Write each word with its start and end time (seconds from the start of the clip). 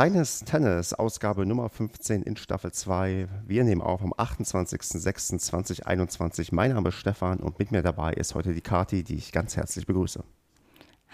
Kleines 0.00 0.40
Tennis, 0.46 0.94
Ausgabe 0.94 1.44
Nummer 1.44 1.68
15 1.68 2.22
in 2.22 2.38
Staffel 2.38 2.72
2. 2.72 3.28
Wir 3.46 3.64
nehmen 3.64 3.82
auf 3.82 4.00
am 4.00 4.14
28.06.2021. 4.14 6.54
Mein 6.54 6.72
Name 6.72 6.88
ist 6.88 6.94
Stefan 6.94 7.40
und 7.40 7.58
mit 7.58 7.70
mir 7.70 7.82
dabei 7.82 8.14
ist 8.14 8.34
heute 8.34 8.54
die 8.54 8.62
Kati, 8.62 9.04
die 9.04 9.16
ich 9.16 9.30
ganz 9.30 9.58
herzlich 9.58 9.84
begrüße. 9.84 10.24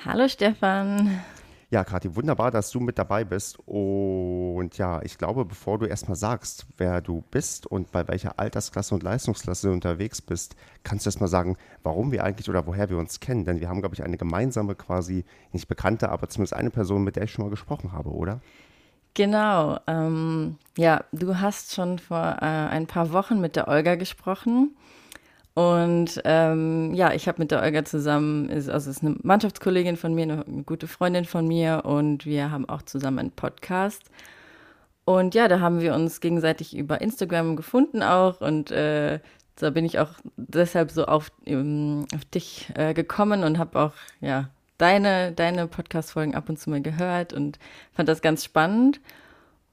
Hallo 0.05 0.29
Stefan. 0.29 1.19
Ja, 1.69 1.83
Kathi, 1.83 2.15
wunderbar, 2.15 2.53
dass 2.53 2.71
du 2.71 2.79
mit 2.79 2.97
dabei 2.97 3.25
bist. 3.25 3.59
Und 3.67 4.79
ja, 4.79 5.03
ich 5.03 5.19
glaube, 5.19 5.45
bevor 5.45 5.81
du 5.81 5.87
erstmal 5.87 6.15
sagst, 6.15 6.65
wer 6.77 7.01
du 7.01 7.25
bist 7.33 7.67
und 7.67 7.91
bei 7.91 8.07
welcher 8.07 8.39
Altersklasse 8.39 8.95
und 8.95 9.03
Leistungsklasse 9.03 9.67
du 9.67 9.73
unterwegs 9.73 10.23
bist, 10.23 10.55
kannst 10.85 11.07
du 11.07 11.09
erstmal 11.09 11.29
sagen, 11.29 11.57
warum 11.83 12.13
wir 12.13 12.23
eigentlich 12.23 12.49
oder 12.49 12.69
woher 12.69 12.89
wir 12.89 12.99
uns 12.99 13.19
kennen. 13.19 13.45
Denn 13.45 13.59
wir 13.59 13.69
haben, 13.69 13.81
glaube 13.81 13.97
ich, 13.97 14.05
eine 14.05 14.17
gemeinsame, 14.17 14.77
quasi 14.77 15.25
nicht 15.51 15.67
bekannte, 15.67 16.11
aber 16.11 16.29
zumindest 16.29 16.55
eine 16.55 16.71
Person, 16.71 17.03
mit 17.03 17.17
der 17.17 17.25
ich 17.25 17.33
schon 17.33 17.45
mal 17.45 17.51
gesprochen 17.51 17.91
habe, 17.91 18.11
oder? 18.11 18.41
Genau. 19.17 19.79
Ähm, 19.87 20.59
ja, 20.77 21.03
du 21.11 21.41
hast 21.41 21.75
schon 21.75 21.99
vor 21.99 22.37
äh, 22.43 22.45
ein 22.45 22.87
paar 22.87 23.13
Wochen 23.13 23.41
mit 23.41 23.57
der 23.57 23.67
Olga 23.67 23.95
gesprochen. 23.95 24.77
Und 25.55 26.21
ähm, 26.27 26.93
ja, 26.93 27.15
ich 27.15 27.27
habe 27.27 27.41
mit 27.41 27.51
der 27.51 27.63
Olga 27.63 27.83
zusammen, 27.87 28.51
ist, 28.51 28.69
also 28.69 28.91
ist 28.91 29.03
eine 29.03 29.17
Mannschaftskollegin 29.23 29.97
von 29.97 30.15
mir, 30.15 30.25
eine, 30.25 30.47
eine 30.47 30.65
gute 30.65 30.87
Freundin 30.87 31.25
von 31.25 31.49
mir 31.49 31.83
und 31.87 32.27
wir 32.27 32.51
haben 32.51 32.69
auch 32.69 32.83
zusammen 32.83 33.21
einen 33.21 33.31
Podcast. 33.31 34.03
Und 35.07 35.35
ja, 35.35 35.49
da 35.49 35.61
haben 35.61 35.81
wir 35.81 35.95
uns 35.95 36.21
gegenseitig 36.21 36.77
über 36.77 37.01
Instagram 37.01 37.57
gefunden 37.57 38.03
auch 38.03 38.43
und 38.43 38.71
äh, 38.71 39.21
da 39.55 39.71
bin 39.71 39.87
ich 39.87 39.99
auch 39.99 40.11
deshalb 40.37 40.91
so 40.91 41.07
auf, 41.07 41.33
um, 41.47 42.05
auf 42.15 42.27
dich 42.27 42.71
äh, 42.75 42.93
gekommen 42.93 43.45
und 43.45 43.57
habe 43.59 43.79
auch 43.79 43.93
ja 44.21 44.51
deine, 44.79 45.33
deine 45.33 45.67
Podcast-Folgen 45.67 46.35
ab 46.35 46.49
und 46.49 46.59
zu 46.59 46.71
mal 46.71 46.83
gehört 46.83 47.33
und 47.33 47.59
fand 47.93 48.09
das 48.09 48.23
ganz 48.23 48.45
spannend. 48.45 49.01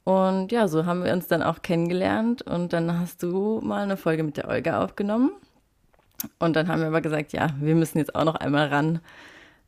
Und 0.04 0.52
ja, 0.52 0.68
so 0.68 0.86
haben 0.86 1.04
wir 1.04 1.14
uns 1.14 1.28
dann 1.28 1.42
auch 1.42 1.62
kennengelernt 1.62 2.42
und 2.42 2.74
dann 2.74 3.00
hast 3.00 3.24
du 3.24 3.62
mal 3.64 3.84
eine 3.84 3.98
Folge 3.98 4.24
mit 4.24 4.38
der 4.38 4.50
Olga 4.50 4.84
aufgenommen. 4.84 5.32
Und 6.40 6.56
dann 6.56 6.68
haben 6.68 6.82
wir 6.82 6.88
aber 6.88 7.02
gesagt, 7.02 7.34
ja, 7.34 7.50
wir 7.60 7.76
müssen 7.76 7.98
jetzt 7.98 8.16
auch 8.16 8.26
noch 8.26 8.36
einmal 8.36 8.68
ran. 8.68 9.00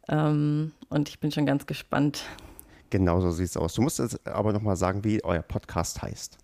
Ähm, 0.07 0.71
und 0.89 1.09
ich 1.09 1.19
bin 1.19 1.31
schon 1.31 1.45
ganz 1.45 1.65
gespannt. 1.65 2.23
Genau 2.89 3.19
so 3.21 3.31
sieht 3.31 3.47
es 3.47 3.57
aus. 3.57 3.73
Du 3.73 3.81
musst 3.81 3.99
jetzt 3.99 4.25
aber 4.27 4.53
nochmal 4.53 4.75
sagen, 4.75 5.03
wie 5.03 5.23
euer 5.23 5.41
Podcast 5.41 6.01
heißt. 6.01 6.37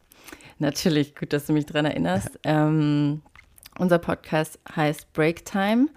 Natürlich, 0.60 1.16
gut, 1.16 1.34
dass 1.34 1.46
du 1.46 1.54
mich 1.54 1.66
daran 1.66 1.86
erinnerst. 1.86 2.40
ähm, 2.44 3.22
unser 3.78 4.00
Podcast 4.00 4.60
heißt 4.76 5.12
Break 5.14 5.46
Time. 5.46 5.88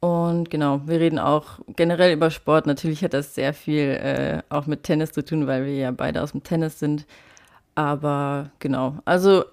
Und 0.00 0.50
genau, 0.50 0.82
wir 0.86 1.00
reden 1.00 1.18
auch 1.18 1.58
generell 1.74 2.12
über 2.12 2.30
Sport. 2.30 2.66
Natürlich 2.66 3.02
hat 3.02 3.14
das 3.14 3.34
sehr 3.34 3.52
viel 3.52 3.90
äh, 3.90 4.42
auch 4.48 4.66
mit 4.66 4.84
Tennis 4.84 5.12
zu 5.12 5.24
tun, 5.24 5.46
weil 5.46 5.64
wir 5.64 5.74
ja 5.74 5.90
beide 5.90 6.22
aus 6.22 6.32
dem 6.32 6.44
Tennis 6.44 6.78
sind. 6.78 7.06
Aber 7.74 8.50
genau, 8.60 8.98
also 9.04 9.44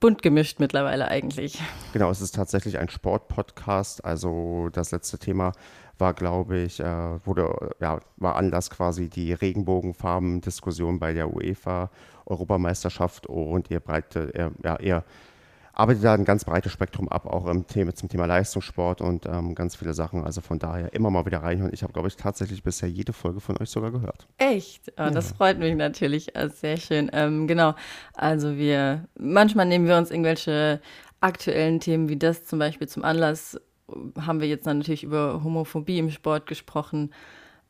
bunt 0.00 0.22
gemischt 0.22 0.60
mittlerweile 0.60 1.08
eigentlich. 1.08 1.60
Genau, 1.92 2.10
es 2.10 2.20
ist 2.20 2.34
tatsächlich 2.34 2.78
ein 2.78 2.88
Sportpodcast. 2.88 4.04
Also 4.04 4.68
das 4.72 4.90
letzte 4.90 5.18
Thema 5.18 5.52
war, 5.98 6.14
glaube 6.14 6.58
ich, 6.58 6.80
äh, 6.80 7.26
wurde, 7.26 7.70
ja, 7.80 8.00
war 8.16 8.36
Anlass 8.36 8.70
quasi 8.70 9.08
die 9.08 9.32
Regenbogenfarben-Diskussion 9.32 10.98
bei 10.98 11.12
der 11.12 11.32
UEFA-Europameisterschaft 11.32 13.26
und 13.28 13.70
ihr 13.70 13.80
breite, 13.80 14.52
ja, 14.64 14.76
eher 14.76 15.04
arbeitet 15.72 16.04
da 16.04 16.14
ein 16.14 16.24
ganz 16.24 16.44
breites 16.44 16.72
Spektrum 16.72 17.08
ab, 17.08 17.26
auch 17.26 17.46
im 17.46 17.66
Thema, 17.66 17.94
zum 17.94 18.08
Thema 18.08 18.26
Leistungssport 18.26 19.00
und 19.00 19.26
ähm, 19.26 19.54
ganz 19.54 19.76
viele 19.76 19.94
Sachen. 19.94 20.24
Also 20.24 20.40
von 20.40 20.58
daher 20.58 20.92
immer 20.92 21.10
mal 21.10 21.24
wieder 21.26 21.42
reinhören. 21.42 21.72
Ich 21.72 21.82
habe, 21.82 21.92
glaube 21.92 22.08
ich, 22.08 22.16
tatsächlich 22.16 22.62
bisher 22.62 22.88
jede 22.88 23.12
Folge 23.12 23.40
von 23.40 23.56
euch 23.58 23.70
sogar 23.70 23.90
gehört. 23.90 24.26
Echt? 24.38 24.92
Oh, 24.98 25.10
das 25.10 25.30
ja. 25.30 25.36
freut 25.36 25.58
mich 25.58 25.74
natürlich. 25.74 26.36
Also 26.36 26.54
sehr 26.54 26.76
schön. 26.76 27.10
Ähm, 27.12 27.46
genau. 27.46 27.74
Also 28.14 28.56
wir, 28.56 29.08
manchmal 29.18 29.66
nehmen 29.66 29.86
wir 29.86 29.96
uns 29.96 30.10
irgendwelche 30.10 30.80
aktuellen 31.20 31.80
Themen 31.80 32.08
wie 32.08 32.16
das 32.16 32.44
zum 32.44 32.58
Beispiel 32.58 32.88
zum 32.88 33.04
Anlass. 33.04 33.58
Haben 34.20 34.40
wir 34.40 34.48
jetzt 34.48 34.66
natürlich 34.66 35.04
über 35.04 35.42
Homophobie 35.42 35.98
im 35.98 36.10
Sport 36.10 36.46
gesprochen 36.46 37.10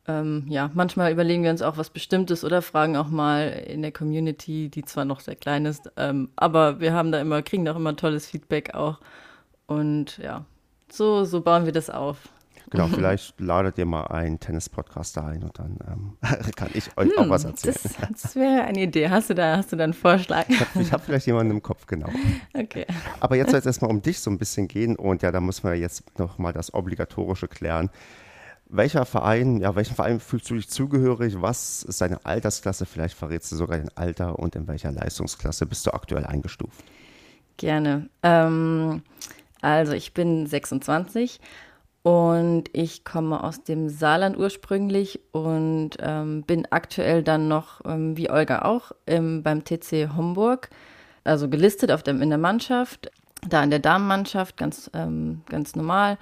ähm, 0.07 0.45
ja, 0.49 0.69
manchmal 0.73 1.11
überlegen 1.11 1.43
wir 1.43 1.51
uns 1.51 1.61
auch 1.61 1.77
was 1.77 1.89
Bestimmtes 1.89 2.43
oder 2.43 2.61
fragen 2.61 2.97
auch 2.97 3.07
mal 3.07 3.49
in 3.49 3.81
der 3.81 3.91
Community, 3.91 4.69
die 4.69 4.83
zwar 4.83 5.05
noch 5.05 5.21
sehr 5.21 5.35
klein 5.35 5.65
ist, 5.65 5.91
ähm, 5.95 6.29
aber 6.35 6.79
wir 6.81 6.93
haben 6.93 7.11
da 7.11 7.21
immer, 7.21 7.41
kriegen 7.41 7.63
da 7.63 7.71
auch 7.71 7.77
immer 7.77 7.95
tolles 7.95 8.27
Feedback 8.27 8.73
auch. 8.73 8.99
Und 9.65 10.17
ja, 10.17 10.45
so, 10.91 11.23
so 11.23 11.41
bauen 11.41 11.65
wir 11.65 11.71
das 11.71 11.89
auf. 11.89 12.17
Genau, 12.69 12.87
vielleicht 12.93 13.39
ladet 13.39 13.77
ihr 13.77 13.85
mal 13.85 14.07
einen 14.07 14.39
Tennis-Podcast 14.39 15.17
ein 15.19 15.43
und 15.43 15.57
dann 15.57 15.77
ähm, 15.87 16.17
kann 16.55 16.69
ich 16.73 16.89
euch 16.97 17.09
hm, 17.15 17.19
auch 17.19 17.29
was 17.29 17.45
erzählen. 17.45 17.75
Das, 17.81 18.21
das 18.21 18.35
wäre 18.35 18.63
eine 18.63 18.81
Idee. 18.81 19.09
Hast 19.09 19.29
du 19.29 19.35
da, 19.35 19.55
hast 19.55 19.71
du 19.71 19.77
da 19.77 19.85
einen 19.85 19.93
Vorschlag? 19.93 20.45
Ich 20.49 20.59
habe 20.59 20.91
hab 20.91 21.05
vielleicht 21.05 21.27
jemanden 21.27 21.51
im 21.51 21.61
Kopf, 21.61 21.85
genau. 21.87 22.09
Okay. 22.53 22.85
Aber 23.19 23.35
jetzt 23.35 23.51
soll 23.51 23.59
es 23.59 23.65
erstmal 23.65 23.89
um 23.89 24.01
dich 24.01 24.19
so 24.19 24.29
ein 24.29 24.37
bisschen 24.37 24.67
gehen 24.67 24.95
und 24.95 25.21
ja, 25.21 25.31
da 25.31 25.39
müssen 25.39 25.63
wir 25.63 25.75
jetzt 25.75 26.19
nochmal 26.19 26.51
das 26.51 26.73
Obligatorische 26.73 27.47
klären 27.47 27.89
welcher 28.75 29.05
Verein, 29.05 29.57
ja, 29.57 29.75
welchem 29.75 29.95
Verein 29.95 30.19
fühlst 30.19 30.49
du 30.49 30.55
dich 30.55 30.67
zugehörig? 30.67 31.41
Was 31.41 31.83
ist 31.83 32.01
deine 32.01 32.25
Altersklasse? 32.25 32.85
Vielleicht 32.85 33.15
verrätst 33.15 33.51
du 33.51 33.55
sogar 33.55 33.77
dein 33.77 33.95
Alter 33.95 34.39
und 34.39 34.55
in 34.55 34.67
welcher 34.67 34.91
Leistungsklasse 34.91 35.65
bist 35.67 35.85
du 35.85 35.91
aktuell 35.93 36.25
eingestuft? 36.25 36.83
Gerne. 37.57 38.09
Ähm, 38.23 39.03
also 39.61 39.93
ich 39.93 40.13
bin 40.15 40.47
26 40.47 41.39
und 42.01 42.63
ich 42.73 43.05
komme 43.05 43.43
aus 43.43 43.63
dem 43.63 43.89
Saarland 43.89 44.37
ursprünglich 44.37 45.21
und 45.31 45.91
ähm, 45.99 46.41
bin 46.41 46.67
aktuell 46.71 47.21
dann 47.21 47.47
noch, 47.47 47.81
ähm, 47.85 48.17
wie 48.17 48.31
Olga 48.31 48.63
auch, 48.63 48.91
beim 49.05 49.63
TC 49.63 50.09
Homburg, 50.17 50.69
also 51.23 51.47
gelistet 51.47 51.91
auf 51.91 52.01
dem, 52.01 52.21
in 52.23 52.29
der 52.29 52.39
Mannschaft, 52.39 53.11
da 53.47 53.63
in 53.63 53.69
der 53.69 53.79
Damenmannschaft, 53.79 54.57
ganz, 54.57 54.89
ähm, 54.93 55.41
ganz 55.47 55.75
normal 55.75 56.17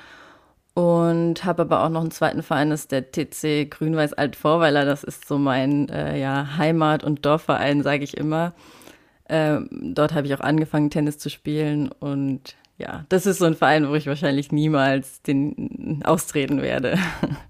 und 0.74 1.44
habe 1.44 1.64
aber 1.64 1.84
auch 1.84 1.90
noch 1.90 2.02
einen 2.02 2.12
zweiten 2.12 2.44
Verein, 2.44 2.70
das 2.70 2.82
ist 2.82 2.92
der 2.92 3.12
TC 3.12 3.70
Grün-Weiß 3.70 4.14
Altvorweiler. 4.14 4.86
Das 4.86 5.04
ist 5.04 5.28
so 5.28 5.38
mein 5.38 5.90
äh, 5.90 6.18
ja, 6.18 6.58
Heimat- 6.58 7.04
und 7.04 7.26
Dorfverein, 7.26 7.84
sage 7.84 8.04
ich 8.04 8.16
immer. 8.16 8.54
Ähm, 9.28 9.68
dort 9.94 10.14
habe 10.14 10.28
ich 10.28 10.34
auch 10.34 10.40
angefangen, 10.40 10.90
Tennis 10.90 11.18
zu 11.18 11.30
spielen. 11.30 11.92
Und 11.92 12.56
ja, 12.78 13.06
das 13.10 13.26
ist 13.26 13.40
so 13.40 13.46
ein 13.46 13.56
Verein, 13.56 13.90
wo 13.90 13.96
ich 13.96 14.08
wahrscheinlich 14.08 14.54
niemals 14.54 15.22
den 15.24 16.02
austreten 16.06 16.62
werde. 16.62 16.98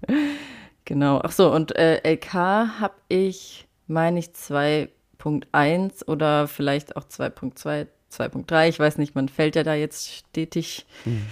genau. 0.84 1.20
Ach 1.22 1.32
so, 1.32 1.52
und 1.52 1.76
äh, 1.76 2.00
LK 2.02 2.34
habe 2.34 2.94
ich, 3.08 3.68
meine 3.86 4.18
ich, 4.18 4.30
2.1 4.30 6.08
oder 6.08 6.48
vielleicht 6.48 6.96
auch 6.96 7.04
2.2, 7.04 7.86
2.3. 8.12 8.68
Ich 8.68 8.80
weiß 8.80 8.98
nicht, 8.98 9.14
man 9.14 9.28
fällt 9.28 9.54
ja 9.54 9.62
da 9.62 9.74
jetzt 9.74 10.10
stetig. 10.10 10.86
Mhm 11.04 11.26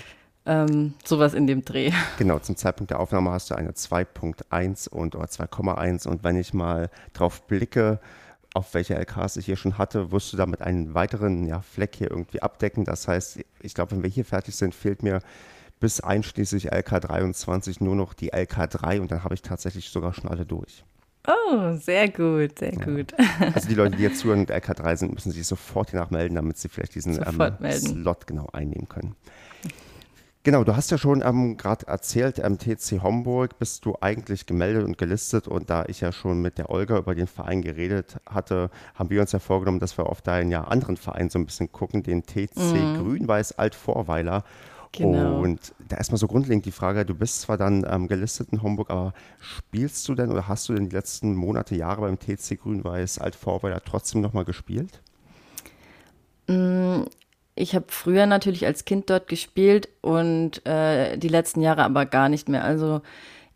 ähm, 0.50 0.94
sowas 1.05 1.33
in 1.33 1.47
dem 1.47 1.65
Dreh. 1.65 1.93
Genau, 2.19 2.41
zum 2.41 2.56
Zeitpunkt 2.56 2.91
der 2.91 2.99
Aufnahme 2.99 3.31
hast 3.31 3.50
du 3.50 3.55
eine 3.55 3.71
2.1 3.71 4.88
und 4.88 5.15
oder 5.15 5.27
2,1 5.27 6.09
und 6.09 6.25
wenn 6.25 6.37
ich 6.37 6.53
mal 6.53 6.91
drauf 7.13 7.47
blicke, 7.47 8.01
auf 8.53 8.74
welche 8.74 8.97
LKs 8.97 9.36
ich 9.36 9.47
hier 9.47 9.57
schon 9.57 9.78
hatte, 9.78 10.10
wirst 10.10 10.33
du 10.33 10.36
damit 10.36 10.60
einen 10.60 10.92
weiteren 10.92 11.47
ja, 11.47 11.60
Fleck 11.60 11.95
hier 11.95 12.10
irgendwie 12.10 12.42
abdecken. 12.42 12.84
Das 12.84 13.07
heißt, 13.07 13.39
ich 13.60 13.74
glaube, 13.74 13.92
wenn 13.92 14.03
wir 14.03 14.10
hier 14.10 14.24
fertig 14.24 14.57
sind, 14.57 14.74
fehlt 14.74 15.04
mir 15.04 15.21
bis 15.78 16.01
einschließlich 16.01 16.72
LK23 16.72 17.83
nur 17.83 17.95
noch 17.95 18.13
die 18.13 18.33
LK3 18.33 19.01
und 19.01 19.13
dann 19.13 19.22
habe 19.22 19.34
ich 19.34 19.42
tatsächlich 19.42 19.91
sogar 19.91 20.13
schon 20.15 20.28
alle 20.28 20.45
durch. 20.45 20.84
Oh, 21.28 21.77
sehr 21.77 22.09
gut, 22.09 22.59
sehr 22.59 22.74
ja. 22.74 22.84
gut. 22.84 23.15
Also 23.54 23.69
die 23.69 23.74
Leute, 23.77 23.97
die 23.97 24.03
jetzt 24.03 24.19
zuhören 24.21 24.41
und 24.41 24.51
LK3 24.51 24.97
sind, 24.97 25.15
müssen 25.15 25.30
sich 25.30 25.47
sofort 25.47 25.91
hier 25.91 26.01
nachmelden, 26.01 26.34
damit 26.34 26.59
sie 26.59 26.69
vielleicht 26.69 26.97
diesen 26.97 27.21
ähm, 27.24 27.71
Slot 27.71 28.27
genau 28.27 28.48
einnehmen 28.53 28.89
können. 28.89 29.15
Genau, 30.42 30.65
du 30.65 30.75
hast 30.75 30.91
ja 30.91 30.97
schon 30.97 31.21
ähm, 31.22 31.59
gerade 31.59 31.87
erzählt, 31.87 32.42
am 32.42 32.57
TC 32.57 33.03
Homburg 33.03 33.59
bist 33.59 33.84
du 33.84 33.97
eigentlich 34.01 34.47
gemeldet 34.47 34.84
und 34.84 34.97
gelistet 34.97 35.47
und 35.47 35.69
da 35.69 35.84
ich 35.87 36.01
ja 36.01 36.13
schon 36.13 36.41
mit 36.41 36.57
der 36.57 36.71
Olga 36.71 36.97
über 36.97 37.15
den 37.15 37.27
Verein 37.27 37.60
geredet 37.60 38.16
hatte, 38.25 38.71
haben 38.95 39.10
wir 39.10 39.21
uns 39.21 39.33
ja 39.33 39.39
vorgenommen, 39.39 39.81
dass 39.81 39.98
wir 39.98 40.07
auf 40.07 40.22
deinen 40.22 40.51
ja 40.51 40.65
anderen 40.65 40.97
Verein 40.97 41.28
so 41.28 41.39
ein 41.39 41.45
bisschen 41.45 41.71
gucken, 41.72 42.03
den 42.03 42.25
TC 42.25 42.57
mhm. 42.57 43.03
Grün-Weiß 43.03 43.59
Altvorweiler. 43.59 44.45
Genau. 44.92 45.41
Und 45.41 45.75
da 45.89 45.98
erstmal 45.98 46.19
so 46.19 46.27
grundlegend 46.27 46.65
die 46.65 46.72
Frage, 46.72 47.04
du 47.04 47.15
bist 47.15 47.43
zwar 47.43 47.59
dann 47.59 47.86
ähm, 47.89 48.09
gelistet 48.09 48.48
in 48.51 48.63
Homburg, 48.63 48.89
aber 48.89 49.13
spielst 49.41 50.09
du 50.09 50.15
denn 50.15 50.33
oder 50.33 50.48
hast 50.48 50.71
du 50.71 50.72
denn 50.72 50.89
die 50.89 50.97
letzten 50.97 51.34
Monate, 51.34 51.77
Jahre 51.77 52.01
beim 52.01 52.19
TC 52.19 52.59
Grün-Weiß 52.60 53.19
Altvorweiler 53.19 53.83
trotzdem 53.84 54.22
nochmal 54.22 54.47
gespielt? 54.47 55.03
Ich 57.54 57.74
habe 57.74 57.86
früher 57.88 58.26
natürlich 58.26 58.66
als 58.66 58.84
Kind 58.84 59.10
dort 59.10 59.28
gespielt 59.28 59.88
und 60.00 60.64
äh, 60.66 61.16
die 61.18 61.28
letzten 61.28 61.60
Jahre 61.60 61.84
aber 61.84 62.06
gar 62.06 62.28
nicht 62.28 62.48
mehr. 62.48 62.64
Also 62.64 63.02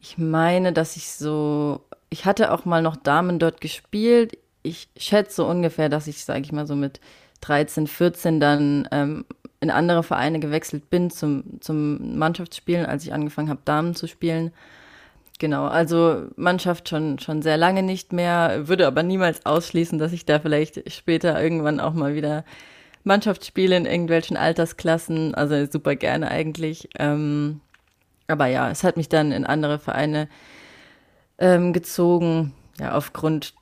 ich 0.01 0.19
meine, 0.19 0.73
dass 0.73 0.97
ich 0.97 1.09
so, 1.09 1.81
ich 2.11 2.27
hatte 2.27 2.53
auch 2.53 2.65
mal 2.65 2.83
noch 2.83 2.97
Damen 2.97 3.39
dort 3.39 3.61
gespielt. 3.61 4.37
Ich 4.63 4.89
schätze 4.97 5.45
ungefähr, 5.45 5.89
dass 5.89 6.07
ich, 6.07 6.25
sage 6.25 6.43
ich 6.43 6.53
mal, 6.53 6.67
so 6.67 6.77
mit 6.77 7.01
13, 7.41 7.87
14 7.87 8.41
dann 8.41 8.89
ähm, 8.93 9.25
in 9.61 9.71
andere 9.71 10.03
Vereine 10.03 10.41
gewechselt 10.41 10.91
bin 10.91 11.11
zum, 11.11 11.61
zum 11.61 12.19
Mannschaftsspielen, 12.19 12.85
als 12.85 13.05
ich 13.05 13.15
angefangen 13.15 13.49
habe, 13.49 13.63
Damen 13.65 13.95
zu 13.95 14.07
spielen. 14.07 14.53
Genau, 15.39 15.67
also 15.67 16.27
Mannschaft 16.37 16.89
schon, 16.89 17.19
schon 17.19 17.43
sehr 17.43 17.57
lange 17.57 17.83
nicht 17.83 18.13
mehr, 18.13 18.69
würde 18.69 18.87
aber 18.87 19.03
niemals 19.03 19.47
ausschließen, 19.47 19.99
dass 19.99 20.13
ich 20.13 20.27
da 20.27 20.39
vielleicht 20.39 20.93
später 20.93 21.43
irgendwann 21.43 21.81
auch 21.81 21.95
mal 21.95 22.15
wieder 22.15 22.45
Mannschaftsspiele 23.05 23.77
in 23.77 23.87
irgendwelchen 23.87 24.37
Altersklassen, 24.37 25.35
also 25.35 25.67
super 25.71 25.95
gerne 25.95 26.31
eigentlich. 26.31 26.89
Ähm, 26.99 27.61
aber 28.27 28.47
ja, 28.47 28.71
es 28.71 28.83
hat 28.83 28.97
mich 28.97 29.09
dann 29.09 29.33
in 29.33 29.45
andere 29.45 29.79
Vereine 29.79 30.29
ähm, 31.39 31.73
gezogen, 31.73 32.55
ja, 32.81 32.95
aufgrund, 32.95 33.55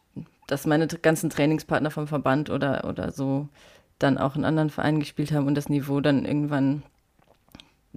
dass 0.47 0.67
meine 0.67 0.87
ganzen 0.87 1.31
Trainingspartner 1.31 1.91
vom 1.91 2.07
Verband 2.07 2.51
oder, 2.51 2.85
oder 2.89 3.13
so 3.13 3.49
dann 3.99 4.19
auch 4.19 4.37
in 4.37 4.45
anderen 4.45 4.71
Vereinen 4.71 5.01
gespielt 5.01 5.33
haben 5.33 5.47
und 5.47 5.55
das 5.55 5.69
Niveau 5.69 6.01
dann 6.01 6.25
irgendwann 6.25 6.83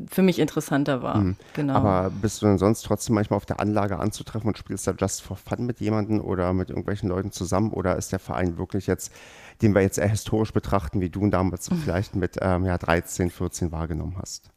für 0.08 0.22
mich 0.22 0.40
interessanter 0.40 1.02
war. 1.02 1.18
Mhm. 1.18 1.36
Genau. 1.54 1.74
Aber 1.74 2.10
bist 2.10 2.42
du 2.42 2.48
denn 2.48 2.58
sonst 2.58 2.82
trotzdem 2.84 3.16
manchmal 3.16 3.38
auf 3.38 3.46
der 3.46 3.60
Anlage 3.60 3.98
anzutreffen 3.98 4.48
und 4.48 4.58
spielst 4.58 4.88
da 4.88 4.94
just 4.98 5.22
for 5.22 5.38
fun 5.38 5.66
mit 5.66 5.80
jemandem 5.80 6.20
oder 6.20 6.52
mit 6.54 6.70
irgendwelchen 6.70 7.10
Leuten 7.10 7.32
zusammen? 7.32 7.72
Oder 7.72 7.96
ist 7.96 8.12
der 8.12 8.20
Verein 8.20 8.58
wirklich 8.58 8.88
jetzt, 8.88 9.14
den 9.62 9.74
wir 9.74 9.82
jetzt 9.82 9.98
eher 9.98 10.10
historisch 10.10 10.54
betrachten, 10.54 11.02
wie 11.02 11.10
du 11.10 11.22
ihn 11.22 11.32
damals 11.32 11.70
mhm. 11.70 11.78
vielleicht 11.78 12.16
mit 12.16 12.38
ähm, 12.42 12.66
ja, 12.66 12.78
13, 12.78 13.30
14 13.30 13.72
wahrgenommen 13.72 14.18
hast? 14.20 14.50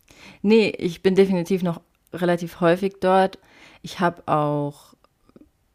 Nee, 0.43 0.71
ich 0.71 1.03
bin 1.03 1.15
definitiv 1.15 1.63
noch 1.63 1.81
relativ 2.13 2.61
häufig 2.61 2.97
dort. 3.01 3.39
Ich 3.83 4.01
habe 4.01 4.27
auch 4.27 4.95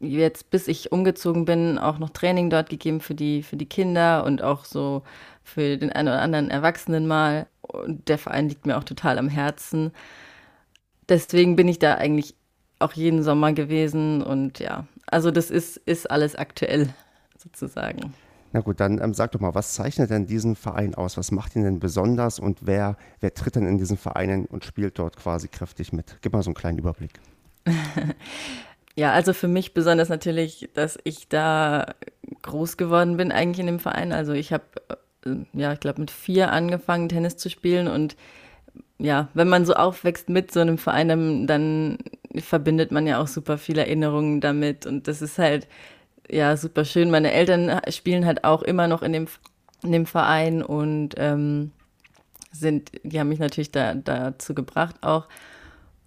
jetzt, 0.00 0.50
bis 0.50 0.68
ich 0.68 0.92
umgezogen 0.92 1.44
bin, 1.44 1.78
auch 1.78 1.98
noch 1.98 2.10
Training 2.10 2.50
dort 2.50 2.68
gegeben 2.68 3.00
für 3.00 3.14
die, 3.14 3.42
für 3.42 3.56
die 3.56 3.68
Kinder 3.68 4.24
und 4.24 4.42
auch 4.42 4.64
so 4.64 5.02
für 5.42 5.76
den 5.76 5.92
einen 5.92 6.08
oder 6.08 6.20
anderen 6.20 6.50
Erwachsenen 6.50 7.06
mal. 7.06 7.46
Und 7.62 8.08
der 8.08 8.18
Verein 8.18 8.48
liegt 8.48 8.66
mir 8.66 8.76
auch 8.76 8.84
total 8.84 9.18
am 9.18 9.28
Herzen. 9.28 9.92
Deswegen 11.08 11.56
bin 11.56 11.68
ich 11.68 11.78
da 11.78 11.94
eigentlich 11.94 12.34
auch 12.78 12.92
jeden 12.92 13.22
Sommer 13.22 13.52
gewesen 13.52 14.22
und 14.22 14.58
ja, 14.58 14.86
also 15.06 15.30
das 15.30 15.50
ist, 15.50 15.76
ist 15.78 16.10
alles 16.10 16.34
aktuell 16.34 16.88
sozusagen. 17.38 18.14
Na 18.54 18.60
gut, 18.60 18.78
dann 18.78 19.02
ähm, 19.02 19.14
sag 19.14 19.32
doch 19.32 19.40
mal, 19.40 19.56
was 19.56 19.74
zeichnet 19.74 20.10
denn 20.10 20.28
diesen 20.28 20.54
Verein 20.54 20.94
aus? 20.94 21.16
Was 21.16 21.32
macht 21.32 21.56
ihn 21.56 21.64
denn 21.64 21.80
besonders 21.80 22.38
und 22.38 22.60
wer, 22.62 22.96
wer 23.18 23.34
tritt 23.34 23.56
denn 23.56 23.66
in 23.66 23.78
diesen 23.78 23.96
Vereinen 23.96 24.46
und 24.46 24.64
spielt 24.64 25.00
dort 25.00 25.16
quasi 25.16 25.48
kräftig 25.48 25.92
mit? 25.92 26.18
Gib 26.22 26.32
mal 26.32 26.42
so 26.44 26.50
einen 26.50 26.54
kleinen 26.54 26.78
Überblick. 26.78 27.18
ja, 28.94 29.10
also 29.10 29.32
für 29.32 29.48
mich 29.48 29.74
besonders 29.74 30.08
natürlich, 30.08 30.70
dass 30.72 30.96
ich 31.02 31.28
da 31.28 31.94
groß 32.42 32.76
geworden 32.76 33.16
bin 33.16 33.32
eigentlich 33.32 33.58
in 33.58 33.66
dem 33.66 33.80
Verein. 33.80 34.12
Also 34.12 34.34
ich 34.34 34.52
habe 34.52 34.62
äh, 35.26 35.34
ja, 35.52 35.72
ich 35.72 35.80
glaube, 35.80 36.00
mit 36.00 36.12
vier 36.12 36.52
angefangen, 36.52 37.08
Tennis 37.08 37.36
zu 37.36 37.50
spielen. 37.50 37.88
Und 37.88 38.16
ja, 38.98 39.30
wenn 39.34 39.48
man 39.48 39.66
so 39.66 39.74
aufwächst 39.74 40.28
mit 40.28 40.52
so 40.52 40.60
einem 40.60 40.78
Verein, 40.78 41.08
dann, 41.08 41.46
dann 41.48 41.98
verbindet 42.36 42.92
man 42.92 43.08
ja 43.08 43.20
auch 43.20 43.26
super 43.26 43.58
viele 43.58 43.80
Erinnerungen 43.80 44.40
damit. 44.40 44.86
Und 44.86 45.08
das 45.08 45.22
ist 45.22 45.38
halt, 45.38 45.66
ja, 46.30 46.56
super 46.56 46.84
schön. 46.84 47.10
Meine 47.10 47.32
Eltern 47.32 47.80
spielen 47.90 48.26
halt 48.26 48.44
auch 48.44 48.62
immer 48.62 48.88
noch 48.88 49.02
in 49.02 49.12
dem, 49.12 49.26
in 49.82 49.92
dem 49.92 50.06
Verein 50.06 50.62
und 50.62 51.14
ähm, 51.16 51.72
sind, 52.52 52.92
die 53.02 53.18
haben 53.18 53.28
mich 53.28 53.38
natürlich 53.38 53.72
da, 53.72 53.94
dazu 53.94 54.54
gebracht 54.54 54.96
auch. 55.02 55.26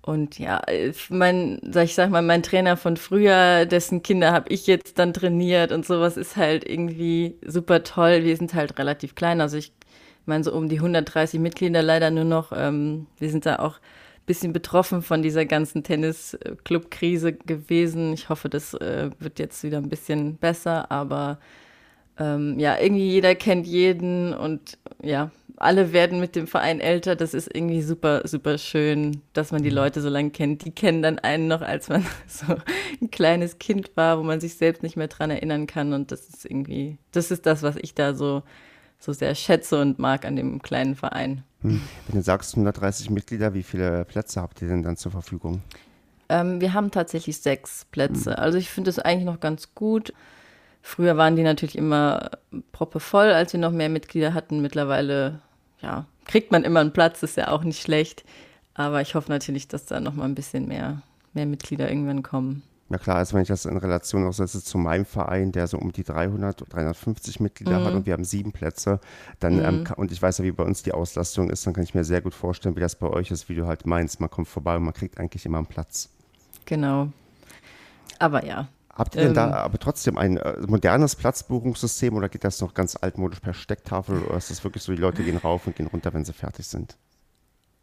Und 0.01 0.39
ja, 0.39 0.61
mein, 1.09 1.59
sag 1.69 1.83
ich 1.83 1.95
sag 1.95 2.09
mal, 2.09 2.21
mein 2.21 2.41
Trainer 2.41 2.77
von 2.77 2.95
früher, 2.95 3.65
dessen 3.65 4.03
Kinder 4.03 4.31
habe 4.31 4.47
ich 4.49 4.65
jetzt 4.65 4.99
dann 4.99 5.13
trainiert 5.13 5.73
und 5.73 5.85
sowas 5.85 6.15
ist 6.15 6.37
halt 6.37 6.67
irgendwie 6.67 7.35
super 7.45 7.83
toll. 7.83 8.23
Wir 8.23 8.37
sind 8.37 8.53
halt 8.53 8.79
relativ 8.79 9.15
klein, 9.15 9.41
also 9.41 9.57
ich 9.57 9.73
meine 10.25 10.45
so 10.45 10.53
um 10.53 10.69
die 10.69 10.77
130 10.77 11.41
Mitglieder 11.41 11.81
leider 11.81 12.09
nur 12.09 12.23
noch. 12.23 12.53
Ähm, 12.55 13.07
wir 13.19 13.29
sind 13.29 13.45
da 13.45 13.57
auch 13.57 13.79
bisschen 14.27 14.53
betroffen 14.53 15.01
von 15.01 15.23
dieser 15.23 15.45
ganzen 15.45 15.83
Tennisclub-Krise 15.83 17.33
gewesen. 17.33 18.13
Ich 18.13 18.29
hoffe, 18.29 18.49
das 18.49 18.75
äh, 18.75 19.09
wird 19.17 19.39
jetzt 19.39 19.63
wieder 19.63 19.79
ein 19.79 19.89
bisschen 19.89 20.35
besser, 20.37 20.91
aber 20.91 21.39
ähm, 22.19 22.59
ja, 22.59 22.77
irgendwie 22.77 23.09
jeder 23.09 23.33
kennt 23.35 23.65
jeden 23.65 24.33
und 24.33 24.77
ja, 25.01 25.31
alle 25.55 25.93
werden 25.93 26.19
mit 26.19 26.35
dem 26.35 26.45
Verein 26.45 26.79
älter. 26.79 27.15
Das 27.15 27.33
ist 27.33 27.53
irgendwie 27.53 27.81
super, 27.81 28.27
super 28.27 28.57
schön, 28.57 29.21
dass 29.33 29.51
man 29.51 29.63
die 29.63 29.69
mhm. 29.69 29.75
Leute 29.75 30.01
so 30.01 30.09
lange 30.09 30.29
kennt. 30.29 30.65
Die 30.65 30.71
kennen 30.71 31.01
dann 31.01 31.19
einen 31.19 31.47
noch, 31.47 31.61
als 31.61 31.89
man 31.89 32.05
so 32.27 32.55
ein 33.01 33.09
kleines 33.09 33.59
Kind 33.59 33.91
war, 33.95 34.19
wo 34.19 34.23
man 34.23 34.39
sich 34.39 34.55
selbst 34.55 34.83
nicht 34.83 34.97
mehr 34.97 35.07
dran 35.07 35.31
erinnern 35.31 35.67
kann. 35.67 35.93
Und 35.93 36.11
das 36.11 36.27
ist 36.29 36.45
irgendwie, 36.45 36.97
das 37.11 37.31
ist 37.31 37.45
das, 37.45 37.63
was 37.63 37.77
ich 37.77 37.95
da 37.95 38.13
so, 38.13 38.43
so 38.99 39.13
sehr 39.13 39.33
schätze 39.35 39.81
und 39.81 39.99
mag 39.99 40.25
an 40.25 40.35
dem 40.35 40.61
kleinen 40.61 40.95
Verein. 40.95 41.43
Hm. 41.61 41.81
Wenn 42.07 42.15
du 42.15 42.21
sagst 42.21 42.55
130 42.55 43.09
Mitglieder, 43.09 43.53
wie 43.53 43.63
viele 43.63 44.05
Plätze 44.05 44.41
habt 44.41 44.61
ihr 44.61 44.67
denn 44.67 44.83
dann 44.83 44.97
zur 44.97 45.11
Verfügung? 45.11 45.61
Ähm, 46.29 46.61
wir 46.61 46.73
haben 46.73 46.91
tatsächlich 46.91 47.37
sechs 47.37 47.85
Plätze. 47.85 48.31
Hm. 48.31 48.39
Also 48.39 48.57
ich 48.57 48.69
finde 48.69 48.89
das 48.89 48.99
eigentlich 48.99 49.25
noch 49.25 49.39
ganz 49.39 49.73
gut. 49.73 50.13
Früher 50.81 51.17
waren 51.17 51.35
die 51.35 51.43
natürlich 51.43 51.77
immer 51.77 52.29
proppevoll, 52.71 53.31
als 53.31 53.53
wir 53.53 53.59
noch 53.59 53.71
mehr 53.71 53.89
Mitglieder 53.89 54.33
hatten. 54.33 54.61
Mittlerweile 54.61 55.41
ja, 55.81 56.05
kriegt 56.25 56.51
man 56.51 56.63
immer 56.63 56.79
einen 56.79 56.93
Platz, 56.93 57.23
ist 57.23 57.37
ja 57.37 57.49
auch 57.49 57.63
nicht 57.63 57.81
schlecht. 57.81 58.23
Aber 58.73 59.01
ich 59.01 59.15
hoffe 59.15 59.31
natürlich, 59.31 59.67
dass 59.67 59.85
da 59.85 59.99
noch 59.99 60.13
mal 60.13 60.25
ein 60.25 60.35
bisschen 60.35 60.67
mehr, 60.67 61.01
mehr 61.33 61.45
Mitglieder 61.45 61.89
irgendwann 61.89 62.23
kommen. 62.23 62.63
Ja 62.89 62.97
klar, 62.97 63.17
also 63.17 63.33
wenn 63.35 63.41
ich 63.41 63.49
das 63.49 63.65
in 63.65 63.75
Relation 63.75 64.25
auch 64.25 64.31
setze 64.31 64.63
zu 64.63 64.77
meinem 64.77 65.05
Verein, 65.05 65.51
der 65.51 65.67
so 65.67 65.77
um 65.77 65.91
die 65.91 66.03
300, 66.03 66.73
350 66.73 67.41
Mitglieder 67.41 67.79
mhm. 67.79 67.85
hat 67.85 67.93
und 67.93 68.05
wir 68.05 68.13
haben 68.13 68.23
sieben 68.23 68.53
Plätze, 68.53 68.99
dann, 69.39 69.53
ähm, 69.53 69.59
mhm. 69.59 69.85
ähm, 69.87 69.93
und 69.97 70.11
ich 70.11 70.21
weiß 70.21 70.37
ja, 70.37 70.45
wie 70.45 70.51
bei 70.51 70.63
uns 70.63 70.83
die 70.83 70.93
Auslastung 70.93 71.49
ist, 71.49 71.67
dann 71.67 71.73
kann 71.73 71.83
ich 71.83 71.93
mir 71.93 72.05
sehr 72.05 72.21
gut 72.21 72.33
vorstellen, 72.33 72.75
wie 72.77 72.79
das 72.79 72.95
bei 72.95 73.07
euch 73.07 73.29
ist, 73.31 73.49
wie 73.49 73.55
du 73.55 73.67
halt 73.67 73.85
meinst, 73.85 74.21
man 74.21 74.29
kommt 74.29 74.47
vorbei 74.47 74.77
und 74.77 74.83
man 74.83 74.93
kriegt 74.93 75.19
eigentlich 75.19 75.45
immer 75.45 75.57
einen 75.57 75.67
Platz. 75.67 76.09
Genau. 76.65 77.09
Aber 78.19 78.45
ja, 78.45 78.69
Habt 78.97 79.15
ihr 79.15 79.25
denn 79.25 79.35
da 79.35 79.47
ähm. 79.47 79.53
aber 79.53 79.77
trotzdem 79.77 80.17
ein 80.17 80.37
äh, 80.37 80.55
modernes 80.67 81.15
Platzbuchungssystem 81.15 82.15
oder 82.15 82.29
geht 82.29 82.43
das 82.43 82.59
noch 82.61 82.73
ganz 82.73 82.97
altmodisch 82.99 83.39
per 83.41 83.53
Stecktafel 83.53 84.23
oder 84.23 84.37
ist 84.37 84.49
das 84.49 84.63
wirklich 84.63 84.81
so, 84.81 84.91
die 84.91 84.99
Leute 84.99 85.23
gehen 85.23 85.37
rauf 85.37 85.67
und 85.67 85.75
gehen 85.75 85.87
runter, 85.87 86.13
wenn 86.13 86.25
sie 86.25 86.33
fertig 86.33 86.65
sind? 86.65 86.97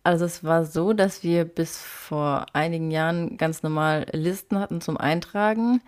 Also 0.04 0.26
es 0.26 0.44
war 0.44 0.66
so, 0.66 0.92
dass 0.92 1.23
wir 1.23 1.46
bis 1.46 1.78
vor 1.78 2.46
einigen 2.52 2.90
Jahren 2.90 3.38
ganz 3.38 3.62
normal 3.62 4.06
Listen 4.12 4.58
hatten 4.58 4.82
zum 4.82 4.99
Eintragen. 4.99 5.80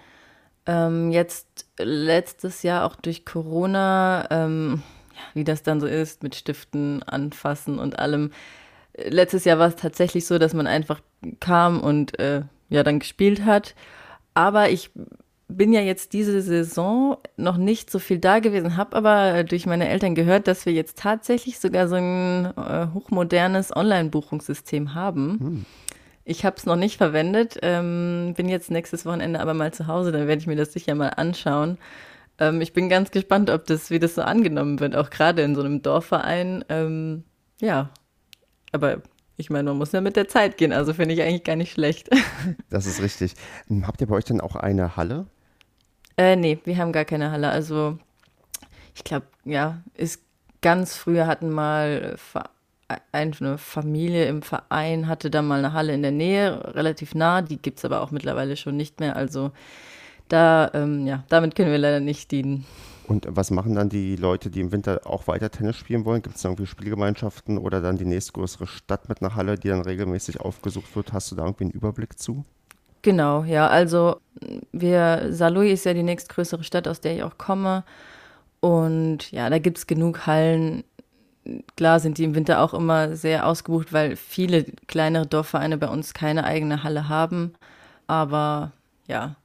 Ähm, 0.64 1.12
jetzt 1.12 1.66
letztes 1.78 2.62
Jahr 2.62 2.86
auch 2.86 2.96
durch 2.96 3.26
Corona, 3.26 4.26
ähm, 4.30 4.82
ja, 5.14 5.20
wie 5.34 5.44
das 5.44 5.62
dann 5.62 5.80
so 5.80 5.86
ist, 5.86 6.22
mit 6.22 6.34
Stiften 6.34 7.02
anfassen 7.02 7.78
und 7.78 7.98
allem. 7.98 8.32
Letztes 8.96 9.44
Jahr 9.44 9.58
war 9.58 9.68
es 9.68 9.76
tatsächlich 9.76 10.26
so, 10.26 10.38
dass 10.38 10.54
man 10.54 10.66
einfach 10.66 11.00
kam 11.38 11.80
und 11.80 12.18
äh, 12.18 12.42
ja 12.70 12.82
dann 12.82 12.98
gespielt 12.98 13.44
hat. 13.44 13.74
Aber 14.32 14.70
ich 14.70 14.90
bin 15.56 15.72
ja 15.72 15.80
jetzt 15.80 16.12
diese 16.12 16.42
Saison 16.42 17.16
noch 17.36 17.56
nicht 17.56 17.90
so 17.90 17.98
viel 17.98 18.18
da 18.18 18.40
gewesen, 18.40 18.76
habe 18.76 18.96
aber 18.96 19.44
durch 19.44 19.66
meine 19.66 19.88
Eltern 19.88 20.14
gehört, 20.14 20.48
dass 20.48 20.66
wir 20.66 20.72
jetzt 20.72 20.98
tatsächlich 20.98 21.58
sogar 21.58 21.88
so 21.88 21.96
ein 21.96 22.46
äh, 22.56 22.88
hochmodernes 22.92 23.74
Online-Buchungssystem 23.74 24.94
haben. 24.94 25.38
Hm. 25.40 25.66
Ich 26.24 26.44
habe 26.44 26.56
es 26.56 26.66
noch 26.66 26.76
nicht 26.76 26.96
verwendet, 26.96 27.58
ähm, 27.62 28.34
bin 28.36 28.48
jetzt 28.48 28.70
nächstes 28.70 29.06
Wochenende 29.06 29.40
aber 29.40 29.54
mal 29.54 29.72
zu 29.72 29.86
Hause, 29.86 30.12
dann 30.12 30.26
werde 30.26 30.40
ich 30.40 30.46
mir 30.46 30.56
das 30.56 30.72
sicher 30.72 30.94
mal 30.94 31.10
anschauen. 31.10 31.78
Ähm, 32.38 32.60
ich 32.60 32.72
bin 32.72 32.88
ganz 32.88 33.10
gespannt, 33.10 33.48
ob 33.48 33.64
das, 33.66 33.90
wie 33.90 33.98
das 33.98 34.16
so 34.16 34.22
angenommen 34.22 34.80
wird, 34.80 34.96
auch 34.96 35.10
gerade 35.10 35.42
in 35.42 35.54
so 35.54 35.62
einem 35.62 35.82
Dorfverein. 35.82 36.64
Ähm, 36.68 37.24
ja, 37.60 37.90
aber 38.72 39.02
ich 39.36 39.50
meine, 39.50 39.70
man 39.70 39.78
muss 39.78 39.92
ja 39.92 40.00
mit 40.00 40.16
der 40.16 40.28
Zeit 40.28 40.56
gehen, 40.56 40.72
also 40.72 40.92
finde 40.94 41.14
ich 41.14 41.22
eigentlich 41.22 41.44
gar 41.44 41.56
nicht 41.56 41.72
schlecht. 41.72 42.10
Das 42.70 42.86
ist 42.86 43.00
richtig. 43.00 43.34
Habt 43.82 44.00
ihr 44.00 44.06
bei 44.06 44.16
euch 44.16 44.24
denn 44.24 44.40
auch 44.40 44.56
eine 44.56 44.96
Halle? 44.96 45.26
Äh, 46.16 46.36
nee, 46.36 46.58
wir 46.64 46.76
haben 46.78 46.92
gar 46.92 47.04
keine 47.04 47.30
Halle. 47.30 47.50
Also, 47.50 47.98
ich 48.94 49.04
glaube, 49.04 49.26
ja, 49.44 49.82
ist 49.94 50.22
ganz 50.62 50.96
früher 50.96 51.26
hatten 51.26 51.50
mal 51.50 52.16
eine 53.12 53.58
Familie 53.58 54.26
im 54.26 54.42
Verein, 54.42 55.08
hatte 55.08 55.30
da 55.30 55.42
mal 55.42 55.58
eine 55.58 55.72
Halle 55.72 55.92
in 55.92 56.02
der 56.02 56.12
Nähe, 56.12 56.74
relativ 56.74 57.14
nah. 57.14 57.42
Die 57.42 57.58
gibt 57.58 57.78
es 57.78 57.84
aber 57.84 58.00
auch 58.00 58.10
mittlerweile 58.10 58.56
schon 58.56 58.76
nicht 58.76 59.00
mehr. 59.00 59.16
Also, 59.16 59.50
da, 60.28 60.70
ähm, 60.74 61.06
ja, 61.06 61.24
damit 61.28 61.54
können 61.54 61.70
wir 61.70 61.78
leider 61.78 62.00
nicht 62.00 62.30
dienen. 62.30 62.64
Und 63.06 63.26
was 63.28 63.52
machen 63.52 63.74
dann 63.74 63.88
die 63.88 64.16
Leute, 64.16 64.50
die 64.50 64.60
im 64.60 64.72
Winter 64.72 65.02
auch 65.04 65.28
weiter 65.28 65.50
Tennis 65.50 65.76
spielen 65.76 66.04
wollen? 66.04 66.22
Gibt 66.22 66.36
es 66.36 66.42
da 66.42 66.48
irgendwie 66.48 66.66
Spielgemeinschaften 66.66 67.58
oder 67.58 67.80
dann 67.80 67.98
die 67.98 68.04
nächstgrößere 68.04 68.66
Stadt 68.66 69.08
mit 69.08 69.22
einer 69.22 69.36
Halle, 69.36 69.56
die 69.56 69.68
dann 69.68 69.82
regelmäßig 69.82 70.40
aufgesucht 70.40 70.96
wird? 70.96 71.12
Hast 71.12 71.30
du 71.30 71.36
da 71.36 71.44
irgendwie 71.44 71.64
einen 71.64 71.72
Überblick 71.72 72.18
zu? 72.18 72.44
Genau, 73.06 73.44
ja. 73.44 73.68
Also 73.68 74.20
wir, 74.72 75.28
Saarlouis 75.30 75.74
ist 75.74 75.84
ja 75.84 75.94
die 75.94 76.02
nächstgrößere 76.02 76.64
Stadt, 76.64 76.88
aus 76.88 77.00
der 77.00 77.14
ich 77.14 77.22
auch 77.22 77.38
komme. 77.38 77.84
Und 78.58 79.30
ja, 79.30 79.48
da 79.48 79.60
gibt 79.60 79.78
es 79.78 79.86
genug 79.86 80.26
Hallen, 80.26 80.82
klar 81.76 82.00
sind 82.00 82.18
die 82.18 82.24
im 82.24 82.34
Winter 82.34 82.60
auch 82.60 82.74
immer 82.74 83.14
sehr 83.14 83.46
ausgebucht, 83.46 83.92
weil 83.92 84.16
viele 84.16 84.64
kleinere 84.88 85.24
Dorfvereine 85.24 85.78
bei 85.78 85.86
uns 85.86 86.14
keine 86.14 86.42
eigene 86.42 86.82
Halle 86.82 87.08
haben. 87.08 87.52
Aber 88.08 88.72
ja, 89.06 89.36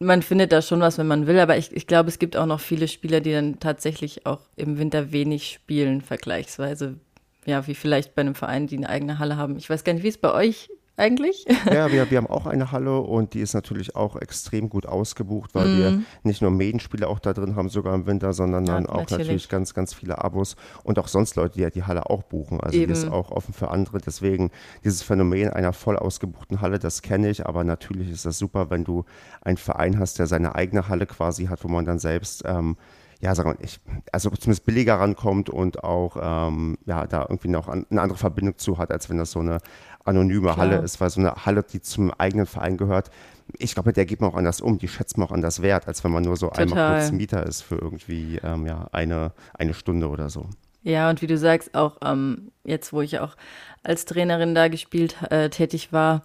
man 0.00 0.20
findet 0.22 0.50
da 0.50 0.60
schon 0.60 0.80
was, 0.80 0.98
wenn 0.98 1.06
man 1.06 1.28
will. 1.28 1.38
Aber 1.38 1.56
ich, 1.56 1.70
ich 1.76 1.86
glaube, 1.86 2.08
es 2.08 2.18
gibt 2.18 2.36
auch 2.36 2.46
noch 2.46 2.58
viele 2.58 2.88
Spieler, 2.88 3.20
die 3.20 3.30
dann 3.30 3.60
tatsächlich 3.60 4.26
auch 4.26 4.40
im 4.56 4.78
Winter 4.78 5.12
wenig 5.12 5.52
spielen, 5.52 6.00
vergleichsweise. 6.00 6.96
Ja, 7.44 7.68
wie 7.68 7.76
vielleicht 7.76 8.16
bei 8.16 8.22
einem 8.22 8.34
Verein, 8.34 8.66
die 8.66 8.78
eine 8.78 8.88
eigene 8.88 9.20
Halle 9.20 9.36
haben. 9.36 9.56
Ich 9.58 9.70
weiß 9.70 9.84
gar 9.84 9.92
nicht, 9.92 10.02
wie 10.02 10.08
es 10.08 10.18
bei 10.18 10.32
euch 10.32 10.68
eigentlich? 10.96 11.44
Ja, 11.66 11.90
wir, 11.90 12.10
wir 12.10 12.18
haben 12.18 12.28
auch 12.28 12.46
eine 12.46 12.70
Halle 12.70 13.00
und 13.00 13.34
die 13.34 13.40
ist 13.40 13.52
natürlich 13.52 13.96
auch 13.96 14.16
extrem 14.16 14.68
gut 14.68 14.86
ausgebucht, 14.86 15.54
weil 15.54 15.66
mm. 15.66 15.78
wir 15.78 15.90
mhm. 15.90 16.06
nicht 16.22 16.40
nur 16.40 16.50
Medienspiele 16.50 17.08
auch 17.08 17.18
da 17.18 17.32
drin 17.32 17.56
haben, 17.56 17.68
sogar 17.68 17.94
im 17.94 18.06
Winter, 18.06 18.32
sondern 18.32 18.64
ja, 18.66 18.74
dann 18.74 18.86
auch 18.86 19.00
natürlich. 19.00 19.18
natürlich. 19.26 19.48
ganz, 19.48 19.74
ganz 19.74 19.92
viele 19.92 20.22
Abos 20.22 20.56
und 20.84 20.98
auch 20.98 21.08
sonst 21.08 21.34
Leute, 21.36 21.54
die 21.54 21.62
ja 21.62 21.70
die 21.70 21.82
Halle 21.82 22.08
auch 22.08 22.22
buchen. 22.22 22.60
Also 22.60 22.78
Eben. 22.78 22.92
die 22.92 22.98
ist 22.98 23.10
auch 23.10 23.30
offen 23.30 23.52
für 23.52 23.70
andere. 23.70 23.98
Deswegen 23.98 24.50
dieses 24.84 25.02
Phänomen 25.02 25.50
einer 25.50 25.72
voll 25.72 25.96
ausgebuchten 25.96 26.60
Halle, 26.60 26.78
das 26.78 27.02
kenne 27.02 27.30
ich, 27.30 27.46
aber 27.46 27.64
natürlich 27.64 28.10
ist 28.10 28.24
das 28.24 28.38
super, 28.38 28.70
wenn 28.70 28.84
du 28.84 29.04
einen 29.42 29.56
Verein 29.56 29.98
hast, 29.98 30.18
der 30.18 30.26
seine 30.26 30.54
eigene 30.54 30.88
Halle 30.88 31.06
quasi 31.06 31.46
hat, 31.46 31.64
wo 31.64 31.68
man 31.68 31.84
dann 31.84 31.98
selbst 31.98 32.44
ähm, 32.46 32.76
ja, 33.20 33.34
sagen 33.34 33.56
wir, 33.56 33.64
ich, 33.64 33.80
also 34.12 34.30
zumindest 34.30 34.66
billiger 34.66 34.94
rankommt 34.94 35.48
und 35.48 35.82
auch 35.84 36.16
ähm, 36.20 36.78
ja, 36.84 37.06
da 37.06 37.22
irgendwie 37.22 37.48
noch 37.48 37.68
an, 37.68 37.86
eine 37.90 38.02
andere 38.02 38.18
Verbindung 38.18 38.58
zu 38.58 38.78
hat, 38.78 38.90
als 38.90 39.08
wenn 39.08 39.18
das 39.18 39.30
so 39.30 39.40
eine 39.40 39.58
anonyme 40.04 40.52
Klar. 40.52 40.56
Halle 40.56 40.76
ist, 40.78 41.00
weil 41.00 41.10
so 41.10 41.20
eine 41.20 41.46
Halle, 41.46 41.62
die 41.62 41.80
zum 41.80 42.12
eigenen 42.12 42.46
Verein 42.46 42.76
gehört, 42.76 43.10
ich 43.58 43.74
glaube, 43.74 43.92
der 43.92 44.06
geht 44.06 44.20
man 44.20 44.30
auch 44.30 44.36
anders 44.36 44.60
um, 44.60 44.78
die 44.78 44.88
schätzt 44.88 45.18
man 45.18 45.28
auch 45.28 45.32
anders 45.32 45.62
wert, 45.62 45.86
als 45.86 46.04
wenn 46.04 46.10
man 46.10 46.24
nur 46.24 46.36
so 46.36 46.48
Total. 46.48 46.64
einmal 46.64 46.98
kurz 46.98 47.12
Mieter 47.12 47.46
ist 47.46 47.62
für 47.62 47.76
irgendwie 47.76 48.40
ähm, 48.42 48.66
ja, 48.66 48.88
eine, 48.92 49.32
eine 49.54 49.72
Stunde 49.72 50.08
oder 50.08 50.28
so. 50.28 50.46
Ja, 50.82 51.10
und 51.10 51.22
wie 51.22 51.26
du 51.26 51.38
sagst, 51.38 51.74
auch 51.74 51.96
ähm, 52.04 52.52
jetzt, 52.64 52.92
wo 52.92 53.00
ich 53.00 53.18
auch 53.18 53.36
als 53.82 54.04
Trainerin 54.04 54.54
da 54.54 54.68
gespielt, 54.68 55.16
äh, 55.30 55.48
tätig 55.48 55.92
war, 55.92 56.22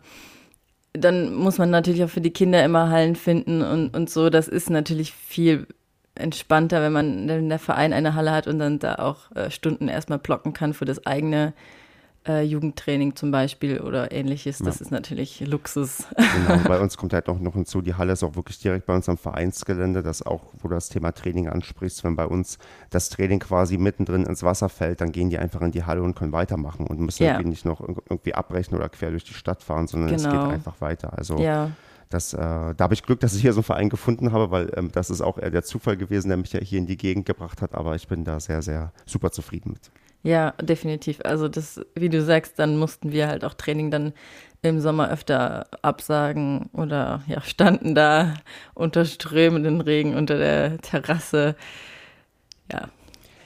dann 0.93 1.33
muss 1.33 1.57
man 1.57 1.69
natürlich 1.69 2.03
auch 2.03 2.09
für 2.09 2.21
die 2.21 2.31
Kinder 2.31 2.63
immer 2.63 2.89
Hallen 2.89 3.15
finden 3.15 3.61
und, 3.61 3.95
und 3.95 4.09
so. 4.09 4.29
Das 4.29 4.47
ist 4.47 4.69
natürlich 4.69 5.13
viel 5.13 5.67
entspannter, 6.21 6.81
wenn 6.81 6.93
man 6.93 7.27
wenn 7.27 7.49
der 7.49 7.59
Verein 7.59 7.93
eine 7.93 8.15
Halle 8.15 8.31
hat 8.31 8.47
und 8.47 8.59
dann 8.59 8.79
da 8.79 8.95
auch 8.95 9.31
äh, 9.35 9.51
Stunden 9.51 9.87
erstmal 9.87 10.19
blocken 10.19 10.53
kann 10.53 10.73
für 10.73 10.85
das 10.85 11.05
eigene 11.05 11.53
äh, 12.27 12.43
Jugendtraining 12.43 13.15
zum 13.15 13.31
Beispiel 13.31 13.79
oder 13.79 14.11
ähnliches. 14.11 14.59
Das 14.59 14.79
ja. 14.79 14.85
ist 14.85 14.91
natürlich 14.91 15.39
Luxus. 15.41 16.05
Genau, 16.15 16.61
bei 16.67 16.79
uns 16.79 16.97
kommt 16.97 17.13
halt 17.13 17.27
noch, 17.27 17.39
noch 17.39 17.53
hinzu, 17.53 17.81
die 17.81 17.95
Halle 17.95 18.13
ist 18.13 18.23
auch 18.23 18.35
wirklich 18.35 18.59
direkt 18.59 18.85
bei 18.85 18.95
uns 18.95 19.09
am 19.09 19.17
Vereinsgelände, 19.17 20.03
das 20.03 20.23
auch, 20.23 20.41
wo 20.59 20.67
du 20.67 20.75
das 20.75 20.89
Thema 20.89 21.11
Training 21.11 21.47
ansprichst, 21.47 22.03
wenn 22.03 22.15
bei 22.15 22.25
uns 22.25 22.59
das 22.89 23.09
Training 23.09 23.39
quasi 23.39 23.77
mittendrin 23.77 24.25
ins 24.25 24.43
Wasser 24.43 24.69
fällt, 24.69 25.01
dann 25.01 25.11
gehen 25.11 25.29
die 25.29 25.39
einfach 25.39 25.61
in 25.61 25.71
die 25.71 25.83
Halle 25.83 26.03
und 26.03 26.15
können 26.15 26.31
weitermachen 26.31 26.85
und 26.85 26.99
müssen 26.99 27.23
ja. 27.23 27.31
irgendwie 27.31 27.49
nicht 27.49 27.65
noch 27.65 27.81
irgendwie 27.81 28.35
abbrechen 28.35 28.75
oder 28.75 28.89
quer 28.89 29.09
durch 29.09 29.23
die 29.23 29.33
Stadt 29.33 29.63
fahren, 29.63 29.87
sondern 29.87 30.09
genau. 30.09 30.19
es 30.19 30.23
geht 30.23 30.39
genau. 30.39 30.49
einfach 30.49 30.79
weiter. 30.79 31.17
Also 31.17 31.39
ja. 31.39 31.71
Das, 32.11 32.33
äh, 32.33 32.37
da 32.37 32.75
habe 32.79 32.93
ich 32.93 33.03
Glück, 33.03 33.19
dass 33.21 33.33
ich 33.33 33.41
hier 33.41 33.53
so 33.53 33.59
einen 33.59 33.63
Verein 33.63 33.89
gefunden 33.89 34.31
habe, 34.31 34.51
weil 34.51 34.71
ähm, 34.75 34.91
das 34.91 35.09
ist 35.09 35.21
auch 35.21 35.37
eher 35.37 35.49
der 35.49 35.63
Zufall 35.63 35.97
gewesen, 35.97 36.27
der 36.27 36.37
mich 36.37 36.53
ja 36.53 36.59
hier 36.59 36.77
in 36.77 36.85
die 36.85 36.97
Gegend 36.97 37.25
gebracht 37.25 37.61
hat. 37.61 37.73
Aber 37.73 37.95
ich 37.95 38.07
bin 38.07 38.23
da 38.23 38.39
sehr, 38.39 38.61
sehr 38.61 38.91
super 39.05 39.31
zufrieden 39.31 39.71
mit. 39.71 39.91
Ja, 40.23 40.51
definitiv. 40.61 41.19
Also 41.23 41.47
das, 41.47 41.81
wie 41.95 42.09
du 42.09 42.21
sagst, 42.21 42.59
dann 42.59 42.77
mussten 42.77 43.11
wir 43.11 43.27
halt 43.27 43.43
auch 43.43 43.55
Training 43.55 43.89
dann 43.89 44.13
im 44.61 44.79
Sommer 44.79 45.09
öfter 45.09 45.65
absagen 45.81 46.69
oder 46.73 47.23
ja, 47.25 47.41
standen 47.41 47.95
da 47.95 48.35
unter 48.75 49.05
strömenden 49.05 49.81
Regen 49.81 50.15
unter 50.15 50.37
der 50.37 50.77
Terrasse. 50.79 51.55
Ja, 52.71 52.89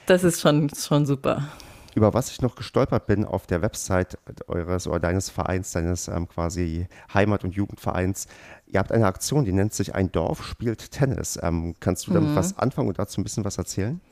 das 0.04 0.24
ist 0.24 0.40
schon, 0.42 0.68
schon 0.74 1.06
super. 1.06 1.48
Über 1.96 2.12
was 2.12 2.30
ich 2.30 2.42
noch 2.42 2.56
gestolpert 2.56 3.06
bin 3.06 3.24
auf 3.24 3.46
der 3.46 3.62
Website 3.62 4.18
eures 4.48 4.86
oder 4.86 5.00
deines 5.00 5.30
Vereins, 5.30 5.72
deines 5.72 6.08
ähm, 6.08 6.28
quasi 6.28 6.88
Heimat- 7.14 7.42
und 7.42 7.54
Jugendvereins, 7.54 8.26
ihr 8.66 8.80
habt 8.80 8.92
eine 8.92 9.06
Aktion, 9.06 9.46
die 9.46 9.52
nennt 9.52 9.72
sich 9.72 9.94
Ein 9.94 10.12
Dorf 10.12 10.44
spielt 10.44 10.90
Tennis. 10.90 11.38
Ähm, 11.42 11.74
kannst 11.80 12.06
du 12.06 12.12
damit 12.12 12.32
mhm. 12.32 12.36
was 12.36 12.58
anfangen 12.58 12.88
und 12.88 12.98
dazu 12.98 13.18
ein 13.18 13.24
bisschen 13.24 13.46
was 13.46 13.56
erzählen? 13.56 14.02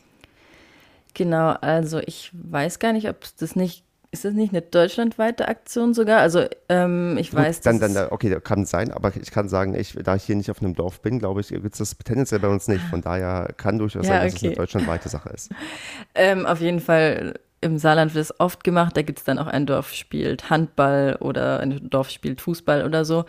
Genau, 1.13 1.51
also 1.61 1.99
ich 1.99 2.31
weiß 2.33 2.79
gar 2.79 2.95
nicht, 2.95 3.07
ob 3.07 3.19
das 3.39 3.55
nicht, 3.55 3.85
ist 4.13 4.25
das 4.25 4.33
nicht 4.33 4.55
eine 4.55 4.63
deutschlandweite 4.63 5.47
Aktion 5.47 5.93
sogar? 5.93 6.21
Also 6.21 6.47
ähm, 6.71 7.19
ich 7.19 7.33
Gut, 7.33 7.41
weiß, 7.41 7.61
dann, 7.61 7.81
dann, 7.81 7.95
okay, 8.09 8.35
kann 8.43 8.65
sein, 8.65 8.93
aber 8.93 9.15
ich 9.15 9.31
kann 9.31 9.51
sagen, 9.51 9.75
ich, 9.75 9.93
da 10.03 10.17
ich 10.17 10.25
hier 10.25 10.37
nicht 10.37 10.51
auf 10.51 10.63
einem 10.63 10.75
Dorf 10.75 11.03
bin, 11.03 11.19
glaube 11.19 11.43
ich, 11.43 11.49
gibt 11.49 11.75
es 11.75 11.79
das 11.81 11.99
tendenziell 11.99 12.41
bei 12.41 12.49
uns 12.49 12.67
nicht. 12.67 12.83
Von 12.87 13.03
daher 13.03 13.53
kann 13.59 13.79
durchaus 13.79 14.07
ja, 14.07 14.15
sein, 14.15 14.25
dass 14.25 14.37
okay. 14.37 14.39
es 14.39 14.45
eine 14.45 14.57
deutschlandweite 14.57 15.11
Sache 15.11 15.29
ist. 15.29 15.51
ähm, 16.15 16.47
auf 16.47 16.63
jeden 16.63 16.81
Fall 16.81 17.35
im 17.65 17.79
Saarland 17.79 18.15
wird 18.15 18.25
es 18.25 18.41
oft 18.41 18.63
gemacht. 18.63 18.97
Da 18.97 19.03
gibt 19.03 19.19
es 19.19 19.25
dann 19.25 19.39
auch 19.39 19.47
ein 19.47 19.67
Dorf 19.67 19.93
spielt 19.93 20.51
Handball 20.51 21.17
oder 21.21 21.61
ein 21.61 21.89
Dorf 21.91 22.11
spielt 22.11 22.41
Fußball 22.41 22.85
oder 22.85 23.05
so. 23.05 23.25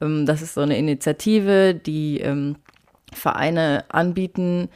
Ähm, 0.00 0.26
das 0.26 0.42
ist 0.42 0.54
so 0.54 0.62
eine 0.62 0.78
Initiative, 0.78 1.74
die 1.74 2.20
ähm, 2.20 2.56
Vereine 3.12 3.84
anbieten, 3.88 4.68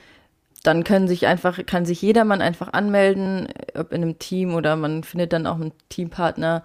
dann 0.63 0.85
können 0.85 1.09
sich 1.09 1.27
einfach, 1.27 1.65
kann 1.67 1.87
sich 1.87 2.03
jedermann 2.03 2.43
einfach 2.43 2.73
anmelden, 2.73 3.49
ob 3.75 3.93
in 3.93 4.03
einem 4.03 4.19
Team 4.19 4.55
oder 4.55 4.77
man 4.77 5.05
findet 5.05 5.33
dann 5.33 5.47
auch 5.47 5.57
einen 5.57 5.73
Teampartner. 5.89 6.63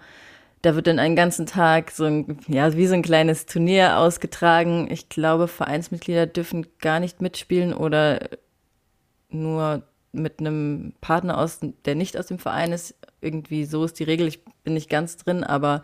Da 0.62 0.74
wird 0.74 0.86
dann 0.86 0.98
einen 0.98 1.16
ganzen 1.16 1.46
Tag 1.46 1.90
so 1.90 2.04
ein, 2.04 2.38
ja, 2.48 2.74
wie 2.74 2.86
so 2.86 2.94
ein 2.94 3.02
kleines 3.02 3.46
Turnier 3.46 3.98
ausgetragen. 3.98 4.88
Ich 4.90 5.08
glaube, 5.08 5.46
Vereinsmitglieder 5.48 6.26
dürfen 6.26 6.66
gar 6.80 7.00
nicht 7.00 7.22
mitspielen 7.22 7.72
oder 7.72 8.20
nur 9.28 9.82
mit 10.14 10.40
einem 10.40 10.94
Partner 11.00 11.38
aus, 11.38 11.60
der 11.84 11.94
nicht 11.94 12.18
aus 12.18 12.26
dem 12.26 12.38
Verein 12.38 12.72
ist. 12.72 12.94
Irgendwie 13.20 13.64
so 13.64 13.84
ist 13.84 13.98
die 13.98 14.04
Regel. 14.04 14.26
Ich 14.26 14.44
bin 14.64 14.74
nicht 14.74 14.90
ganz 14.90 15.16
drin, 15.16 15.44
aber 15.44 15.82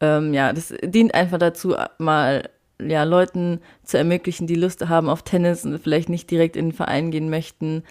ähm, 0.00 0.34
ja, 0.34 0.52
das 0.52 0.74
dient 0.82 1.14
einfach 1.14 1.38
dazu, 1.38 1.74
mal 1.98 2.48
ja, 2.80 3.04
Leuten 3.04 3.60
zu 3.82 3.96
ermöglichen, 3.98 4.46
die 4.46 4.54
Lust 4.54 4.86
haben 4.88 5.08
auf 5.08 5.22
Tennis 5.22 5.64
und 5.64 5.78
vielleicht 5.78 6.08
nicht 6.08 6.30
direkt 6.30 6.56
in 6.56 6.66
den 6.66 6.74
Verein 6.74 7.10
gehen 7.10 7.30
möchten. 7.30 7.82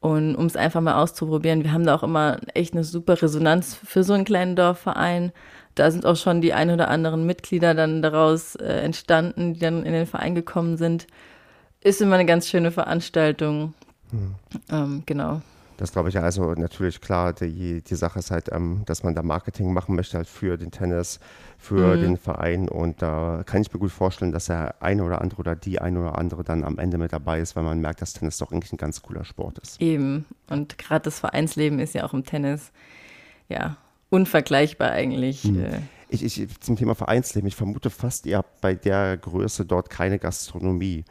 Und 0.00 0.34
um 0.34 0.46
es 0.46 0.56
einfach 0.56 0.80
mal 0.80 1.00
auszuprobieren, 1.00 1.62
wir 1.62 1.72
haben 1.72 1.86
da 1.86 1.94
auch 1.94 2.02
immer 2.02 2.40
echt 2.54 2.74
eine 2.74 2.82
super 2.82 3.20
Resonanz 3.20 3.74
für 3.74 4.02
so 4.02 4.14
einen 4.14 4.24
kleinen 4.24 4.56
Dorfverein. 4.56 5.32
Da 5.74 5.90
sind 5.90 6.04
auch 6.04 6.16
schon 6.16 6.40
die 6.40 6.52
ein 6.52 6.70
oder 6.70 6.88
anderen 6.88 7.24
Mitglieder 7.24 7.74
dann 7.74 8.02
daraus 8.02 8.56
äh, 8.56 8.80
entstanden, 8.80 9.54
die 9.54 9.60
dann 9.60 9.84
in 9.84 9.92
den 9.92 10.06
Verein 10.06 10.34
gekommen 10.34 10.76
sind. 10.76 11.06
Ist 11.80 12.00
immer 12.00 12.16
eine 12.16 12.26
ganz 12.26 12.48
schöne 12.48 12.72
Veranstaltung. 12.72 13.74
Hm. 14.12 14.34
Ähm, 14.70 15.02
genau. 15.04 15.42
Das 15.82 15.90
glaube 15.90 16.10
ich 16.10 16.18
also 16.18 16.54
natürlich 16.54 17.00
klar. 17.00 17.32
Die, 17.32 17.82
die 17.82 17.94
Sache 17.96 18.20
ist 18.20 18.30
halt, 18.30 18.52
ähm, 18.52 18.82
dass 18.86 19.02
man 19.02 19.16
da 19.16 19.22
Marketing 19.22 19.72
machen 19.72 19.96
möchte 19.96 20.16
halt 20.16 20.28
für 20.28 20.56
den 20.56 20.70
Tennis, 20.70 21.18
für 21.58 21.96
mhm. 21.96 22.00
den 22.00 22.16
Verein. 22.16 22.68
Und 22.68 23.02
da 23.02 23.42
kann 23.44 23.62
ich 23.62 23.72
mir 23.72 23.80
gut 23.80 23.90
vorstellen, 23.90 24.30
dass 24.30 24.44
der 24.44 24.80
eine 24.80 25.02
oder 25.02 25.20
andere 25.20 25.40
oder 25.40 25.56
die 25.56 25.80
eine 25.80 26.00
oder 26.00 26.18
andere 26.18 26.44
dann 26.44 26.62
am 26.62 26.78
Ende 26.78 26.98
mit 26.98 27.12
dabei 27.12 27.40
ist, 27.40 27.56
weil 27.56 27.64
man 27.64 27.80
merkt, 27.80 28.00
dass 28.00 28.12
Tennis 28.12 28.38
doch 28.38 28.52
eigentlich 28.52 28.72
ein 28.72 28.76
ganz 28.76 29.02
cooler 29.02 29.24
Sport 29.24 29.58
ist. 29.58 29.80
Eben. 29.80 30.24
Und 30.48 30.78
gerade 30.78 31.02
das 31.02 31.18
Vereinsleben 31.18 31.80
ist 31.80 31.94
ja 31.94 32.04
auch 32.04 32.14
im 32.14 32.24
Tennis 32.24 32.70
ja 33.48 33.76
unvergleichbar 34.08 34.92
eigentlich. 34.92 35.44
Mhm. 35.44 35.88
Ich, 36.10 36.22
ich, 36.22 36.60
zum 36.60 36.76
Thema 36.76 36.94
Vereinsleben, 36.94 37.48
ich 37.48 37.56
vermute 37.56 37.88
fast, 37.88 38.26
ihr 38.26 38.36
habt 38.36 38.60
bei 38.60 38.74
der 38.74 39.16
Größe 39.16 39.64
dort 39.64 39.88
keine 39.88 40.18
Gastronomie. 40.18 41.04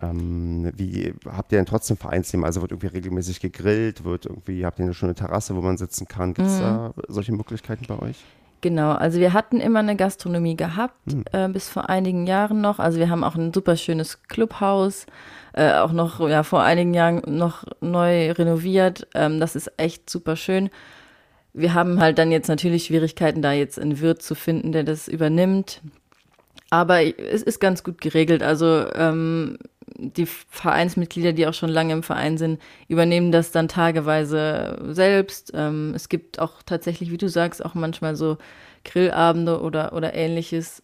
Ähm, 0.00 0.70
wie 0.76 1.12
habt 1.26 1.52
ihr 1.52 1.58
denn 1.58 1.66
trotzdem 1.66 1.96
Vereinsleben? 1.96 2.44
Also 2.44 2.62
wird 2.62 2.70
irgendwie 2.70 2.86
regelmäßig 2.88 3.40
gegrillt, 3.40 4.04
wird 4.04 4.26
irgendwie, 4.26 4.64
habt 4.64 4.78
ihr 4.78 4.84
eine 4.84 4.94
schöne 4.94 5.14
Terrasse, 5.14 5.56
wo 5.56 5.60
man 5.60 5.76
sitzen 5.76 6.06
kann? 6.06 6.34
Gibt 6.34 6.48
es 6.48 6.58
mhm. 6.58 6.62
da 6.62 6.94
solche 7.08 7.32
Möglichkeiten 7.32 7.86
bei 7.88 7.98
euch? 7.98 8.24
Genau, 8.60 8.92
also 8.92 9.20
wir 9.20 9.32
hatten 9.34 9.60
immer 9.60 9.78
eine 9.78 9.94
Gastronomie 9.94 10.56
gehabt, 10.56 11.12
mhm. 11.12 11.24
äh, 11.32 11.48
bis 11.48 11.68
vor 11.68 11.88
einigen 11.88 12.26
Jahren 12.26 12.60
noch. 12.60 12.78
Also 12.78 12.98
wir 12.98 13.08
haben 13.08 13.22
auch 13.22 13.36
ein 13.36 13.52
super 13.52 13.76
schönes 13.76 14.22
Clubhaus, 14.24 15.06
äh, 15.52 15.74
auch 15.74 15.92
noch 15.92 16.20
ja, 16.28 16.42
vor 16.42 16.62
einigen 16.62 16.92
Jahren 16.92 17.22
noch 17.26 17.64
neu 17.80 18.32
renoviert. 18.32 19.06
Ähm, 19.14 19.38
das 19.38 19.54
ist 19.54 19.72
echt 19.76 20.10
super 20.10 20.34
schön. 20.34 20.70
Wir 21.52 21.74
haben 21.74 22.00
halt 22.00 22.18
dann 22.18 22.32
jetzt 22.32 22.48
natürlich 22.48 22.84
Schwierigkeiten, 22.84 23.42
da 23.42 23.52
jetzt 23.52 23.78
einen 23.78 24.00
Wirt 24.00 24.22
zu 24.22 24.34
finden, 24.34 24.72
der 24.72 24.84
das 24.84 25.08
übernimmt. 25.08 25.80
Aber 26.70 27.00
es 27.02 27.42
ist 27.42 27.60
ganz 27.60 27.82
gut 27.82 28.00
geregelt. 28.00 28.42
Also 28.42 28.86
ähm, 28.94 29.58
die 29.98 30.26
Vereinsmitglieder, 30.26 31.32
die 31.32 31.46
auch 31.46 31.54
schon 31.54 31.70
lange 31.70 31.92
im 31.92 32.02
Verein 32.02 32.38
sind, 32.38 32.60
übernehmen 32.86 33.32
das 33.32 33.50
dann 33.50 33.68
tageweise 33.68 34.78
selbst. 34.90 35.50
Ähm, 35.54 35.92
es 35.94 36.08
gibt 36.08 36.38
auch 36.38 36.62
tatsächlich, 36.64 37.10
wie 37.10 37.18
du 37.18 37.28
sagst, 37.28 37.64
auch 37.64 37.74
manchmal 37.74 38.14
so 38.14 38.38
Grillabende 38.84 39.60
oder, 39.60 39.92
oder 39.92 40.14
ähnliches. 40.14 40.82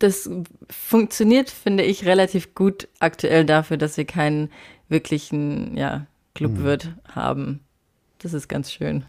Das 0.00 0.28
funktioniert, 0.68 1.48
finde 1.48 1.84
ich, 1.84 2.04
relativ 2.04 2.54
gut 2.54 2.88
aktuell 2.98 3.44
dafür, 3.44 3.76
dass 3.76 3.96
wir 3.96 4.04
keinen 4.04 4.50
wirklichen 4.88 5.76
ja, 5.76 6.06
Clubwirt 6.34 6.86
mhm. 6.86 7.14
haben. 7.14 7.60
Das 8.18 8.34
ist 8.34 8.48
ganz 8.48 8.72
schön. 8.72 9.04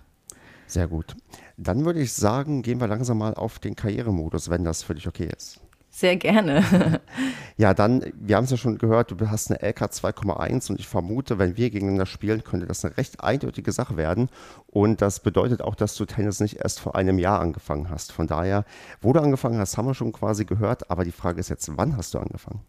Sehr 0.68 0.88
gut. 0.88 1.16
Dann 1.58 1.86
würde 1.86 2.02
ich 2.02 2.14
sagen, 2.14 2.62
gehen 2.62 2.80
wir 2.80 2.88
langsam 2.88 3.18
mal 3.18 3.34
auf 3.34 3.58
den 3.58 3.76
Karrieremodus, 3.76 4.50
wenn 4.50 4.64
das 4.64 4.84
für 4.84 4.94
dich 4.94 5.08
okay 5.08 5.30
ist. 5.36 5.60
Sehr 5.98 6.16
gerne. 6.16 7.02
ja, 7.58 7.74
dann, 7.74 8.06
wir 8.14 8.36
haben 8.36 8.44
es 8.44 8.52
ja 8.52 8.58
schon 8.58 8.78
gehört, 8.78 9.10
du 9.10 9.32
hast 9.32 9.50
eine 9.50 9.68
LK 9.68 9.86
2,1 9.86 10.70
und 10.70 10.80
ich 10.80 10.88
vermute, 10.88 11.40
wenn 11.40 11.58
wir 11.58 11.72
gegeneinander 11.72 12.06
spielen, 12.06 12.44
könnte 12.44 12.68
das 12.68 12.86
eine 12.86 12.96
recht 12.98 13.24
eindeutige 13.24 13.72
Sache 13.72 13.98
werden. 13.98 14.30
Und 14.68 15.02
das 15.02 15.22
bedeutet 15.22 15.64
auch, 15.64 15.74
dass 15.74 15.96
du 15.96 16.06
Tennis 16.06 16.40
nicht 16.40 16.58
erst 16.58 16.80
vor 16.80 16.96
einem 16.96 17.18
Jahr 17.18 17.40
angefangen 17.40 17.90
hast. 17.90 18.12
Von 18.12 18.28
daher, 18.28 18.64
wo 19.02 19.12
du 19.12 19.20
angefangen 19.22 19.58
hast, 19.58 19.76
haben 19.76 19.88
wir 19.88 19.96
schon 19.96 20.12
quasi 20.12 20.46
gehört. 20.46 20.92
Aber 20.92 21.04
die 21.04 21.12
Frage 21.12 21.40
ist 21.40 21.50
jetzt, 21.50 21.76
wann 21.78 21.98
hast 21.98 22.14
du 22.14 22.20
angefangen? 22.20 22.62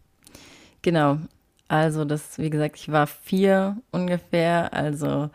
Genau. 0.81 1.19
Also, 1.67 2.05
das, 2.05 2.39
wie 2.39 2.49
gesagt, 2.49 2.77
ich 2.77 2.91
war 2.91 3.05
vier 3.05 3.77
ungefähr, 3.91 4.73
also 4.73 5.29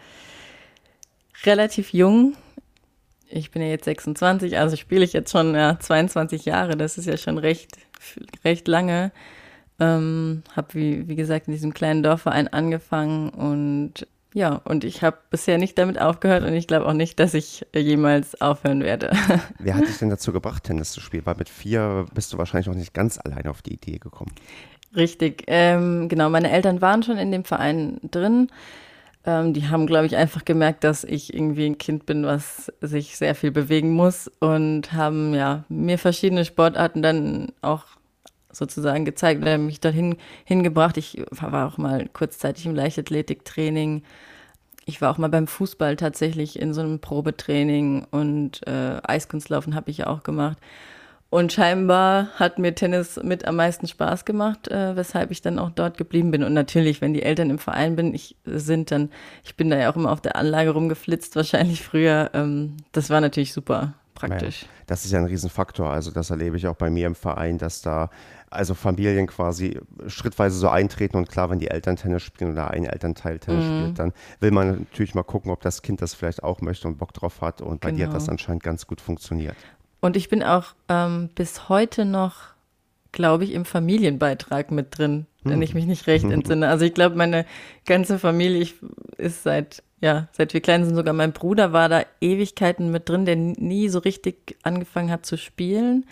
relativ 1.45 1.93
jung 1.93 2.35
ich 3.35 3.51
bin 3.51 3.63
ja 3.63 3.69
jetzt 3.69 3.85
26, 3.85 4.59
also 4.59 4.77
spiele 4.77 5.05
ich 5.05 5.13
jetzt 5.13 5.33
schon 5.33 5.55
ja, 5.55 5.79
22 5.79 6.45
Jahre. 6.45 6.77
Das 6.77 6.99
ist 6.99 7.07
ja 7.07 7.17
schon 7.17 7.39
recht, 7.39 7.77
recht 8.45 8.69
lange. 8.69 9.13
Ähm, 9.81 10.45
habe, 10.55 10.75
wie, 10.75 11.09
wie 11.09 11.17
gesagt, 11.17 11.49
in 11.49 11.53
diesem 11.53 11.75
kleinen 11.75 12.05
Dorfverein 12.05 12.47
angefangen 12.49 13.31
und 13.31 14.07
ja, 14.33 14.61
und 14.65 14.83
ich 14.83 15.03
habe 15.03 15.19
bisher 15.31 15.59
nicht 15.59 15.79
damit 15.79 16.01
aufgehört 16.01 16.43
und 16.45 16.55
ich 16.55 16.67
glaube 16.67 16.87
auch 16.87 16.93
nicht, 16.93 17.21
dass 17.21 17.35
ich 17.35 17.67
jemals 17.75 18.41
aufhören 18.41 18.83
werde. 18.83 19.13
Wer 19.59 19.77
hat 19.77 19.87
dich 19.87 19.99
denn 19.99 20.11
dazu 20.11 20.33
gebracht, 20.33 20.65
Tennis 20.65 20.91
zu 20.91 21.01
spielen? 21.01 21.25
Weil 21.27 21.37
mit 21.37 21.49
vier 21.49 22.07
bist 22.15 22.33
du 22.33 22.39
wahrscheinlich 22.39 22.69
auch 22.69 22.75
nicht 22.75 22.95
ganz 22.95 23.19
alleine 23.19 23.51
auf 23.51 23.63
die 23.63 23.75
Idee 23.75 23.99
gekommen. 23.99 24.33
Richtig, 24.97 25.45
ähm, 25.47 26.09
genau. 26.09 26.31
Meine 26.31 26.51
Eltern 26.51 26.81
waren 26.81 27.05
schon 27.05 27.17
in 27.17 27.31
dem 27.31 27.45
Verein 27.45 28.01
drin. 28.03 28.49
Ähm, 29.27 29.55
die 29.55 29.69
haben, 29.69 29.87
glaube 29.87 30.07
ich, 30.07 30.17
einfach 30.17 30.45
gemerkt, 30.45 30.85
dass 30.85 31.05
ich 31.05 31.33
irgendwie 31.33 31.67
ein 31.67 31.79
Kind 31.79 32.07
bin, 32.07 32.25
was 32.25 32.73
sich 32.81 33.17
sehr 33.17 33.35
viel 33.35 33.51
bewegen 33.51 33.93
muss 33.93 34.31
und 34.41 34.93
haben 34.93 35.35
ja 35.35 35.65
mir 35.69 35.99
verschiedene 35.99 36.45
Sportarten 36.45 37.03
dann 37.03 37.53
auch 37.63 37.85
sozusagen 38.53 39.05
gezeigt 39.05 39.43
oder 39.43 39.59
mich 39.59 39.81
dorthin 39.81 40.17
hingebracht. 40.45 40.97
Ich 40.97 41.23
war 41.31 41.67
auch 41.67 41.79
mal 41.79 42.09
kurzzeitig 42.13 42.67
im 42.67 42.75
Leichtathletiktraining. 42.75 44.03
Ich 44.87 45.01
war 45.01 45.11
auch 45.11 45.19
mal 45.19 45.31
beim 45.31 45.47
Fußball 45.47 45.97
tatsächlich 45.97 46.59
in 46.59 46.75
so 46.75 46.83
einem 46.83 47.01
Probetraining 47.01 48.07
und 48.11 48.67
äh, 48.67 49.01
Eiskunstlaufen 49.03 49.75
habe 49.75 49.91
ich 49.91 50.07
auch 50.07 50.23
gemacht. 50.23 50.59
Und 51.35 51.53
scheinbar 51.53 52.29
hat 52.37 52.61
mir 52.61 52.77
Tennis 52.77 53.19
mit 53.21 53.45
am 53.45 53.57
meisten 53.57 53.89
Spaß 53.89 54.25
gemacht, 54.25 54.69
äh, 54.69 54.95
weshalb 54.95 55.33
ich 55.33 55.43
dann 55.43 55.59
auch 55.59 55.71
dort 55.71 55.99
geblieben 55.99 56.31
bin. 56.31 56.45
Und 56.45 56.55
natürlich, 56.55 57.01
wenn 57.01 57.13
die 57.13 57.25
Eltern 57.25 57.51
im 57.51 57.59
Verein 57.59 57.97
bin, 57.97 58.15
ich, 58.15 58.37
sind, 58.45 58.93
dann, 58.93 59.11
ich 59.43 59.57
bin 59.57 59.69
da 59.69 59.77
ja 59.77 59.91
auch 59.91 59.97
immer 59.97 60.13
auf 60.13 60.21
der 60.21 60.37
Anlage 60.37 60.71
rumgeflitzt, 60.71 61.35
wahrscheinlich 61.35 61.83
früher. 61.83 62.31
Ähm, 62.35 62.77
das 62.93 63.11
war 63.11 63.21
natürlich 63.21 63.53
super 63.53 63.95
praktisch. 64.15 64.63
Ja, 64.63 64.69
das 64.87 65.05
ist 65.05 65.11
ja 65.11 65.19
ein 65.19 65.25
Riesenfaktor. 65.25 65.91
Also 65.91 66.13
das 66.13 66.31
erlebe 66.31 66.57
ich 66.57 66.69
auch 66.69 66.77
bei 66.77 66.89
mir 66.89 67.09
im 67.09 67.17
Verein, 67.17 67.59
dass 67.59 67.83
da 67.83 68.11
also 68.49 68.75
Familien 68.75 69.27
quasi 69.27 69.81
schrittweise 70.07 70.57
so 70.57 70.69
eintreten 70.69 71.17
und 71.17 71.29
klar, 71.29 71.51
wenn 71.51 71.59
die 71.59 71.67
Eltern 71.67 71.97
Tennis 71.97 72.23
spielen 72.23 72.53
oder 72.53 72.71
ein 72.71 72.85
Elternteil 72.85 73.41
Tennis 73.41 73.65
mhm. 73.65 73.81
spielt, 73.81 73.99
dann 73.99 74.13
will 74.39 74.53
man 74.53 74.87
natürlich 74.89 75.17
mal 75.17 75.25
gucken, 75.25 75.51
ob 75.51 75.63
das 75.63 75.83
Kind 75.83 76.01
das 76.01 76.15
vielleicht 76.15 76.45
auch 76.45 76.61
möchte 76.61 76.87
und 76.87 76.97
Bock 76.99 77.13
drauf 77.13 77.41
hat. 77.41 77.61
Und 77.61 77.81
bei 77.81 77.91
genau. 77.91 77.99
dir 77.99 78.07
hat 78.07 78.15
das 78.15 78.27
genau. 78.27 78.35
anscheinend 78.35 78.63
ganz 78.63 78.87
gut 78.87 79.01
funktioniert. 79.01 79.57
Und 80.05 80.19
ich 80.19 80.29
bin 80.29 80.43
auch 80.43 80.75
ähm, 80.91 81.31
bis 81.35 81.71
heute 81.71 82.05
noch, 82.05 82.35
glaube 83.11 83.45
ich, 83.45 83.55
im 83.55 83.65
Familienbeitrag 83.65 84.71
mit 84.71 84.99
drin, 84.99 85.25
hm. 85.45 85.53
wenn 85.53 85.63
ich 85.63 85.73
mich 85.73 85.87
nicht 85.87 86.07
recht 86.07 86.27
entsinne. 86.31 86.69
Also 86.69 86.85
ich 86.85 86.93
glaube, 86.93 87.17
meine 87.17 87.47
ganze 87.87 88.19
Familie 88.19 88.61
ich, 88.61 88.75
ist 89.17 89.45
seit, 89.45 89.83
ja, 90.03 90.29
seit 90.33 90.53
wir 90.53 90.61
klein 90.61 90.85
sind, 90.85 90.95
sogar 90.95 91.15
mein 91.15 91.33
Bruder 91.33 91.73
war 91.73 91.89
da 91.89 92.05
Ewigkeiten 92.21 92.91
mit 92.91 93.09
drin, 93.09 93.25
der 93.25 93.37
nie 93.37 93.89
so 93.89 93.99
richtig 93.99 94.59
angefangen 94.63 95.11
hat 95.11 95.25
zu 95.25 95.39
spielen. 95.39 96.05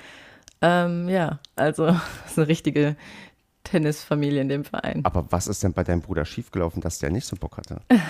Ähm, 0.62 1.11
ja, 1.11 1.38
also 1.54 1.88
ist 2.26 2.38
eine 2.38 2.49
richtige 2.49 2.96
Tennisfamilie 3.62 4.40
in 4.40 4.49
dem 4.49 4.64
Verein. 4.64 5.04
Aber 5.04 5.26
was 5.28 5.49
ist 5.49 5.64
denn 5.64 5.75
bei 5.75 5.84
deinem 5.84 6.00
Bruder 6.00 6.25
schiefgelaufen, 6.25 6.80
dass 6.80 6.99
der 6.99 7.11
nicht 7.11 7.26
so 7.26 7.37
Bock 7.37 7.58
hatte? 7.58 7.82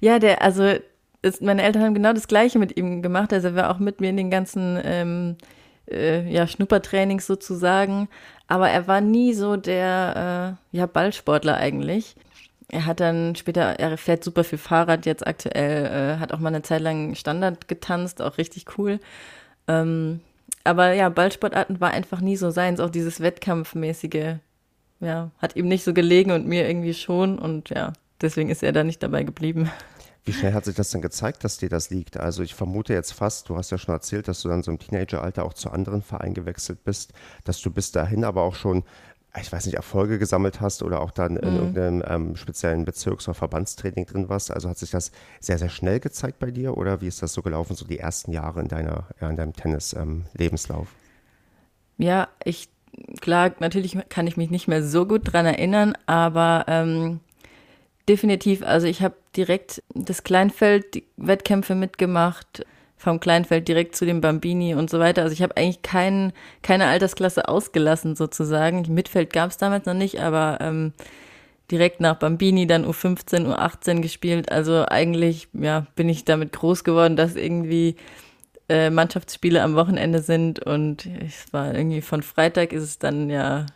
ja, 0.00 0.18
der, 0.18 0.42
also 0.42 0.74
ist, 1.22 1.42
meine 1.42 1.62
Eltern 1.62 1.82
haben 1.82 1.94
genau 1.94 2.12
das 2.12 2.28
Gleiche 2.28 2.58
mit 2.58 2.76
ihm 2.76 3.02
gemacht. 3.02 3.32
Also 3.32 3.48
er 3.48 3.54
war 3.56 3.70
auch 3.70 3.78
mit 3.78 4.00
mir 4.00 4.10
in 4.10 4.16
den 4.16 4.30
ganzen 4.30 4.78
ähm, 4.84 5.36
äh, 5.90 6.28
ja, 6.30 6.46
Schnuppertrainings 6.46 7.26
sozusagen. 7.26 8.08
Aber 8.48 8.70
er 8.70 8.86
war 8.86 9.00
nie 9.00 9.34
so 9.34 9.56
der 9.56 10.58
äh, 10.72 10.76
ja, 10.76 10.86
Ballsportler 10.86 11.56
eigentlich. 11.56 12.16
Er 12.68 12.86
hat 12.86 13.00
dann 13.00 13.36
später, 13.36 13.78
er 13.78 13.96
fährt 13.96 14.24
super 14.24 14.42
viel 14.42 14.58
Fahrrad 14.58 15.06
jetzt 15.06 15.26
aktuell, 15.26 15.86
äh, 15.86 16.18
hat 16.18 16.32
auch 16.32 16.38
mal 16.38 16.48
eine 16.48 16.62
Zeit 16.62 16.80
lang 16.80 17.14
Standard 17.14 17.68
getanzt, 17.68 18.20
auch 18.20 18.38
richtig 18.38 18.66
cool. 18.76 18.98
Ähm, 19.68 20.20
aber 20.64 20.92
ja, 20.92 21.08
Ballsportarten 21.08 21.80
war 21.80 21.92
einfach 21.92 22.20
nie 22.20 22.36
so 22.36 22.50
seins, 22.50 22.80
auch 22.80 22.90
dieses 22.90 23.20
Wettkampfmäßige, 23.20 24.36
ja, 24.98 25.30
hat 25.38 25.54
ihm 25.54 25.68
nicht 25.68 25.84
so 25.84 25.94
gelegen 25.94 26.32
und 26.32 26.46
mir 26.46 26.66
irgendwie 26.66 26.94
schon 26.94 27.38
und 27.38 27.70
ja, 27.70 27.92
deswegen 28.20 28.50
ist 28.50 28.64
er 28.64 28.72
da 28.72 28.82
nicht 28.82 29.02
dabei 29.02 29.22
geblieben. 29.22 29.70
Wie 30.26 30.32
schnell 30.32 30.54
hat 30.54 30.64
sich 30.64 30.74
das 30.74 30.90
denn 30.90 31.02
gezeigt, 31.02 31.44
dass 31.44 31.56
dir 31.56 31.68
das 31.68 31.90
liegt? 31.90 32.16
Also 32.16 32.42
ich 32.42 32.56
vermute 32.56 32.92
jetzt 32.92 33.12
fast, 33.12 33.48
du 33.48 33.56
hast 33.56 33.70
ja 33.70 33.78
schon 33.78 33.94
erzählt, 33.94 34.26
dass 34.26 34.42
du 34.42 34.48
dann 34.48 34.64
so 34.64 34.72
im 34.72 34.80
Teenageralter 34.80 35.44
auch 35.44 35.54
zu 35.54 35.70
anderen 35.70 36.02
Vereinen 36.02 36.34
gewechselt 36.34 36.82
bist, 36.82 37.12
dass 37.44 37.60
du 37.60 37.70
bis 37.70 37.92
dahin 37.92 38.24
aber 38.24 38.42
auch 38.42 38.56
schon, 38.56 38.82
ich 39.40 39.52
weiß 39.52 39.66
nicht, 39.66 39.76
Erfolge 39.76 40.18
gesammelt 40.18 40.60
hast 40.60 40.82
oder 40.82 41.00
auch 41.00 41.12
dann 41.12 41.36
in 41.36 41.52
mhm. 41.52 41.56
irgendeinem 41.56 42.02
ähm, 42.08 42.36
speziellen 42.36 42.84
Bezirks- 42.84 43.28
oder 43.28 43.36
Verbandstraining 43.36 44.04
drin 44.06 44.28
warst. 44.28 44.50
Also 44.50 44.68
hat 44.68 44.78
sich 44.78 44.90
das 44.90 45.12
sehr, 45.38 45.58
sehr 45.58 45.68
schnell 45.68 46.00
gezeigt 46.00 46.40
bei 46.40 46.50
dir 46.50 46.76
oder 46.76 47.00
wie 47.00 47.06
ist 47.06 47.22
das 47.22 47.32
so 47.32 47.42
gelaufen, 47.42 47.76
so 47.76 47.86
die 47.86 48.00
ersten 48.00 48.32
Jahre 48.32 48.60
in 48.60 48.66
deiner, 48.66 49.06
ja, 49.20 49.30
in 49.30 49.36
deinem 49.36 49.52
Tennis-Lebenslauf? 49.52 50.88
Ähm, 50.88 52.04
ja, 52.04 52.26
ich, 52.42 52.68
klar, 53.20 53.52
natürlich 53.60 53.96
kann 54.08 54.26
ich 54.26 54.36
mich 54.36 54.50
nicht 54.50 54.66
mehr 54.66 54.82
so 54.82 55.06
gut 55.06 55.32
dran 55.32 55.46
erinnern, 55.46 55.92
aber 56.06 56.64
ähm, 56.66 57.20
definitiv. 58.08 58.62
Also 58.62 58.86
ich 58.86 59.02
habe 59.02 59.14
direkt 59.36 59.82
das 59.94 60.24
Kleinfeld, 60.24 61.02
Wettkämpfe 61.16 61.74
mitgemacht, 61.74 62.64
vom 62.96 63.20
Kleinfeld 63.20 63.68
direkt 63.68 63.94
zu 63.94 64.06
dem 64.06 64.20
Bambini 64.20 64.74
und 64.74 64.88
so 64.88 64.98
weiter. 64.98 65.22
Also 65.22 65.32
ich 65.32 65.42
habe 65.42 65.56
eigentlich 65.56 65.82
kein, 65.82 66.32
keine 66.62 66.86
Altersklasse 66.86 67.48
ausgelassen 67.48 68.16
sozusagen. 68.16 68.86
Mitfeld 68.92 69.32
gab 69.32 69.50
es 69.50 69.58
damals 69.58 69.86
noch 69.86 69.94
nicht, 69.94 70.20
aber 70.20 70.58
ähm, 70.60 70.92
direkt 71.70 72.00
nach 72.00 72.16
Bambini 72.16 72.66
dann 72.66 72.86
U15, 72.86 73.46
U18 73.46 74.00
gespielt. 74.00 74.50
Also 74.50 74.86
eigentlich 74.88 75.48
ja, 75.52 75.86
bin 75.94 76.08
ich 76.08 76.24
damit 76.24 76.52
groß 76.52 76.84
geworden, 76.84 77.16
dass 77.16 77.36
irgendwie 77.36 77.96
äh, 78.68 78.90
Mannschaftsspiele 78.90 79.62
am 79.62 79.74
Wochenende 79.74 80.20
sind 80.20 80.60
und 80.60 81.06
es 81.06 81.52
war 81.52 81.74
irgendwie 81.74 82.00
von 82.00 82.22
Freitag 82.22 82.72
ist 82.72 82.82
es 82.82 82.98
dann 82.98 83.30
ja 83.30 83.66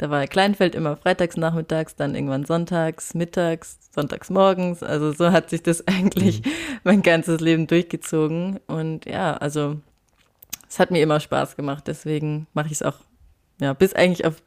da 0.00 0.08
war 0.08 0.26
Kleinfeld 0.26 0.74
immer 0.74 0.96
freitags 0.96 1.36
nachmittags, 1.36 1.94
dann 1.94 2.14
irgendwann 2.14 2.46
sonntags, 2.46 3.12
mittags, 3.12 3.78
sonntags 3.94 4.30
morgens. 4.30 4.82
Also 4.82 5.12
so 5.12 5.30
hat 5.30 5.50
sich 5.50 5.62
das 5.62 5.86
eigentlich 5.86 6.42
mhm. 6.42 6.50
mein 6.84 7.02
ganzes 7.02 7.38
Leben 7.42 7.66
durchgezogen. 7.66 8.60
Und 8.66 9.04
ja, 9.04 9.36
also 9.36 9.76
es 10.70 10.78
hat 10.78 10.90
mir 10.90 11.02
immer 11.02 11.20
Spaß 11.20 11.54
gemacht. 11.54 11.84
Deswegen 11.86 12.46
mache 12.54 12.68
ich 12.68 12.72
es 12.72 12.82
auch, 12.82 12.96
ja, 13.60 13.74
bis 13.74 13.92
eigentlich 13.92 14.24
auf 14.24 14.42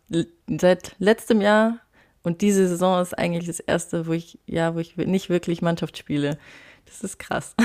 seit 0.47 0.95
letztem 0.97 1.39
Jahr. 1.39 1.77
Und 2.23 2.41
diese 2.41 2.67
Saison 2.67 2.99
ist 2.99 3.15
eigentlich 3.15 3.45
das 3.45 3.59
erste, 3.59 4.07
wo 4.07 4.13
ich, 4.13 4.39
ja, 4.47 4.73
wo 4.73 4.79
ich 4.79 4.97
nicht 4.97 5.29
wirklich 5.29 5.61
Mannschaft 5.61 5.99
spiele. 5.99 6.39
Das 6.93 7.03
ist 7.03 7.17
krass. 7.17 7.55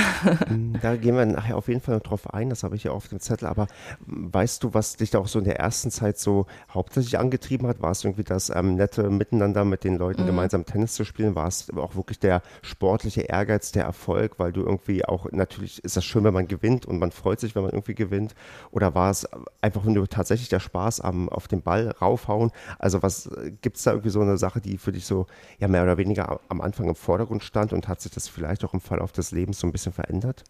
Mm, 0.49 0.75
da 0.81 0.97
gehen 0.97 1.15
wir 1.17 1.27
nachher 1.27 1.57
auf 1.57 1.69
jeden 1.69 1.81
Fall 1.81 1.97
noch 1.97 2.03
drauf 2.03 2.33
ein, 2.33 2.49
das 2.49 2.63
habe 2.63 2.77
ich 2.77 2.85
ja 2.85 2.93
auf 2.93 3.09
dem 3.09 3.21
Zettel. 3.21 3.47
Aber 3.47 3.67
weißt 4.07 4.65
du, 4.65 4.73
was 4.73 4.97
dich 4.97 5.11
da 5.11 5.19
auch 5.19 5.29
so 5.29 5.39
in 5.39 5.45
der 5.45 5.59
ersten 5.59 5.91
Zeit 5.91 6.19
so 6.19 6.47
hauptsächlich 6.73 7.19
angetrieben 7.19 7.69
hat? 7.69 7.83
War 7.83 7.91
es 7.91 8.05
irgendwie 8.05 8.25
das 8.25 8.49
ähm, 8.49 8.77
nette 8.77 9.11
Miteinander 9.11 9.65
mit 9.65 9.85
den 9.85 9.99
Leuten 9.99 10.23
mhm. 10.23 10.27
gemeinsam 10.27 10.65
Tennis 10.65 10.95
zu 10.95 11.05
spielen? 11.05 11.35
War 11.35 11.47
es 11.47 11.69
auch 11.77 11.95
wirklich 11.95 12.19
der 12.19 12.43
sportliche 12.63 13.23
Ehrgeiz, 13.23 13.71
der 13.71 13.85
Erfolg? 13.85 14.39
Weil 14.39 14.53
du 14.53 14.63
irgendwie 14.63 15.05
auch, 15.05 15.31
natürlich 15.31 15.85
ist 15.85 15.97
das 15.97 16.07
schön, 16.07 16.25
wenn 16.25 16.35
man 16.35 16.49
gewinnt 16.49 16.87
und 16.87 16.99
man 16.99 17.11
freut 17.11 17.39
sich, 17.41 17.55
wenn 17.55 17.63
man 17.63 17.73
irgendwie 17.73 17.95
gewinnt. 17.95 18.35
Oder 18.71 18.95
war 18.95 19.11
es 19.11 19.29
einfach 19.61 19.85
nur 19.85 20.09
tatsächlich 20.09 20.49
der 20.49 20.61
Spaß 20.61 21.03
am, 21.03 21.29
auf 21.29 21.49
den 21.49 21.61
Ball 21.61 21.91
raufhauen? 22.01 22.51
Also 22.79 23.03
was 23.03 23.29
gibt 23.61 23.77
es 23.77 23.83
da 23.83 23.91
irgendwie 23.91 24.11
so 24.11 24.23
eine 24.23 24.39
Sache, 24.39 24.63
die 24.63 24.79
für 24.79 24.93
dich 24.93 25.05
so 25.05 25.27
ja 25.59 25.69
mehr 25.69 25.83
oder 25.83 25.99
weniger 25.99 26.41
am 26.49 26.63
Anfang 26.63 26.89
im 26.89 26.95
Vordergrund 26.95 27.45
stand 27.45 27.75
und 27.75 27.89
hat 27.89 28.01
sich 28.01 28.13
das 28.13 28.27
vielleicht 28.29 28.65
auch 28.65 28.73
im 28.73 28.81
Fall 28.81 29.01
auf 29.01 29.13
des 29.19 29.33
Lebens 29.33 29.61
so 29.61 29.67
ein 29.67 29.73
bisschen 29.73 29.93
verändert? 29.93 30.45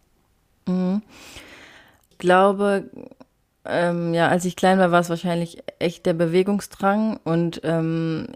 Mhm. 0.67 1.03
Ich 2.11 2.19
glaube, 2.19 2.91
ähm, 3.65 4.15
ja, 4.15 4.29
als 4.29 4.45
ich 4.45 4.57
klein 4.57 4.79
war, 4.79 4.91
war 4.91 5.01
es 5.01 5.11
wahrscheinlich 5.11 5.59
echt 5.79 6.07
der 6.07 6.15
Bewegungsdrang. 6.15 7.21
Und 7.25 7.61
ähm, 7.65 8.29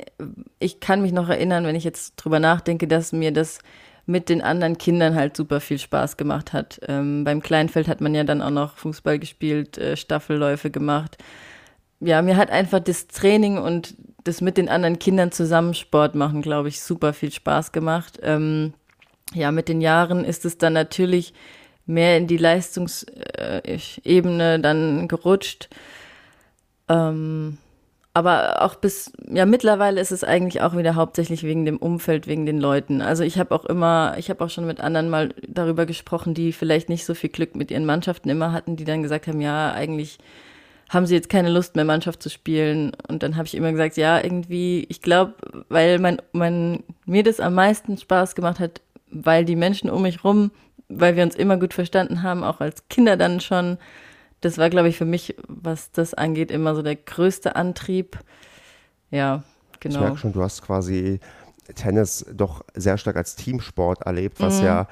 ich 0.59 0.81
kann 0.81 1.03
mich 1.03 1.13
noch 1.13 1.29
erinnern, 1.29 1.65
wenn 1.65 1.77
ich 1.77 1.85
jetzt 1.85 2.17
drüber 2.17 2.39
nachdenke, 2.39 2.87
dass 2.87 3.13
mir 3.13 3.33
das 3.33 3.61
mit 4.05 4.29
den 4.29 4.43
anderen 4.43 4.79
Kindern 4.79 5.15
halt 5.15 5.37
super 5.37 5.61
viel 5.61 5.79
Spaß 5.79 6.17
gemacht 6.17 6.53
hat. 6.53 6.81
Ähm, 6.87 7.25
beim 7.25 7.41
Kleinfeld 7.41 7.89
hat 7.89 8.01
man 8.01 8.15
ja 8.15 8.25
dann 8.25 8.43
auch 8.43 8.51
noch 8.51 8.77
Fußball 8.77 9.19
gespielt, 9.19 9.79
äh, 9.79 9.97
Staffelläufe 9.97 10.71
gemacht. 10.71 11.17
Ja, 12.01 12.21
mir 12.21 12.37
hat 12.37 12.51
einfach 12.51 12.81
das 12.81 13.07
Training 13.07 13.59
und 13.59 13.95
das 14.25 14.41
mit 14.41 14.57
den 14.57 14.69
anderen 14.69 14.99
Kindern 14.99 15.33
zusammen 15.33 15.75
Sport 15.75 16.15
machen, 16.15 16.43
glaube 16.43 16.69
ich, 16.69 16.83
super 16.83 17.13
viel 17.13 17.33
Spaß 17.33 17.73
gemacht. 17.73 18.19
Ähm, 18.23 18.75
ja, 19.35 19.51
mit 19.51 19.69
den 19.69 19.81
Jahren 19.81 20.25
ist 20.25 20.45
es 20.45 20.59
dann 20.59 20.73
natürlich 20.73 21.35
mehr 21.87 22.17
in 22.17 22.27
die 22.27 22.37
Leistungsebene 22.37 24.61
dann 24.61 25.09
gerutscht. 25.09 25.69
Ähm, 26.89 27.59
aber 28.15 28.63
auch 28.63 28.75
bis, 28.75 29.13
ja, 29.27 29.47
mittlerweile 29.47 30.01
ist 30.01 30.13
es 30.13 30.23
eigentlich 30.23 30.61
auch 30.61 30.77
wieder 30.77 30.97
hauptsächlich 30.97 31.45
wegen 31.45 31.65
dem 31.65 31.79
Umfeld, 31.79 32.27
wegen 32.27 32.45
den 32.45 32.59
Leuten. 32.59 33.01
Also 33.01 33.25
ich 33.25 33.39
habe 33.39 33.55
auch 33.55 33.65
immer, 33.65 34.17
ich 34.19 34.29
habe 34.29 34.45
auch 34.45 34.51
schon 34.51 34.67
mit 34.67 34.81
anderen 34.81 35.09
mal 35.09 35.31
darüber 35.49 35.87
gesprochen, 35.87 36.35
die 36.35 36.53
vielleicht 36.53 36.91
nicht 36.91 37.07
so 37.07 37.15
viel 37.15 37.31
Glück 37.31 37.57
mit 37.57 37.71
ihren 37.71 37.87
Mannschaften 37.87 38.29
immer 38.29 38.53
hatten, 38.53 38.77
die 38.77 38.85
dann 38.85 39.03
gesagt 39.03 39.29
haben, 39.29 39.41
ja, 39.41 39.73
eigentlich 39.73 40.19
haben 40.91 41.07
sie 41.07 41.15
jetzt 41.15 41.31
keine 41.31 41.49
Lust 41.49 41.75
mehr, 41.75 41.87
Mannschaft 41.87 42.23
zu 42.23 42.29
spielen. 42.29 42.93
Und 43.09 43.23
dann 43.23 43.37
habe 43.37 43.47
ich 43.47 43.55
immer 43.55 43.73
gesagt, 43.73 43.97
ja, 43.97 44.23
irgendwie, 44.23 44.85
ich 44.91 45.01
glaube, 45.01 45.33
weil 45.71 45.99
mein, 45.99 46.21
mein, 46.33 46.85
mir 47.07 47.23
das 47.23 47.41
am 47.41 47.55
meisten 47.55 47.97
Spaß 47.97 48.35
gemacht 48.35 48.61
hat, 48.61 48.83
weil 49.13 49.45
die 49.45 49.57
Menschen 49.57 49.91
um 49.91 50.03
mich 50.03 50.25
rum, 50.25 50.51
weil 50.89 51.17
wir 51.17 51.23
uns 51.23 51.35
immer 51.35 51.57
gut 51.57 51.75
verstanden 51.75 52.23
haben, 52.23 52.43
auch 52.43 52.61
als 52.61 52.89
Kinder 52.89 53.17
dann 53.17 53.41
schon, 53.41 53.79
das 54.41 54.59
war, 54.59 54.71
glaube 54.71 54.89
ich, 54.89 54.97
für 54.97 55.05
mich, 55.05 55.37
was 55.47 55.93
das 55.93 56.15
angeht, 56.15 56.51
immer 56.51 56.75
so 56.75 56.83
der 56.83 56.97
größte 56.97 57.55
Antrieb. 57.55 58.19
Ja, 59.11 59.45
genau. 59.81 59.95
Ich 59.95 60.01
merke 60.01 60.19
schon, 60.19 60.33
du 60.33 60.43
hast 60.43 60.63
quasi 60.63 61.21
Tennis 61.75 62.27
doch 62.33 62.65
sehr 62.75 62.99
stark 62.99 63.17
als 63.17 63.37
Teamsport 63.37 64.03
erlebt, 64.03 64.41
was 64.41 64.59
mhm. 64.59 64.67
ja, 64.67 64.89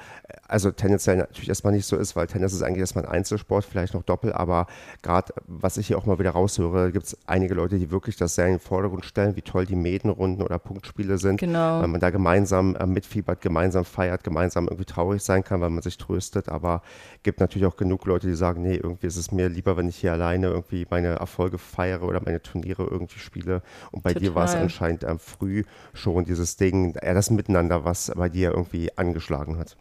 also 0.47 0.71
tendenziell 0.71 1.17
natürlich 1.17 1.49
erstmal 1.49 1.73
nicht 1.73 1.85
so 1.85 1.97
ist, 1.97 2.15
weil 2.15 2.27
Tennis 2.27 2.53
ist 2.53 2.61
eigentlich 2.61 2.79
erstmal 2.79 3.05
ein 3.05 3.11
Einzelsport, 3.11 3.65
vielleicht 3.65 3.93
noch 3.93 4.03
Doppel, 4.03 4.31
aber 4.31 4.67
gerade, 5.01 5.33
was 5.47 5.77
ich 5.77 5.87
hier 5.87 5.97
auch 5.97 6.05
mal 6.05 6.17
wieder 6.17 6.31
raushöre, 6.31 6.91
gibt 6.91 7.07
es 7.07 7.17
einige 7.27 7.53
Leute, 7.53 7.77
die 7.77 7.91
wirklich 7.91 8.15
das 8.15 8.35
sehr 8.35 8.45
in 8.47 8.53
den 8.53 8.59
Vordergrund 8.59 9.05
stellen, 9.05 9.35
wie 9.35 9.41
toll 9.41 9.65
die 9.65 9.75
Mädenrunden 9.75 10.43
oder 10.43 10.59
Punktspiele 10.59 11.17
sind, 11.17 11.39
genau. 11.39 11.81
weil 11.81 11.87
man 11.89 11.99
da 11.99 12.09
gemeinsam 12.09 12.75
äh, 12.75 12.85
mitfiebert, 12.85 13.41
gemeinsam 13.41 13.83
feiert, 13.83 14.23
gemeinsam 14.23 14.67
irgendwie 14.67 14.85
traurig 14.85 15.21
sein 15.21 15.43
kann, 15.43 15.59
weil 15.59 15.69
man 15.69 15.83
sich 15.83 15.97
tröstet, 15.97 16.47
aber 16.47 16.81
gibt 17.23 17.39
natürlich 17.39 17.67
auch 17.67 17.77
genug 17.77 18.05
Leute, 18.05 18.27
die 18.27 18.35
sagen, 18.35 18.61
nee, 18.61 18.75
irgendwie 18.75 19.07
ist 19.07 19.17
es 19.17 19.31
mir 19.31 19.49
lieber, 19.49 19.75
wenn 19.77 19.89
ich 19.89 19.97
hier 19.97 20.13
alleine 20.13 20.47
irgendwie 20.47 20.87
meine 20.89 21.09
Erfolge 21.09 21.57
feiere 21.57 22.03
oder 22.03 22.21
meine 22.23 22.41
Turniere 22.41 22.83
irgendwie 22.83 23.19
spiele 23.19 23.61
und 23.91 24.03
bei 24.03 24.13
Total. 24.13 24.29
dir 24.29 24.35
war 24.35 24.45
es 24.45 24.55
anscheinend 24.55 25.03
ähm, 25.03 25.19
früh 25.19 25.63
schon 25.93 26.25
dieses 26.25 26.55
Ding, 26.61 26.95
ja, 27.03 27.13
das 27.13 27.29
Miteinander, 27.29 27.83
was 27.83 28.11
bei 28.15 28.29
dir 28.29 28.51
irgendwie 28.51 28.95
angeschlagen 28.97 29.57
hat. 29.57 29.75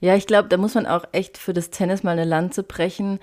Ja, 0.00 0.14
ich 0.14 0.26
glaube, 0.26 0.48
da 0.48 0.56
muss 0.56 0.74
man 0.74 0.86
auch 0.86 1.04
echt 1.12 1.38
für 1.38 1.52
das 1.52 1.70
Tennis 1.70 2.02
mal 2.02 2.12
eine 2.12 2.24
Lanze 2.24 2.62
brechen, 2.62 3.18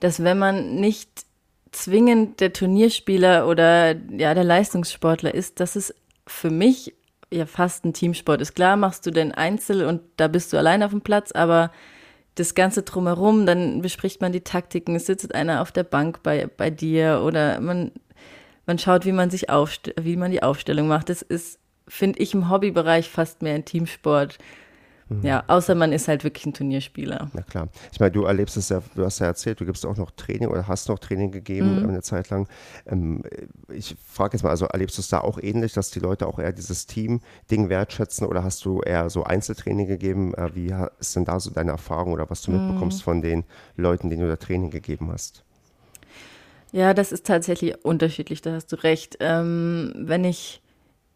dass 0.00 0.22
wenn 0.22 0.38
man 0.38 0.74
nicht 0.74 1.24
zwingend 1.70 2.40
der 2.40 2.52
Turnierspieler 2.52 3.48
oder 3.48 3.94
ja, 4.10 4.34
der 4.34 4.44
Leistungssportler 4.44 5.34
ist, 5.34 5.60
dass 5.60 5.76
es 5.76 5.94
für 6.26 6.50
mich 6.50 6.94
ja 7.30 7.46
fast 7.46 7.84
ein 7.84 7.94
Teamsport 7.94 8.42
ist. 8.42 8.54
Klar 8.54 8.76
machst 8.76 9.06
du 9.06 9.10
den 9.10 9.32
Einzel 9.32 9.86
und 9.86 10.02
da 10.16 10.28
bist 10.28 10.52
du 10.52 10.58
allein 10.58 10.82
auf 10.82 10.90
dem 10.90 11.00
Platz, 11.00 11.32
aber 11.32 11.72
das 12.34 12.54
Ganze 12.54 12.82
drumherum, 12.82 13.46
dann 13.46 13.82
bespricht 13.82 14.20
man 14.20 14.32
die 14.32 14.40
Taktiken, 14.40 14.96
es 14.96 15.06
sitzt 15.06 15.34
einer 15.34 15.62
auf 15.62 15.72
der 15.72 15.84
Bank 15.84 16.22
bei, 16.22 16.46
bei 16.46 16.70
dir 16.70 17.22
oder 17.24 17.60
man, 17.60 17.92
man 18.66 18.78
schaut, 18.78 19.04
wie 19.04 19.12
man 19.12 19.30
sich 19.30 19.50
aufst 19.50 19.92
wie 20.00 20.16
man 20.16 20.30
die 20.30 20.42
Aufstellung 20.42 20.88
macht. 20.88 21.08
Das 21.08 21.22
ist 21.22 21.58
finde 21.88 22.18
ich 22.20 22.34
im 22.34 22.50
Hobbybereich 22.50 23.08
fast 23.08 23.42
mehr 23.42 23.54
ein 23.54 23.64
Teamsport. 23.64 24.38
Mhm. 25.12 25.26
Ja, 25.26 25.44
außer 25.46 25.74
man 25.74 25.92
ist 25.92 26.08
halt 26.08 26.24
wirklich 26.24 26.46
ein 26.46 26.54
Turnierspieler. 26.54 27.30
Na 27.32 27.42
klar. 27.42 27.68
Ich 27.92 28.00
meine, 28.00 28.12
du 28.12 28.24
erlebst 28.24 28.56
es 28.56 28.68
ja, 28.68 28.82
du 28.94 29.04
hast 29.04 29.18
ja 29.18 29.26
erzählt, 29.26 29.60
du 29.60 29.66
gibst 29.66 29.84
auch 29.84 29.96
noch 29.96 30.10
Training 30.12 30.48
oder 30.48 30.68
hast 30.68 30.88
noch 30.88 30.98
Training 30.98 31.30
gegeben 31.30 31.82
mhm. 31.82 31.88
eine 31.88 32.02
Zeit 32.02 32.30
lang. 32.30 32.48
Ähm, 32.86 33.22
ich 33.68 33.96
frage 34.06 34.36
jetzt 34.36 34.42
mal, 34.42 34.50
also 34.50 34.66
erlebst 34.66 34.98
du 34.98 35.00
es 35.00 35.08
da 35.08 35.20
auch 35.20 35.38
ähnlich, 35.38 35.72
dass 35.72 35.90
die 35.90 36.00
Leute 36.00 36.26
auch 36.26 36.38
eher 36.38 36.52
dieses 36.52 36.86
Team-Ding 36.86 37.68
wertschätzen 37.68 38.26
oder 38.26 38.44
hast 38.44 38.64
du 38.64 38.80
eher 38.80 39.10
so 39.10 39.24
Einzeltraining 39.24 39.86
gegeben? 39.86 40.34
Äh, 40.34 40.54
wie 40.54 40.74
ist 40.98 41.16
denn 41.16 41.24
da 41.24 41.40
so 41.40 41.50
deine 41.50 41.72
Erfahrung 41.72 42.12
oder 42.12 42.28
was 42.30 42.42
du 42.42 42.52
mhm. 42.52 42.66
mitbekommst 42.66 43.02
von 43.02 43.22
den 43.22 43.44
Leuten, 43.76 44.10
denen 44.10 44.22
du 44.22 44.28
da 44.28 44.36
Training 44.36 44.70
gegeben 44.70 45.10
hast? 45.12 45.44
Ja, 46.72 46.94
das 46.94 47.12
ist 47.12 47.26
tatsächlich 47.26 47.84
unterschiedlich, 47.84 48.40
da 48.40 48.52
hast 48.54 48.72
du 48.72 48.76
recht. 48.76 49.18
Ähm, 49.20 49.92
wenn 49.94 50.24
ich 50.24 50.61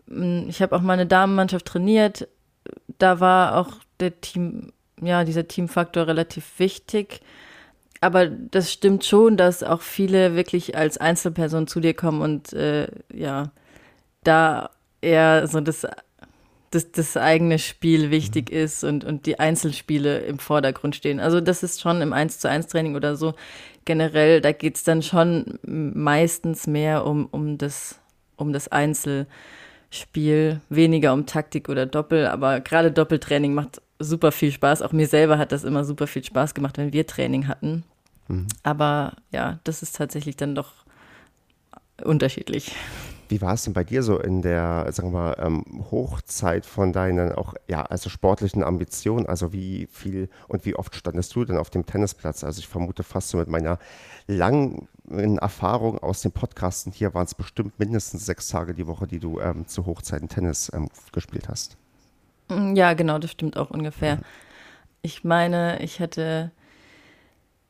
ich 0.07 0.63
habe 0.63 0.77
auch 0.77 0.83
meine 0.83 1.07
Damenmannschaft 1.07 1.67
trainiert. 1.67 2.29
Da 2.99 3.21
war 3.21 3.57
auch 3.57 3.71
der 4.01 4.21
Team, 4.21 4.73
ja, 5.01 5.25
dieser 5.25 5.49
Teamfaktor 5.49 6.07
relativ 6.07 6.59
wichtig. 6.59 7.21
Aber 8.01 8.27
das 8.27 8.73
stimmt 8.73 9.05
schon, 9.05 9.37
dass 9.37 9.63
auch 9.63 9.81
viele 9.81 10.37
wirklich 10.37 10.77
als 10.77 10.99
Einzelperson 10.99 11.67
zu 11.67 11.81
dir 11.81 11.95
kommen 11.95 12.21
und 12.21 12.53
äh, 12.53 12.89
ja, 13.13 13.51
da 14.23 14.71
eher 15.01 15.47
so 15.47 15.61
das, 15.61 15.87
das, 16.71 16.93
das 16.93 17.17
eigene 17.17 17.59
Spiel 17.59 18.11
wichtig 18.11 18.51
mhm. 18.51 18.57
ist 18.59 18.85
und, 18.85 19.05
und 19.05 19.27
die 19.27 19.39
Einzelspiele 19.41 20.19
im 20.21 20.39
Vordergrund 20.39 20.95
stehen. 20.95 21.21
Also 21.21 21.41
das 21.41 21.63
ist 21.63 21.81
schon 21.81 22.03
im 22.03 22.13
1 22.13 22.39
zu 22.39 22.49
1 22.49 22.67
Training 22.67 22.97
oder 22.97 23.17
so 23.17 23.35
generell, 23.87 24.43
da 24.43 24.53
geht 24.53 24.77
es 24.77 24.85
dann 24.85 25.01
schon 25.01 25.59
meistens 25.63 26.67
mehr 26.67 27.07
um, 27.07 27.27
um 27.27 27.57
das, 27.57 27.99
um 28.37 28.53
das 28.53 28.69
Einzel. 28.69 29.27
Spiel, 29.91 30.61
weniger 30.69 31.13
um 31.13 31.27
Taktik 31.27 31.69
oder 31.69 31.87
Doppel, 31.87 32.27
aber 32.27 32.61
gerade 32.61 32.91
Doppeltraining 32.93 33.55
macht 33.55 33.81
super 33.99 34.33
viel 34.33 34.53
Spaß. 34.53 34.83
Auch 34.83 34.93
mir 34.93 35.07
selber 35.07 35.39
hat 35.39 35.53
das 35.53 35.65
immer 35.65 35.85
super 35.85 36.07
viel 36.07 36.25
Spaß 36.25 36.55
gemacht, 36.55 36.79
wenn 36.79 36.93
wir 36.93 37.07
Training 37.07 37.49
hatten. 37.49 37.85
Mhm. 38.29 38.47
Aber 38.63 39.15
ja, 39.31 39.59
das 39.65 39.83
ist 39.83 39.97
tatsächlich 39.97 40.37
dann 40.37 40.55
doch 40.55 40.73
unterschiedlich. 42.03 42.73
Wie 43.29 43.41
war 43.41 43.55
es 43.55 43.65
denn 43.65 43.73
bei 43.73 43.85
dir 43.85 44.03
so 44.03 44.19
in 44.19 44.43
der, 44.43 44.87
sagen 44.93 45.13
wir 45.13 45.19
mal, 45.19 45.37
ähm, 45.39 45.65
Hochzeit 45.91 46.67
von 46.67 46.93
deinen 46.93 47.33
auch, 47.33 47.55
ja, 47.69 47.83
also 47.83 48.09
sportlichen 48.09 48.63
Ambitionen? 48.63 49.27
Also 49.27 49.53
wie 49.53 49.89
viel 49.91 50.29
und 50.49 50.65
wie 50.65 50.75
oft 50.75 50.95
standest 50.95 51.35
du 51.35 51.45
denn 51.45 51.57
auf 51.57 51.71
dem 51.71 51.87
Tennisplatz? 51.87 52.45
Also 52.45 52.61
ich 52.61 52.69
vermute 52.69 53.03
fast 53.03 53.31
so 53.31 53.39
mit 53.39 53.49
meiner 53.49 53.79
langen 54.27 54.89
Erfahrung 55.09 55.99
aus 55.99 56.23
den 56.23 56.33
Podcasten 56.33 56.93
hier 56.93 57.15
waren 57.15 57.27
es 57.27 57.35
bestimmt 57.35 57.79
mindestens 57.79 58.27
sechs 58.27 58.49
Tage 58.49 58.75
die 58.75 58.87
Woche, 58.87 59.07
die 59.07 59.21
du 59.21 59.41
ähm, 59.41 59.67
zu 59.67 59.87
Hochzeiten 59.87 60.29
Tennis 60.29 60.71
ähm, 60.75 60.89
gespielt 61.13 61.49
hast. 61.49 61.77
Mm, 62.49 62.75
ja, 62.75 62.95
genau, 62.95 63.19
das 63.19 63.31
stimmt 63.31 63.57
auch 63.57 63.71
ungefähr. 63.71 64.17
Mhm. 64.17 64.23
Ich 65.03 65.25
meine, 65.25 65.81
ich 65.83 66.01
hätte 66.01 66.51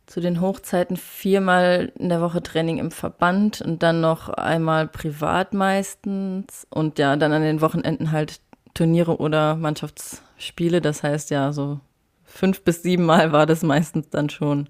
zu 0.06 0.20
den 0.20 0.40
Hochzeiten 0.40 0.96
viermal 0.96 1.92
in 1.98 2.08
der 2.08 2.20
Woche 2.20 2.42
Training 2.42 2.78
im 2.78 2.90
Verband 2.90 3.60
und 3.60 3.82
dann 3.82 4.00
noch 4.00 4.28
einmal 4.28 4.86
privat 4.86 5.52
meistens 5.52 6.66
und 6.70 6.98
ja, 6.98 7.16
dann 7.16 7.32
an 7.32 7.42
den 7.42 7.60
Wochenenden 7.60 8.12
halt 8.12 8.40
Turniere 8.74 9.18
oder 9.18 9.56
Mannschaftsspiele. 9.56 10.80
Das 10.80 11.02
heißt 11.02 11.30
ja, 11.30 11.52
so 11.52 11.80
fünf 12.24 12.62
bis 12.62 12.82
sieben 12.82 13.04
Mal 13.04 13.32
war 13.32 13.46
das 13.46 13.62
meistens 13.62 14.08
dann 14.10 14.30
schon. 14.30 14.68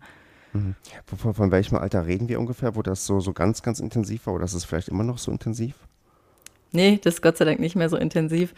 Mhm. 0.52 0.74
Von, 1.04 1.34
von, 1.34 1.50
welchem 1.50 1.76
Alter 1.76 2.06
reden 2.06 2.28
wir 2.28 2.40
ungefähr, 2.40 2.74
wo 2.74 2.82
das 2.82 3.04
so, 3.04 3.20
so 3.20 3.32
ganz, 3.32 3.62
ganz 3.62 3.78
intensiv 3.80 4.26
war 4.26 4.34
oder 4.34 4.44
ist 4.44 4.54
es 4.54 4.64
vielleicht 4.64 4.88
immer 4.88 5.04
noch 5.04 5.18
so 5.18 5.30
intensiv? 5.30 5.74
Nee, 6.72 6.98
das 7.02 7.16
ist 7.16 7.22
Gott 7.22 7.36
sei 7.36 7.44
Dank 7.44 7.60
nicht 7.60 7.76
mehr 7.76 7.88
so 7.88 7.96
intensiv. 7.96 8.54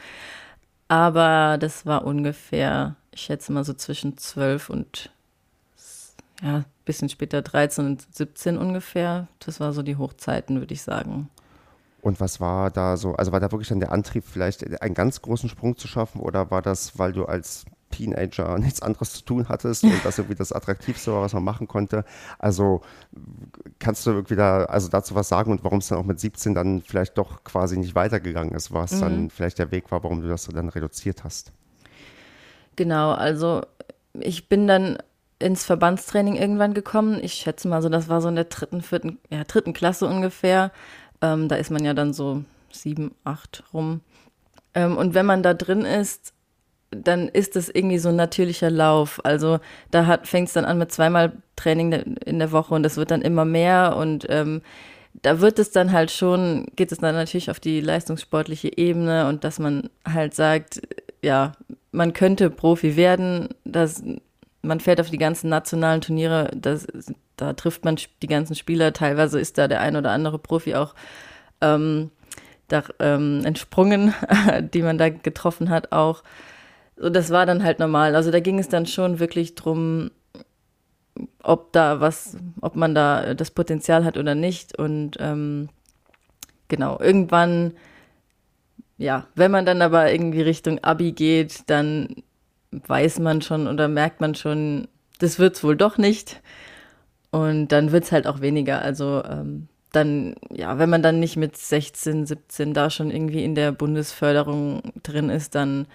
Aber 0.87 1.59
das 1.59 1.87
war 1.87 2.05
ungefähr, 2.05 2.97
ich 3.11 3.23
schätze 3.23 3.53
mal 3.53 3.65
so 3.65 3.75
zwischen 3.75 4.17
zwölf 4.17 4.71
und 4.71 5.11
ja, 6.43 6.65
bisschen 6.85 7.09
später 7.09 7.43
13 7.43 7.87
und 7.87 8.15
17 8.15 8.57
ungefähr. 8.59 9.29
Das 9.41 9.61
war 9.61 9.73
so 9.73 9.83
die 9.83 9.97
Hochzeiten, 9.97 10.61
würde 10.61 10.75
ich 10.75 10.83
sagen. 10.83 11.29
Und 12.01 12.21
was 12.21 12.41
war 12.41 12.71
da 12.71 12.97
so, 12.97 13.15
also 13.15 13.33
war 13.33 13.41
da 13.41 13.51
wirklich 13.51 13.69
dann 13.69 13.81
der 13.81 13.93
Antrieb, 13.93 14.25
vielleicht 14.25 14.81
einen 14.83 14.95
ganz 14.95 15.21
großen 15.21 15.49
Sprung 15.49 15.77
zu 15.77 15.89
schaffen 15.89 16.21
oder 16.21 16.51
war 16.51 16.63
das, 16.63 16.99
weil 16.99 17.13
du 17.13 17.25
als 17.25 17.67
Teenager 17.91 18.59
nichts 18.59 18.83
anderes 18.83 19.15
zu 19.15 19.25
tun 19.25 19.49
hattest 19.49 19.83
und 19.83 20.05
das 20.05 20.19
irgendwie 20.19 20.37
das 20.37 20.53
Attraktivste 20.53 21.13
war, 21.13 21.23
was 21.23 21.33
man 21.33 21.43
machen 21.43 21.67
konnte? 21.67 22.05
Also 22.39 22.83
kannst 23.81 24.07
du 24.07 24.11
irgendwie 24.11 24.37
da, 24.37 24.65
also 24.65 24.89
dazu 24.89 25.15
was 25.15 25.29
sagen 25.29 25.51
und 25.51 25.65
warum 25.65 25.79
es 25.79 25.89
dann 25.89 25.99
auch 25.99 26.05
mit 26.05 26.21
17 26.21 26.55
dann 26.55 26.83
vielleicht 26.83 27.19
doch 27.19 27.43
quasi 27.43 27.77
nicht 27.77 27.95
weitergegangen 27.95 28.55
ist, 28.55 28.73
was 28.73 28.93
mhm. 28.93 29.01
dann 29.01 29.31
vielleicht 29.31 29.59
der 29.59 29.73
Weg 29.73 29.91
war, 29.91 30.03
warum 30.05 30.23
du 30.23 30.29
das 30.29 30.47
dann 30.47 30.69
reduziert 30.69 31.25
hast? 31.25 31.53
Genau, 32.77 33.11
also 33.11 33.63
ich 34.15 34.49
bin 34.49 34.69
dann 34.69 34.99
ins 35.39 35.65
Verbandstraining 35.65 36.37
irgendwann 36.37 36.75
gekommen. 36.75 37.19
Ich 37.23 37.35
schätze 37.35 37.69
mal 37.69 37.83
so, 37.83 37.89
das 37.89 38.09
war 38.09 38.21
so 38.21 38.29
in 38.29 38.35
der 38.35 38.45
dritten, 38.45 38.83
vierten, 38.83 39.19
ja, 39.31 39.45
dritten 39.45 39.73
Klasse 39.73 40.07
ungefähr. 40.07 40.73
Ähm, 41.21 41.49
da 41.49 41.57
ist 41.57 41.71
man 41.71 41.85
ja 41.85 41.95
dann 41.95 42.13
so 42.13 42.43
sieben, 42.71 43.15
acht 43.25 43.63
rum. 43.73 44.01
Ähm, 44.75 44.97
und 44.97 45.15
wenn 45.15 45.27
man 45.27 45.43
da 45.43 45.55
drin 45.55 45.83
ist, 45.83 46.33
dann 46.91 47.29
ist 47.29 47.57
das 47.57 47.69
irgendwie 47.69 47.99
so 47.99 48.09
ein 48.09 48.17
natürlicher 48.17 48.71
Lauf. 48.71 49.21
Also 49.25 49.61
da 49.91 50.21
fängt 50.23 50.49
es 50.49 50.55
dann 50.55 50.65
an 50.65 50.79
mit 50.79 50.93
zweimal 50.93 51.33
Training 51.57 51.93
in 52.25 52.39
der 52.39 52.53
Woche 52.53 52.75
und 52.75 52.83
das 52.83 52.97
wird 52.97 53.11
dann 53.11 53.23
immer 53.23 53.45
mehr 53.45 53.97
und 53.97 54.27
ähm, 54.29 54.63
da 55.23 55.41
wird 55.41 55.59
es 55.59 55.71
dann 55.71 55.93
halt 55.93 56.11
schon, 56.11 56.67
geht 56.77 56.93
es 56.93 56.99
dann 56.99 57.15
natürlich 57.15 57.51
auf 57.51 57.61
die 57.61 57.81
leistungssportliche 57.81 58.77
Ebene 58.79 59.29
und 59.29 59.45
dass 59.45 59.59
man 59.59 59.91
halt 60.07 60.35
sagt, 60.35 60.81
ja, 61.23 61.53
man 61.91 62.13
könnte 62.13 62.51
Profi 62.51 62.97
werden, 62.97 63.49
das 63.65 64.03
man 64.63 64.81
fährt 64.81 65.01
auf 65.01 65.11
die 65.11 65.19
ganzen 65.19 65.49
nationalen 65.49 66.01
Turniere, 66.01 66.51
das, 66.55 66.87
da 67.37 67.53
trifft 67.53 67.85
man 67.85 67.97
die 68.23 68.27
ganzen 68.27 68.55
Spieler, 68.55 68.93
teilweise 68.93 69.39
ist 69.39 69.59
da 69.59 69.69
der 69.69 69.81
ein 69.81 69.97
oder 69.97 70.11
andere 70.11 70.39
Profi 70.39 70.75
auch 70.75 70.95
ähm, 71.61 72.11
da, 72.69 72.83
ähm, 72.99 73.43
entsprungen, 73.45 74.15
die 74.75 74.83
man 74.83 74.99
da 74.99 75.09
getroffen 75.09 75.71
hat 75.71 75.93
auch. 75.93 76.23
So, 76.97 77.11
das 77.11 77.31
war 77.31 77.47
dann 77.47 77.63
halt 77.63 77.79
normal. 77.79 78.15
Also 78.15 78.31
da 78.31 78.41
ging 78.41 78.59
es 78.59 78.69
dann 78.69 78.87
schon 78.87 79.21
wirklich 79.21 79.55
drum, 79.55 80.11
ob 81.43 81.73
da 81.73 82.01
was, 82.01 82.37
ob 82.61 82.77
man 82.77 82.95
da 82.95 83.35
das 83.35 83.51
Potenzial 83.51 84.05
hat 84.05 84.19
oder 84.19 84.35
nicht. 84.35 84.79
Und 84.79 85.17
ähm, 85.21 85.69
genau, 86.69 87.01
irgendwann, 87.01 87.75
ja, 88.99 89.27
wenn 89.35 89.51
man 89.51 89.65
dann 89.65 89.81
aber 89.81 90.11
irgendwie 90.11 90.43
Richtung 90.43 90.83
Abi 90.83 91.13
geht, 91.13 91.63
dann 91.69 92.17
weiß 92.71 93.19
man 93.21 93.43
schon 93.43 93.67
oder 93.67 93.89
merkt 93.89 94.21
man 94.21 94.35
schon, 94.35 94.89
das 95.19 95.39
wird 95.39 95.57
es 95.57 95.65
wohl 95.65 95.77
doch 95.77 95.99
nicht. 95.99 96.41
Und 97.31 97.69
dann 97.69 97.93
wird 97.93 98.05
es 98.05 98.13
halt 98.13 98.27
auch 98.27 98.41
weniger. 98.41 98.81
Also 98.83 99.23
ähm, 99.25 99.69
dann, 99.93 100.35
ja, 100.51 100.79
wenn 100.79 100.91
man 100.91 101.03
dann 101.03 101.21
nicht 101.21 101.37
mit 101.37 101.57
16, 101.57 102.27
17 102.27 102.75
da 102.75 102.91
schon 102.91 103.11
irgendwie 103.11 103.45
in 103.45 103.55
der 103.55 103.73
Bundesförderung 103.73 104.83
drin 105.03 105.31
ist, 105.31 105.55
dann 105.55 105.87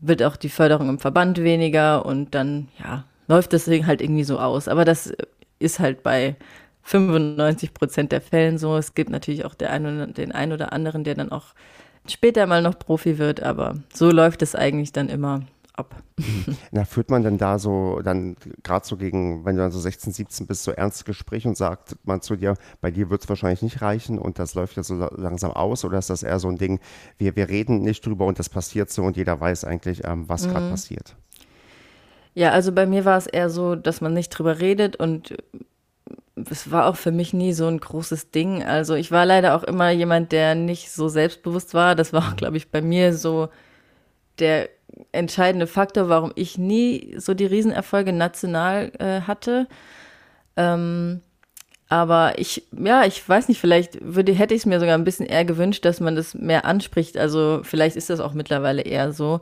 wird 0.00 0.22
auch 0.22 0.36
die 0.36 0.48
Förderung 0.48 0.88
im 0.88 0.98
Verband 0.98 1.42
weniger 1.42 2.06
und 2.06 2.34
dann, 2.34 2.68
ja, 2.78 3.04
läuft 3.28 3.52
das 3.52 3.68
halt 3.68 4.00
irgendwie 4.00 4.24
so 4.24 4.38
aus. 4.38 4.66
Aber 4.66 4.84
das 4.84 5.12
ist 5.58 5.78
halt 5.78 6.02
bei 6.02 6.36
95 6.82 7.74
Prozent 7.74 8.12
der 8.12 8.20
Fällen 8.20 8.58
so. 8.58 8.76
Es 8.76 8.94
gibt 8.94 9.10
natürlich 9.10 9.44
auch 9.44 9.54
der 9.54 9.70
ein 9.70 10.14
den 10.14 10.32
einen 10.32 10.52
oder 10.52 10.72
anderen, 10.72 11.04
der 11.04 11.14
dann 11.14 11.30
auch 11.30 11.54
später 12.08 12.46
mal 12.46 12.62
noch 12.62 12.78
Profi 12.78 13.18
wird, 13.18 13.42
aber 13.42 13.76
so 13.92 14.10
läuft 14.10 14.42
es 14.42 14.54
eigentlich 14.54 14.92
dann 14.92 15.08
immer 15.08 15.42
ab. 15.74 15.94
Mhm. 16.18 16.56
Na, 16.70 16.84
führt 16.84 17.10
man 17.10 17.22
denn 17.22 17.38
da 17.38 17.58
so, 17.58 18.00
dann 18.02 18.36
gerade 18.62 18.86
so 18.86 18.96
gegen, 18.96 19.44
wenn 19.44 19.56
du 19.56 19.62
dann 19.62 19.72
so 19.72 19.80
16, 19.80 20.12
17 20.12 20.46
bist, 20.46 20.64
so 20.64 20.72
ernste 20.72 21.04
Gespräche 21.04 21.48
und 21.48 21.56
sagt 21.56 21.96
man 22.04 22.20
zu 22.20 22.36
dir, 22.36 22.54
bei 22.80 22.90
dir 22.90 23.10
wird 23.10 23.22
es 23.22 23.28
wahrscheinlich 23.28 23.62
nicht 23.62 23.82
reichen 23.82 24.18
und 24.18 24.38
das 24.38 24.54
läuft 24.54 24.76
ja 24.76 24.82
so 24.82 24.94
langsam 24.94 25.52
aus 25.52 25.84
oder 25.84 25.98
ist 25.98 26.10
das 26.10 26.22
eher 26.22 26.38
so 26.38 26.48
ein 26.48 26.58
Ding, 26.58 26.80
wir, 27.18 27.36
wir 27.36 27.48
reden 27.48 27.82
nicht 27.82 28.04
drüber 28.04 28.26
und 28.26 28.38
das 28.38 28.48
passiert 28.48 28.90
so 28.90 29.02
und 29.02 29.16
jeder 29.16 29.40
weiß 29.40 29.64
eigentlich, 29.64 30.02
ähm, 30.04 30.28
was 30.28 30.46
mhm. 30.46 30.50
gerade 30.50 30.70
passiert? 30.70 31.16
Ja, 32.34 32.50
also 32.50 32.72
bei 32.72 32.86
mir 32.86 33.04
war 33.04 33.18
es 33.18 33.26
eher 33.26 33.50
so, 33.50 33.74
dass 33.74 34.00
man 34.00 34.14
nicht 34.14 34.30
drüber 34.30 34.60
redet 34.60 34.96
und 34.96 35.36
es 36.48 36.70
war 36.70 36.86
auch 36.86 36.96
für 36.96 37.10
mich 37.10 37.32
nie 37.32 37.52
so 37.52 37.66
ein 37.66 37.78
großes 37.78 38.30
Ding. 38.30 38.62
Also 38.62 38.94
ich 38.94 39.10
war 39.10 39.26
leider 39.26 39.54
auch 39.54 39.64
immer 39.64 39.90
jemand, 39.90 40.32
der 40.32 40.54
nicht 40.54 40.90
so 40.90 41.08
selbstbewusst 41.08 41.74
war. 41.74 41.94
Das 41.94 42.12
war 42.12 42.28
auch, 42.28 42.36
glaube 42.36 42.56
ich, 42.56 42.70
bei 42.70 42.80
mir 42.80 43.14
so 43.14 43.48
der 44.38 44.68
entscheidende 45.12 45.66
Faktor, 45.66 46.08
warum 46.08 46.32
ich 46.34 46.58
nie 46.58 47.14
so 47.18 47.34
die 47.34 47.46
Riesenerfolge 47.46 48.12
national 48.12 48.92
äh, 48.98 49.22
hatte. 49.22 49.66
Ähm, 50.56 51.20
aber 51.88 52.38
ich, 52.38 52.68
ja, 52.72 53.04
ich 53.04 53.28
weiß 53.28 53.48
nicht, 53.48 53.60
vielleicht 53.60 53.98
würde, 54.00 54.32
hätte 54.32 54.54
ich 54.54 54.60
es 54.60 54.66
mir 54.66 54.78
sogar 54.78 54.94
ein 54.96 55.04
bisschen 55.04 55.26
eher 55.26 55.44
gewünscht, 55.44 55.84
dass 55.84 56.00
man 56.00 56.14
das 56.14 56.34
mehr 56.34 56.64
anspricht. 56.64 57.18
Also 57.18 57.62
vielleicht 57.64 57.96
ist 57.96 58.10
das 58.10 58.20
auch 58.20 58.32
mittlerweile 58.32 58.82
eher 58.82 59.12
so, 59.12 59.40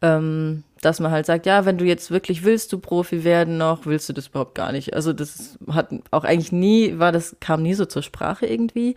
ähm, 0.00 0.64
dass 0.80 1.00
man 1.00 1.10
halt 1.12 1.26
sagt, 1.26 1.44
ja, 1.44 1.66
wenn 1.66 1.78
du 1.78 1.84
jetzt 1.84 2.10
wirklich 2.10 2.44
willst, 2.44 2.72
du 2.72 2.78
Profi 2.78 3.24
werden 3.24 3.58
noch, 3.58 3.84
willst 3.84 4.08
du 4.08 4.14
das 4.14 4.28
überhaupt 4.28 4.54
gar 4.54 4.72
nicht. 4.72 4.94
Also 4.94 5.12
das 5.12 5.58
hat 5.70 5.90
auch 6.10 6.24
eigentlich 6.24 6.50
nie, 6.50 6.98
war 6.98 7.12
das, 7.12 7.36
kam 7.40 7.62
nie 7.62 7.74
so 7.74 7.84
zur 7.84 8.02
Sprache 8.02 8.46
irgendwie. 8.46 8.96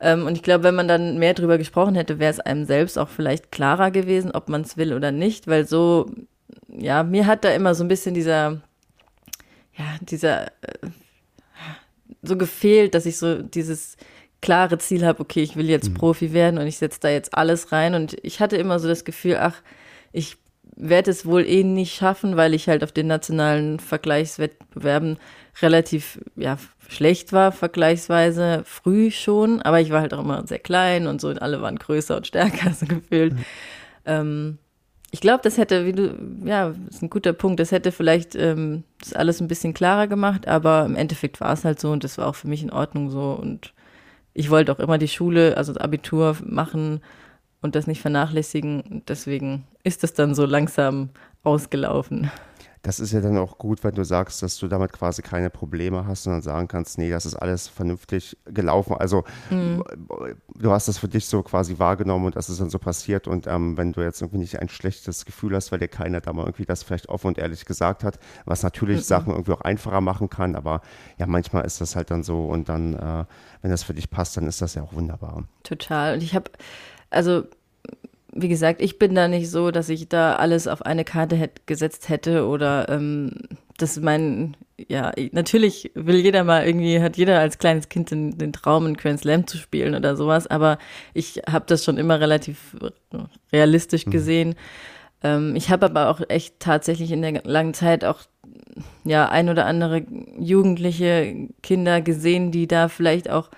Ähm, 0.00 0.26
und 0.26 0.36
ich 0.36 0.42
glaube, 0.42 0.64
wenn 0.64 0.74
man 0.74 0.88
dann 0.88 1.18
mehr 1.18 1.34
drüber 1.34 1.58
gesprochen 1.58 1.94
hätte, 1.94 2.18
wäre 2.18 2.30
es 2.30 2.40
einem 2.40 2.64
selbst 2.64 2.98
auch 2.98 3.08
vielleicht 3.08 3.50
klarer 3.50 3.90
gewesen, 3.90 4.30
ob 4.32 4.48
man 4.48 4.62
es 4.62 4.76
will 4.76 4.92
oder 4.92 5.12
nicht, 5.12 5.46
weil 5.46 5.66
so, 5.66 6.10
ja, 6.68 7.02
mir 7.02 7.26
hat 7.26 7.44
da 7.44 7.50
immer 7.50 7.74
so 7.74 7.84
ein 7.84 7.88
bisschen 7.88 8.14
dieser, 8.14 8.60
ja, 9.76 9.84
dieser, 10.00 10.46
äh, 10.46 10.88
so 12.22 12.36
gefehlt, 12.36 12.94
dass 12.94 13.06
ich 13.06 13.16
so 13.18 13.42
dieses 13.42 13.96
klare 14.40 14.78
Ziel 14.78 15.04
habe, 15.04 15.20
okay, 15.20 15.42
ich 15.42 15.56
will 15.56 15.68
jetzt 15.68 15.90
mhm. 15.90 15.94
Profi 15.94 16.32
werden 16.32 16.58
und 16.58 16.66
ich 16.66 16.78
setze 16.78 17.00
da 17.00 17.08
jetzt 17.08 17.34
alles 17.34 17.72
rein. 17.72 17.94
Und 17.94 18.16
ich 18.22 18.40
hatte 18.40 18.56
immer 18.56 18.78
so 18.78 18.88
das 18.88 19.04
Gefühl, 19.04 19.36
ach, 19.40 19.56
ich 20.12 20.36
werde 20.76 21.10
es 21.10 21.26
wohl 21.26 21.44
eh 21.44 21.64
nicht 21.64 21.94
schaffen, 21.94 22.36
weil 22.36 22.54
ich 22.54 22.68
halt 22.68 22.84
auf 22.84 22.92
den 22.92 23.08
nationalen 23.08 23.80
Vergleichswettbewerben 23.80 25.18
relativ 25.62 26.20
ja, 26.36 26.58
schlecht 26.88 27.32
war, 27.32 27.52
vergleichsweise 27.52 28.62
früh 28.64 29.10
schon, 29.10 29.60
aber 29.62 29.80
ich 29.80 29.90
war 29.90 30.00
halt 30.00 30.14
auch 30.14 30.20
immer 30.20 30.46
sehr 30.46 30.58
klein 30.58 31.06
und 31.06 31.20
so 31.20 31.28
und 31.28 31.42
alle 31.42 31.60
waren 31.60 31.76
größer 31.76 32.16
und 32.16 32.26
stärker, 32.26 32.72
so 32.74 32.86
gefühlt. 32.86 33.34
Mhm. 33.34 33.44
Ähm, 34.04 34.58
ich 35.10 35.20
glaube, 35.20 35.40
das 35.42 35.56
hätte, 35.56 35.86
wie 35.86 35.92
du, 35.92 36.14
ja, 36.44 36.74
ist 36.90 37.02
ein 37.02 37.10
guter 37.10 37.32
Punkt, 37.32 37.60
das 37.60 37.72
hätte 37.72 37.92
vielleicht 37.92 38.34
ähm, 38.34 38.84
das 39.00 39.14
alles 39.14 39.40
ein 39.40 39.48
bisschen 39.48 39.72
klarer 39.74 40.06
gemacht, 40.06 40.46
aber 40.46 40.84
im 40.84 40.96
Endeffekt 40.96 41.40
war 41.40 41.52
es 41.52 41.64
halt 41.64 41.80
so 41.80 41.90
und 41.90 42.04
das 42.04 42.18
war 42.18 42.26
auch 42.26 42.34
für 42.34 42.48
mich 42.48 42.62
in 42.62 42.70
Ordnung 42.70 43.10
so 43.10 43.32
und 43.32 43.72
ich 44.34 44.50
wollte 44.50 44.70
auch 44.70 44.78
immer 44.78 44.98
die 44.98 45.08
Schule, 45.08 45.56
also 45.56 45.72
das 45.72 45.82
Abitur 45.82 46.36
machen 46.44 47.00
und 47.60 47.74
das 47.74 47.86
nicht 47.86 48.00
vernachlässigen. 48.00 49.02
Deswegen 49.08 49.64
ist 49.82 50.02
das 50.02 50.14
dann 50.14 50.34
so 50.34 50.44
langsam 50.44 51.10
ausgelaufen. 51.42 52.30
Das 52.82 53.00
ist 53.00 53.12
ja 53.12 53.20
dann 53.20 53.36
auch 53.38 53.58
gut, 53.58 53.84
wenn 53.84 53.94
du 53.94 54.04
sagst, 54.04 54.42
dass 54.42 54.56
du 54.58 54.68
damit 54.68 54.92
quasi 54.92 55.22
keine 55.22 55.50
Probleme 55.50 56.06
hast, 56.06 56.24
sondern 56.24 56.42
sagen 56.42 56.68
kannst, 56.68 56.98
nee, 56.98 57.10
das 57.10 57.26
ist 57.26 57.34
alles 57.34 57.68
vernünftig 57.68 58.36
gelaufen. 58.44 58.96
Also 58.96 59.24
mhm. 59.50 59.84
du 60.54 60.70
hast 60.70 60.88
das 60.88 60.98
für 60.98 61.08
dich 61.08 61.26
so 61.26 61.42
quasi 61.42 61.78
wahrgenommen 61.78 62.26
und 62.26 62.36
das 62.36 62.48
ist 62.48 62.60
dann 62.60 62.70
so 62.70 62.78
passiert. 62.78 63.26
Und 63.26 63.46
ähm, 63.46 63.76
wenn 63.76 63.92
du 63.92 64.00
jetzt 64.00 64.20
irgendwie 64.20 64.38
nicht 64.38 64.60
ein 64.60 64.68
schlechtes 64.68 65.24
Gefühl 65.24 65.54
hast, 65.54 65.72
weil 65.72 65.78
dir 65.78 65.88
keiner 65.88 66.20
da 66.20 66.32
mal 66.32 66.44
irgendwie 66.44 66.66
das 66.66 66.82
vielleicht 66.82 67.08
offen 67.08 67.28
und 67.28 67.38
ehrlich 67.38 67.64
gesagt 67.64 68.04
hat, 68.04 68.18
was 68.44 68.62
natürlich 68.62 68.98
mhm. 68.98 69.02
Sachen 69.02 69.32
irgendwie 69.32 69.52
auch 69.52 69.62
einfacher 69.62 70.00
machen 70.00 70.28
kann, 70.28 70.54
aber 70.54 70.80
ja, 71.18 71.26
manchmal 71.26 71.64
ist 71.64 71.80
das 71.80 71.96
halt 71.96 72.10
dann 72.10 72.22
so 72.22 72.46
und 72.46 72.68
dann, 72.68 72.94
äh, 72.94 73.24
wenn 73.62 73.70
das 73.70 73.82
für 73.82 73.94
dich 73.94 74.10
passt, 74.10 74.36
dann 74.36 74.46
ist 74.46 74.62
das 74.62 74.74
ja 74.74 74.82
auch 74.82 74.92
wunderbar. 74.92 75.44
Total. 75.62 76.14
Und 76.14 76.22
ich 76.22 76.34
habe 76.34 76.50
also 77.10 77.44
wie 78.32 78.48
gesagt, 78.48 78.82
ich 78.82 78.98
bin 78.98 79.14
da 79.14 79.28
nicht 79.28 79.50
so, 79.50 79.70
dass 79.70 79.88
ich 79.88 80.08
da 80.08 80.36
alles 80.36 80.68
auf 80.68 80.82
eine 80.82 81.04
Karte 81.04 81.36
hätte, 81.36 81.62
gesetzt 81.66 82.08
hätte 82.08 82.46
oder 82.46 82.88
ähm, 82.88 83.32
das 83.78 83.98
mein, 84.00 84.56
ja, 84.76 85.12
natürlich 85.32 85.90
will 85.94 86.16
jeder 86.16 86.44
mal 86.44 86.66
irgendwie, 86.66 87.00
hat 87.00 87.16
jeder 87.16 87.38
als 87.40 87.58
kleines 87.58 87.88
Kind 87.88 88.10
den, 88.10 88.36
den 88.36 88.52
Traum, 88.52 88.86
einen 88.86 88.96
Grand 88.96 89.20
Slam 89.20 89.46
zu 89.46 89.56
spielen 89.56 89.94
oder 89.94 90.16
sowas, 90.16 90.46
aber 90.46 90.78
ich 91.14 91.42
habe 91.48 91.64
das 91.66 91.84
schon 91.84 91.96
immer 91.96 92.20
relativ 92.20 92.76
realistisch 93.52 94.06
mhm. 94.06 94.10
gesehen. 94.10 94.54
Ähm, 95.22 95.56
ich 95.56 95.70
habe 95.70 95.86
aber 95.86 96.10
auch 96.10 96.20
echt 96.28 96.60
tatsächlich 96.60 97.12
in 97.12 97.22
der 97.22 97.42
langen 97.44 97.74
Zeit 97.74 98.04
auch 98.04 98.22
ja 99.04 99.28
ein 99.28 99.48
oder 99.48 99.66
andere 99.66 100.04
jugendliche 100.38 101.48
Kinder 101.62 102.00
gesehen, 102.00 102.50
die 102.50 102.66
da 102.66 102.88
vielleicht 102.88 103.30
auch, 103.30 103.50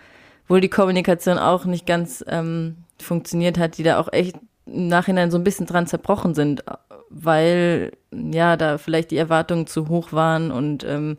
wohl 0.49 0.61
die 0.61 0.69
Kommunikation 0.69 1.39
auch 1.39 1.65
nicht 1.65 1.87
ganz 1.87 2.25
ähm, 2.27 2.79
funktioniert 3.01 3.57
hat, 3.59 3.79
die 3.79 3.85
da 3.85 4.01
auch 4.01 4.13
echt 4.13 4.37
Nachhinein 4.71 5.31
so 5.31 5.39
ein 5.39 5.45
bisschen 5.45 5.67
dran 5.67 5.87
zerbrochen 5.87 6.35
sind, 6.35 6.65
weil 7.09 7.93
ja 8.13 8.57
da 8.57 8.79
vielleicht 8.79 9.11
die 9.11 9.17
Erwartungen 9.17 9.67
zu 9.67 9.89
hoch 9.89 10.13
waren 10.13 10.51
und 10.51 10.85
ähm, 10.85 11.19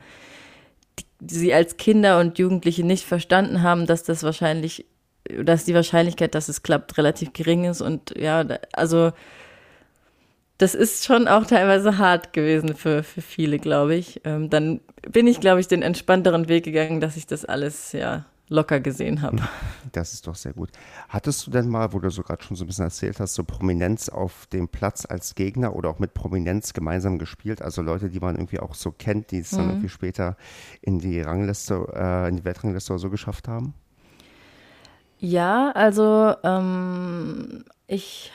die, 1.19 1.35
sie 1.35 1.53
als 1.53 1.77
Kinder 1.77 2.19
und 2.19 2.39
Jugendliche 2.39 2.83
nicht 2.83 3.05
verstanden 3.05 3.61
haben, 3.61 3.85
dass 3.85 4.03
das 4.03 4.23
wahrscheinlich, 4.23 4.85
dass 5.43 5.65
die 5.65 5.75
Wahrscheinlichkeit, 5.75 6.33
dass 6.33 6.49
es 6.49 6.63
klappt, 6.63 6.97
relativ 6.97 7.33
gering 7.33 7.65
ist 7.65 7.81
und 7.81 8.13
ja, 8.17 8.45
also 8.73 9.11
das 10.57 10.75
ist 10.75 11.05
schon 11.05 11.27
auch 11.27 11.45
teilweise 11.45 11.97
hart 11.97 12.33
gewesen 12.33 12.75
für, 12.75 13.01
für 13.01 13.21
viele, 13.21 13.57
glaube 13.57 13.95
ich. 13.95 14.21
Ähm, 14.23 14.49
dann 14.49 14.79
bin 15.09 15.25
ich, 15.25 15.39
glaube 15.39 15.59
ich, 15.59 15.67
den 15.67 15.81
entspannteren 15.81 16.49
Weg 16.49 16.65
gegangen, 16.65 17.01
dass 17.01 17.17
ich 17.17 17.25
das 17.25 17.45
alles 17.45 17.93
ja 17.93 18.25
locker 18.51 18.79
gesehen 18.79 19.21
habe. 19.21 19.37
Das 19.93 20.13
ist 20.13 20.27
doch 20.27 20.35
sehr 20.35 20.53
gut. 20.53 20.69
Hattest 21.09 21.47
du 21.47 21.51
denn 21.51 21.67
mal, 21.67 21.93
wo 21.93 21.99
du 21.99 22.09
so 22.11 22.21
gerade 22.21 22.43
schon 22.43 22.55
so 22.55 22.65
ein 22.65 22.67
bisschen 22.67 22.85
erzählt 22.85 23.19
hast, 23.19 23.33
so 23.33 23.43
Prominenz 23.43 24.09
auf 24.09 24.45
dem 24.47 24.67
Platz 24.67 25.05
als 25.05 25.35
Gegner 25.35 25.75
oder 25.75 25.89
auch 25.89 25.99
mit 25.99 26.13
Prominenz 26.13 26.73
gemeinsam 26.73 27.17
gespielt? 27.17 27.61
Also 27.61 27.81
Leute, 27.81 28.09
die 28.09 28.19
man 28.19 28.35
irgendwie 28.35 28.59
auch 28.59 28.75
so 28.75 28.91
kennt, 28.91 29.31
die 29.31 29.39
es 29.39 29.53
mhm. 29.53 29.57
dann 29.57 29.69
irgendwie 29.69 29.89
später 29.89 30.37
in 30.81 30.99
die 30.99 31.21
Rangliste, 31.21 31.87
äh, 31.95 32.29
in 32.29 32.37
die 32.37 32.45
Weltrangliste 32.45 32.93
oder 32.93 32.99
so 32.99 33.09
geschafft 33.09 33.47
haben? 33.47 33.73
Ja, 35.17 35.71
also 35.71 36.35
ähm, 36.43 37.63
ich 37.87 38.31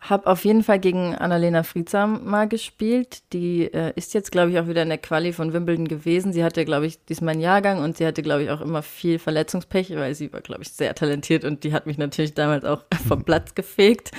habe 0.00 0.26
auf 0.26 0.44
jeden 0.44 0.62
Fall 0.62 0.78
gegen 0.78 1.14
Annalena 1.14 1.62
Friedsam 1.62 2.24
mal 2.24 2.48
gespielt. 2.48 3.22
Die 3.32 3.62
äh, 3.72 3.92
ist 3.96 4.14
jetzt, 4.14 4.32
glaube 4.32 4.50
ich, 4.50 4.58
auch 4.58 4.68
wieder 4.68 4.82
in 4.82 4.88
der 4.88 4.98
Quali 4.98 5.32
von 5.32 5.52
Wimbledon 5.52 5.88
gewesen. 5.88 6.32
Sie 6.32 6.44
hatte, 6.44 6.64
glaube 6.64 6.86
ich, 6.86 7.04
diesmal 7.04 7.32
einen 7.32 7.40
Jahrgang 7.40 7.82
und 7.82 7.96
sie 7.96 8.06
hatte, 8.06 8.22
glaube 8.22 8.42
ich, 8.42 8.50
auch 8.50 8.60
immer 8.60 8.82
viel 8.82 9.18
Verletzungspech, 9.18 9.94
weil 9.96 10.14
sie 10.14 10.32
war, 10.32 10.40
glaube 10.40 10.62
ich, 10.62 10.70
sehr 10.70 10.94
talentiert 10.94 11.44
und 11.44 11.64
die 11.64 11.72
hat 11.72 11.86
mich 11.86 11.98
natürlich 11.98 12.34
damals 12.34 12.64
auch 12.64 12.84
vom 13.08 13.24
Platz 13.24 13.54
gefegt. 13.54 14.10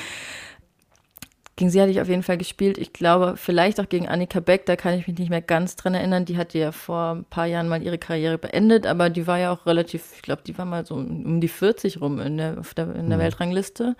Gegen 1.58 1.72
sie 1.72 1.82
hatte 1.82 1.90
ich 1.90 2.00
auf 2.00 2.08
jeden 2.08 2.22
Fall 2.22 2.38
gespielt. 2.38 2.78
Ich 2.78 2.94
glaube, 2.94 3.34
vielleicht 3.36 3.80
auch 3.80 3.90
gegen 3.90 4.08
Annika 4.08 4.40
Beck, 4.40 4.68
da 4.68 4.76
kann 4.76 4.94
ich 4.94 5.08
mich 5.08 5.18
nicht 5.18 5.32
mehr 5.32 5.42
ganz 5.42 5.76
dran 5.76 5.96
erinnern. 5.96 6.24
Die 6.24 6.38
hatte 6.38 6.60
ja 6.60 6.72
vor 6.72 7.16
ein 7.16 7.26
paar 7.26 7.48
Jahren 7.48 7.68
mal 7.68 7.82
ihre 7.82 7.98
Karriere 7.98 8.38
beendet, 8.38 8.86
aber 8.86 9.10
die 9.10 9.26
war 9.26 9.40
ja 9.40 9.52
auch 9.52 9.66
relativ, 9.66 10.04
ich 10.16 10.22
glaube, 10.22 10.44
die 10.46 10.56
war 10.58 10.66
mal 10.66 10.86
so 10.86 10.94
um 10.94 11.42
die 11.42 11.48
40 11.48 12.00
rum 12.00 12.20
in 12.20 12.38
der, 12.38 12.62
der 12.78 12.96
in 12.96 13.10
der 13.10 13.18
mhm. 13.18 13.24
Weltrangliste. 13.24 13.96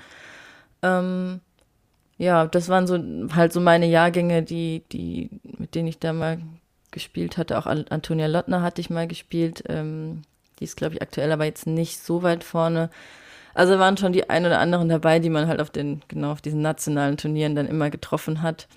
Ähm, 0.84 1.42
ja, 2.18 2.48
das 2.48 2.70
waren 2.70 2.88
so 2.88 3.00
halt 3.36 3.54
so 3.54 3.60
meine 3.60 3.86
Jahrgänge, 3.86 4.44
die, 4.44 4.84
die, 4.92 5.30
mit 5.58 5.76
denen 5.76 5.88
ich 5.88 6.00
da 6.00 6.14
mal 6.14 6.40
gespielt 6.92 7.38
hatte. 7.38 7.58
Auch 7.58 7.66
Antonia 7.68 8.28
Lottner 8.28 8.62
hatte 8.62 8.82
ich 8.82 8.90
mal 8.90 9.08
gespielt. 9.08 9.64
Ähm, 9.70 10.24
die 10.60 10.64
ist, 10.64 10.78
glaube 10.78 10.96
ich, 10.96 11.02
aktuell 11.02 11.32
aber 11.32 11.46
jetzt 11.46 11.68
nicht 11.68 12.00
so 12.00 12.24
weit 12.24 12.44
vorne. 12.44 12.90
Also 13.54 13.80
waren 13.80 13.98
schon 13.98 14.14
die 14.14 14.30
ein 14.30 14.46
oder 14.46 14.60
anderen 14.60 14.90
dabei, 14.90 15.20
die 15.20 15.30
man 15.30 15.48
halt 15.48 15.62
auf 15.62 15.70
den, 15.70 16.02
genau 16.08 16.32
auf 16.32 16.42
diesen 16.42 16.62
nationalen 16.62 17.18
Turnieren 17.18 17.56
dann 17.56 17.68
immer 17.68 17.90
getroffen 17.90 18.42
hat. 18.42 18.68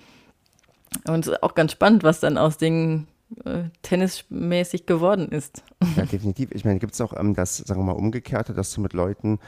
Und 1.07 1.25
es 1.25 1.31
ist 1.31 1.43
auch 1.43 1.55
ganz 1.55 1.71
spannend, 1.71 2.03
was 2.03 2.19
dann 2.19 2.37
aus 2.37 2.57
den 2.57 3.07
äh, 3.45 3.63
tennismäßig 3.81 4.85
geworden 4.85 5.29
ist. 5.29 5.63
Ja, 5.95 6.05
definitiv. 6.05 6.51
Ich 6.51 6.65
meine, 6.65 6.79
gibt 6.79 6.93
es 6.93 7.01
auch 7.01 7.13
ähm, 7.17 7.33
das, 7.33 7.57
sagen 7.57 7.79
wir 7.79 7.85
mal, 7.85 7.99
umgekehrte, 7.99 8.53
dass 8.53 8.73
du 8.73 8.81
mit 8.81 8.93
Leuten 8.93 9.39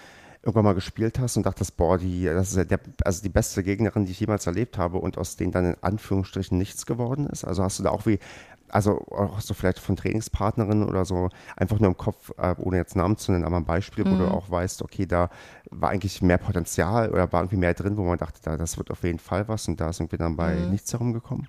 irgendwann 0.44 0.66
mal 0.66 0.76
gespielt 0.76 1.20
hast 1.20 1.38
und 1.38 1.46
dachtest, 1.46 1.78
boah, 1.78 1.98
die, 1.98 2.26
das 2.26 2.52
ist 2.52 2.58
ja 2.58 2.66
der, 2.66 2.80
also 3.06 3.24
die 3.24 3.30
beste 3.30 3.64
Gegnerin, 3.64 4.06
die 4.06 4.12
ich 4.12 4.20
jemals 4.20 4.46
erlebt 4.46 4.78
habe 4.78 4.98
und 4.98 5.18
aus 5.18 5.38
denen 5.38 5.54
dann 5.54 5.66
in 5.66 5.78
Anführungsstrichen 5.82 6.58
nichts 6.58 6.86
geworden 6.86 7.28
ist? 7.28 7.46
Also 7.46 7.64
hast 7.64 7.80
du 7.80 7.84
da 7.84 7.92
auch 7.92 8.06
wie, 8.06 8.20
also 8.68 9.06
auch 9.10 9.40
so 9.40 9.54
vielleicht 9.54 9.80
von 9.80 9.96
Trainingspartnerinnen 9.96 10.88
oder 10.88 11.06
so, 11.06 11.30
einfach 11.56 11.80
nur 11.80 11.90
im 11.90 11.98
Kopf, 11.98 12.34
äh, 12.38 12.56
ohne 12.58 12.78
jetzt 12.78 12.98
Namen 12.98 13.18
zu 13.18 13.32
nennen, 13.32 13.46
aber 13.46 13.58
ein 13.58 13.66
Beispiel, 13.66 14.04
mhm. 14.04 14.12
wo 14.12 14.18
du 14.18 14.24
mhm. 14.24 14.32
auch 14.32 14.52
weißt, 14.52 14.82
okay, 14.82 15.06
da 15.06 15.30
war 15.72 15.92
eigentlich 15.92 16.22
mehr 16.22 16.40
Potenzial 16.40 17.10
oder 17.12 17.32
war 17.32 17.42
irgendwie 17.42 17.58
mehr 17.58 17.74
drin, 17.74 17.96
wo 17.96 18.04
man 18.04 18.18
dachte, 18.18 18.42
da, 18.44 18.58
das 18.58 18.78
wird 18.78 18.92
auf 18.92 19.04
jeden 19.04 19.20
Fall 19.20 19.48
was 19.48 19.68
und 19.70 19.80
da 19.80 19.90
ist 19.90 20.02
irgendwie 20.02 20.18
dann 20.18 20.36
bei 20.36 20.56
mhm. 20.56 20.72
nichts 20.72 20.92
herumgekommen? 20.92 21.48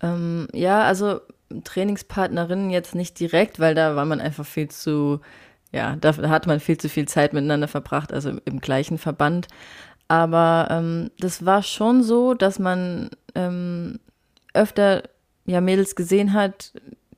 Ähm, 0.00 0.46
ja, 0.52 0.82
also 0.82 1.20
Trainingspartnerinnen 1.64 2.70
jetzt 2.70 2.94
nicht 2.94 3.18
direkt, 3.18 3.58
weil 3.58 3.74
da 3.74 3.96
war 3.96 4.04
man 4.04 4.20
einfach 4.20 4.46
viel 4.46 4.68
zu, 4.68 5.20
ja, 5.72 5.96
da 5.96 6.14
hat 6.28 6.46
man 6.46 6.60
viel 6.60 6.78
zu 6.78 6.88
viel 6.88 7.08
Zeit 7.08 7.32
miteinander 7.32 7.68
verbracht, 7.68 8.12
also 8.12 8.30
im, 8.30 8.40
im 8.44 8.60
gleichen 8.60 8.98
Verband. 8.98 9.48
Aber 10.08 10.68
ähm, 10.70 11.10
das 11.18 11.46
war 11.46 11.62
schon 11.62 12.02
so, 12.02 12.34
dass 12.34 12.58
man 12.58 13.10
ähm, 13.34 13.98
öfter 14.52 15.04
ja 15.46 15.60
Mädels 15.60 15.96
gesehen 15.96 16.34
hat, 16.34 16.72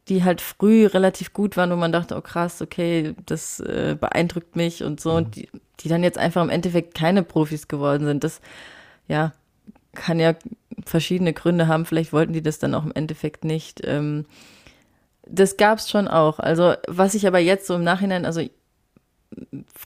die 0.08 0.22
halt 0.22 0.40
früh 0.40 0.86
relativ 0.86 1.32
gut 1.32 1.56
waren, 1.56 1.70
wo 1.70 1.76
man 1.76 1.92
dachte, 1.92 2.16
oh 2.16 2.20
krass, 2.20 2.62
okay, 2.62 3.14
das 3.26 3.58
äh, 3.60 3.96
beeindruckt 3.98 4.54
mich 4.54 4.84
und 4.84 5.00
so, 5.00 5.10
mhm. 5.10 5.16
und 5.16 5.36
die, 5.36 5.48
die 5.80 5.88
dann 5.88 6.04
jetzt 6.04 6.18
einfach 6.18 6.42
im 6.42 6.50
Endeffekt 6.50 6.94
keine 6.94 7.22
Profis 7.22 7.68
geworden 7.68 8.06
sind. 8.06 8.22
Das, 8.22 8.40
ja, 9.08 9.32
kann 9.94 10.20
ja 10.20 10.34
verschiedene 10.84 11.32
Gründe 11.32 11.68
haben. 11.68 11.86
Vielleicht 11.86 12.12
wollten 12.12 12.32
die 12.32 12.42
das 12.42 12.58
dann 12.58 12.74
auch 12.74 12.84
im 12.84 12.92
Endeffekt 12.94 13.44
nicht. 13.44 13.80
Ähm, 13.84 14.26
das 15.26 15.56
gab 15.56 15.78
es 15.78 15.90
schon 15.90 16.08
auch. 16.08 16.38
Also, 16.38 16.74
was 16.86 17.14
ich 17.14 17.26
aber 17.26 17.38
jetzt 17.38 17.66
so 17.66 17.74
im 17.74 17.84
Nachhinein, 17.84 18.26
also 18.26 18.42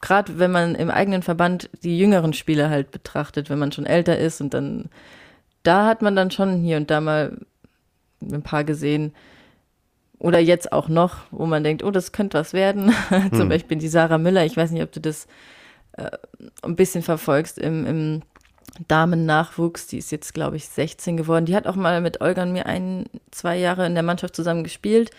gerade 0.01 0.39
wenn 0.39 0.51
man 0.51 0.75
im 0.75 0.91
eigenen 0.91 1.23
Verband 1.23 1.71
die 1.83 1.99
jüngeren 1.99 2.33
Spieler 2.33 2.71
halt 2.71 2.91
betrachtet, 2.91 3.49
wenn 3.51 3.59
man 3.59 3.73
schon 3.73 3.87
älter 3.87 4.19
ist 4.19 4.41
und 4.41 4.53
dann, 4.55 4.91
da 5.63 5.87
hat 5.87 6.03
man 6.03 6.17
dann 6.17 6.31
schon 6.31 6.61
hier 6.61 6.77
und 6.77 6.91
da 6.91 7.01
mal 7.01 7.39
ein 8.21 8.43
paar 8.43 8.65
gesehen, 8.65 9.15
oder 10.19 10.41
jetzt 10.41 10.73
auch 10.73 10.89
noch, 10.89 11.19
wo 11.31 11.47
man 11.47 11.63
denkt, 11.63 11.85
oh, 11.85 11.91
das 11.91 12.13
könnte 12.13 12.39
was 12.39 12.53
werden. 12.53 12.93
Zum 13.31 13.43
hm. 13.43 13.49
Beispiel 13.49 13.79
die 13.79 13.89
Sarah 13.89 14.19
Müller, 14.19 14.45
ich 14.45 14.57
weiß 14.57 14.73
nicht, 14.73 14.83
ob 14.83 14.93
du 14.93 15.01
das 15.01 15.27
äh, 15.93 16.11
ein 16.63 16.77
bisschen 16.77 17.03
verfolgst 17.03 17.59
im, 17.59 17.87
im 17.87 18.23
Damen-Nachwuchs, 18.87 19.87
die 19.89 19.99
ist 19.99 20.13
jetzt, 20.13 20.35
glaube 20.35 20.57
ich, 20.57 20.69
16 20.69 21.17
geworden. 21.17 21.47
Die 21.47 21.57
hat 21.57 21.67
auch 21.67 21.77
mal 21.77 22.01
mit 22.01 22.21
Olga 22.21 22.43
und 22.43 22.53
mir 22.53 22.67
ein, 22.67 23.07
zwei 23.31 23.59
Jahre 23.59 23.87
in 23.87 23.95
der 23.95 24.03
Mannschaft 24.03 24.37
zusammen 24.37 24.63
gespielt. 24.63 25.11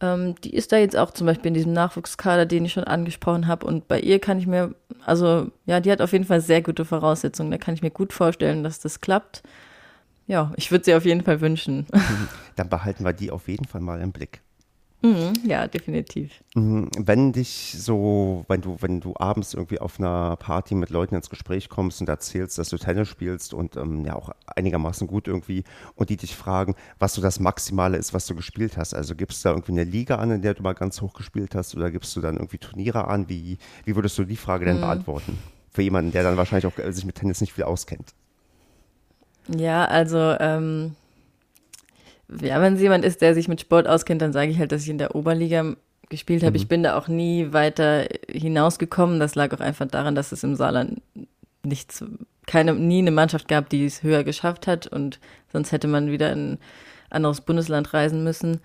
Ähm, 0.00 0.34
die 0.44 0.54
ist 0.54 0.72
da 0.72 0.76
jetzt 0.76 0.96
auch 0.96 1.10
zum 1.10 1.26
Beispiel 1.26 1.48
in 1.48 1.54
diesem 1.54 1.72
Nachwuchskader, 1.72 2.46
den 2.46 2.64
ich 2.64 2.72
schon 2.72 2.84
angesprochen 2.84 3.46
habe. 3.46 3.66
Und 3.66 3.88
bei 3.88 3.98
ihr 3.98 4.20
kann 4.20 4.38
ich 4.38 4.46
mir, 4.46 4.74
also 5.04 5.50
ja, 5.64 5.80
die 5.80 5.90
hat 5.90 6.02
auf 6.02 6.12
jeden 6.12 6.24
Fall 6.24 6.40
sehr 6.40 6.62
gute 6.62 6.84
Voraussetzungen. 6.84 7.50
Da 7.50 7.58
kann 7.58 7.74
ich 7.74 7.82
mir 7.82 7.90
gut 7.90 8.12
vorstellen, 8.12 8.62
dass 8.62 8.78
das 8.78 9.00
klappt. 9.00 9.42
Ja, 10.26 10.52
ich 10.56 10.70
würde 10.70 10.84
sie 10.84 10.94
auf 10.94 11.04
jeden 11.04 11.22
Fall 11.22 11.40
wünschen. 11.40 11.86
Dann 12.56 12.68
behalten 12.68 13.04
wir 13.04 13.12
die 13.12 13.30
auf 13.30 13.48
jeden 13.48 13.64
Fall 13.64 13.80
mal 13.80 14.00
im 14.00 14.12
Blick. 14.12 14.40
Mhm, 15.02 15.34
ja, 15.44 15.68
definitiv. 15.68 16.42
Mhm, 16.54 16.88
wenn 16.98 17.32
dich 17.32 17.74
so, 17.78 18.44
wenn 18.48 18.62
du, 18.62 18.76
wenn 18.80 19.00
du 19.00 19.14
abends 19.18 19.52
irgendwie 19.52 19.78
auf 19.78 20.00
einer 20.00 20.36
Party 20.36 20.74
mit 20.74 20.90
Leuten 20.90 21.14
ins 21.14 21.28
Gespräch 21.28 21.68
kommst 21.68 22.00
und 22.00 22.08
erzählst, 22.08 22.58
dass 22.58 22.70
du 22.70 22.78
Tennis 22.78 23.08
spielst 23.08 23.52
und 23.52 23.76
ähm, 23.76 24.04
ja 24.04 24.16
auch 24.16 24.30
einigermaßen 24.54 25.06
gut 25.06 25.28
irgendwie 25.28 25.64
und 25.94 26.08
die 26.08 26.16
dich 26.16 26.34
fragen, 26.34 26.74
was 26.98 27.14
so 27.14 27.20
das 27.20 27.40
Maximale 27.40 27.98
ist, 27.98 28.14
was 28.14 28.26
du 28.26 28.34
gespielt 28.34 28.76
hast. 28.78 28.94
Also 28.94 29.14
gibst 29.14 29.44
du 29.44 29.48
da 29.48 29.54
irgendwie 29.54 29.72
eine 29.72 29.84
Liga 29.84 30.16
an, 30.16 30.30
in 30.30 30.42
der 30.42 30.54
du 30.54 30.62
mal 30.62 30.72
ganz 30.72 31.00
hoch 31.02 31.12
gespielt 31.12 31.54
hast 31.54 31.76
oder 31.76 31.90
gibst 31.90 32.16
du 32.16 32.20
dann 32.20 32.36
irgendwie 32.36 32.58
Turniere 32.58 33.06
an? 33.06 33.28
Wie, 33.28 33.58
wie 33.84 33.96
würdest 33.96 34.16
du 34.18 34.24
die 34.24 34.36
Frage 34.36 34.64
denn 34.64 34.76
mhm. 34.76 34.82
beantworten? 34.82 35.38
Für 35.70 35.82
jemanden, 35.82 36.10
der 36.10 36.22
dann 36.22 36.38
wahrscheinlich 36.38 36.66
auch 36.66 36.78
äh, 36.78 36.90
sich 36.90 37.04
mit 37.04 37.16
Tennis 37.16 37.42
nicht 37.42 37.52
viel 37.52 37.64
auskennt. 37.64 38.14
Ja, 39.54 39.84
also 39.84 40.18
ähm, 40.40 40.96
ja, 42.40 42.60
wenn 42.60 42.74
es 42.74 42.80
jemand 42.80 43.04
ist, 43.04 43.22
der 43.22 43.34
sich 43.34 43.48
mit 43.48 43.60
Sport 43.60 43.86
auskennt, 43.86 44.22
dann 44.22 44.32
sage 44.32 44.50
ich 44.50 44.58
halt, 44.58 44.72
dass 44.72 44.82
ich 44.82 44.88
in 44.88 44.98
der 44.98 45.14
Oberliga 45.14 45.76
gespielt 46.08 46.42
habe. 46.42 46.52
Mhm. 46.52 46.56
Ich 46.56 46.68
bin 46.68 46.82
da 46.82 46.96
auch 46.96 47.08
nie 47.08 47.52
weiter 47.52 48.06
hinausgekommen. 48.30 49.20
Das 49.20 49.34
lag 49.34 49.52
auch 49.54 49.60
einfach 49.60 49.86
daran, 49.86 50.14
dass 50.14 50.32
es 50.32 50.44
im 50.44 50.54
Saarland 50.54 51.00
nichts, 51.62 52.04
keine, 52.46 52.74
nie 52.74 52.98
eine 52.98 53.10
Mannschaft 53.10 53.48
gab, 53.48 53.68
die 53.68 53.84
es 53.84 54.02
höher 54.02 54.24
geschafft 54.24 54.66
hat 54.66 54.86
und 54.86 55.18
sonst 55.52 55.72
hätte 55.72 55.88
man 55.88 56.10
wieder 56.10 56.32
in 56.32 56.52
ein 56.52 56.58
anderes 57.10 57.40
Bundesland 57.40 57.92
reisen 57.92 58.24
müssen 58.24 58.60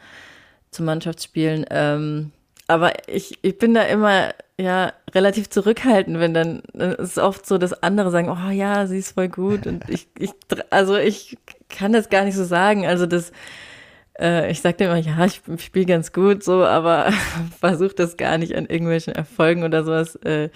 zum 0.70 0.86
Mannschaftsspielen. 0.86 1.66
Ähm, 1.70 2.32
aber 2.68 3.10
ich, 3.10 3.40
ich 3.42 3.58
bin 3.58 3.74
da 3.74 3.84
immer 3.84 4.34
ja 4.58 4.94
relativ 5.14 5.50
zurückhaltend, 5.50 6.20
wenn 6.20 6.34
dann, 6.34 6.62
dann 6.74 6.94
ist 6.94 7.12
es 7.12 7.18
oft 7.18 7.46
so, 7.46 7.58
dass 7.58 7.84
andere 7.84 8.12
sagen, 8.12 8.30
oh 8.30 8.52
ja, 8.52 8.88
sie 8.88 9.00
ist 9.00 9.14
voll 9.14 9.28
gut 9.28 9.68
und 9.68 9.90
ich, 9.90 10.08
ich 10.18 10.32
also 10.70 10.96
ich 10.96 11.38
kann 11.72 11.94
das 11.94 12.10
gar 12.10 12.26
nicht 12.26 12.36
so 12.36 12.44
sagen. 12.44 12.86
Also 12.86 13.06
das, 13.06 13.32
äh, 14.20 14.52
ich 14.52 14.62
sage 14.62 14.84
immer, 14.84 14.98
ja, 14.98 15.26
ich 15.26 15.42
spiele 15.58 15.86
ganz 15.86 16.14
gut 16.14 16.44
so, 16.44 16.64
aber 16.64 17.12
versuche 17.60 17.96
das 17.96 18.18
gar 18.18 18.38
nicht 18.38 18.56
an 18.56 18.66
irgendwelchen 18.66 19.14
Erfolgen 19.14 19.64
oder 19.64 19.84
sowas 19.84 20.16
äh, 20.18 20.50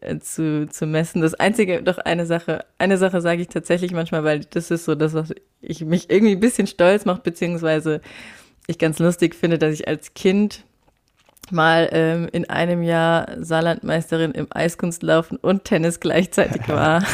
äh, 0.00 0.18
zu, 0.18 0.68
zu 0.68 0.86
messen. 0.86 1.22
Das 1.22 1.34
einzige, 1.34 1.82
doch 1.82 1.98
eine 1.98 2.26
Sache, 2.26 2.64
eine 2.78 2.98
Sache 2.98 3.20
sage 3.20 3.42
ich 3.42 3.48
tatsächlich 3.48 3.92
manchmal, 3.92 4.24
weil 4.24 4.40
das 4.40 4.70
ist 4.70 4.84
so 4.84 4.94
das, 4.94 5.14
was 5.14 5.34
ich 5.60 5.84
mich 5.84 6.10
irgendwie 6.10 6.32
ein 6.32 6.40
bisschen 6.40 6.66
stolz 6.66 7.04
macht, 7.04 7.22
beziehungsweise 7.22 8.00
ich 8.66 8.78
ganz 8.78 8.98
lustig 8.98 9.34
finde, 9.34 9.58
dass 9.58 9.74
ich 9.74 9.88
als 9.88 10.14
Kind 10.14 10.64
mal 11.50 11.88
ähm, 11.92 12.28
in 12.32 12.48
einem 12.48 12.82
Jahr 12.82 13.26
Saarlandmeisterin 13.38 14.32
im 14.32 14.46
Eiskunstlaufen 14.50 15.36
und 15.38 15.64
Tennis 15.64 16.00
gleichzeitig 16.00 16.68
war. 16.68 17.04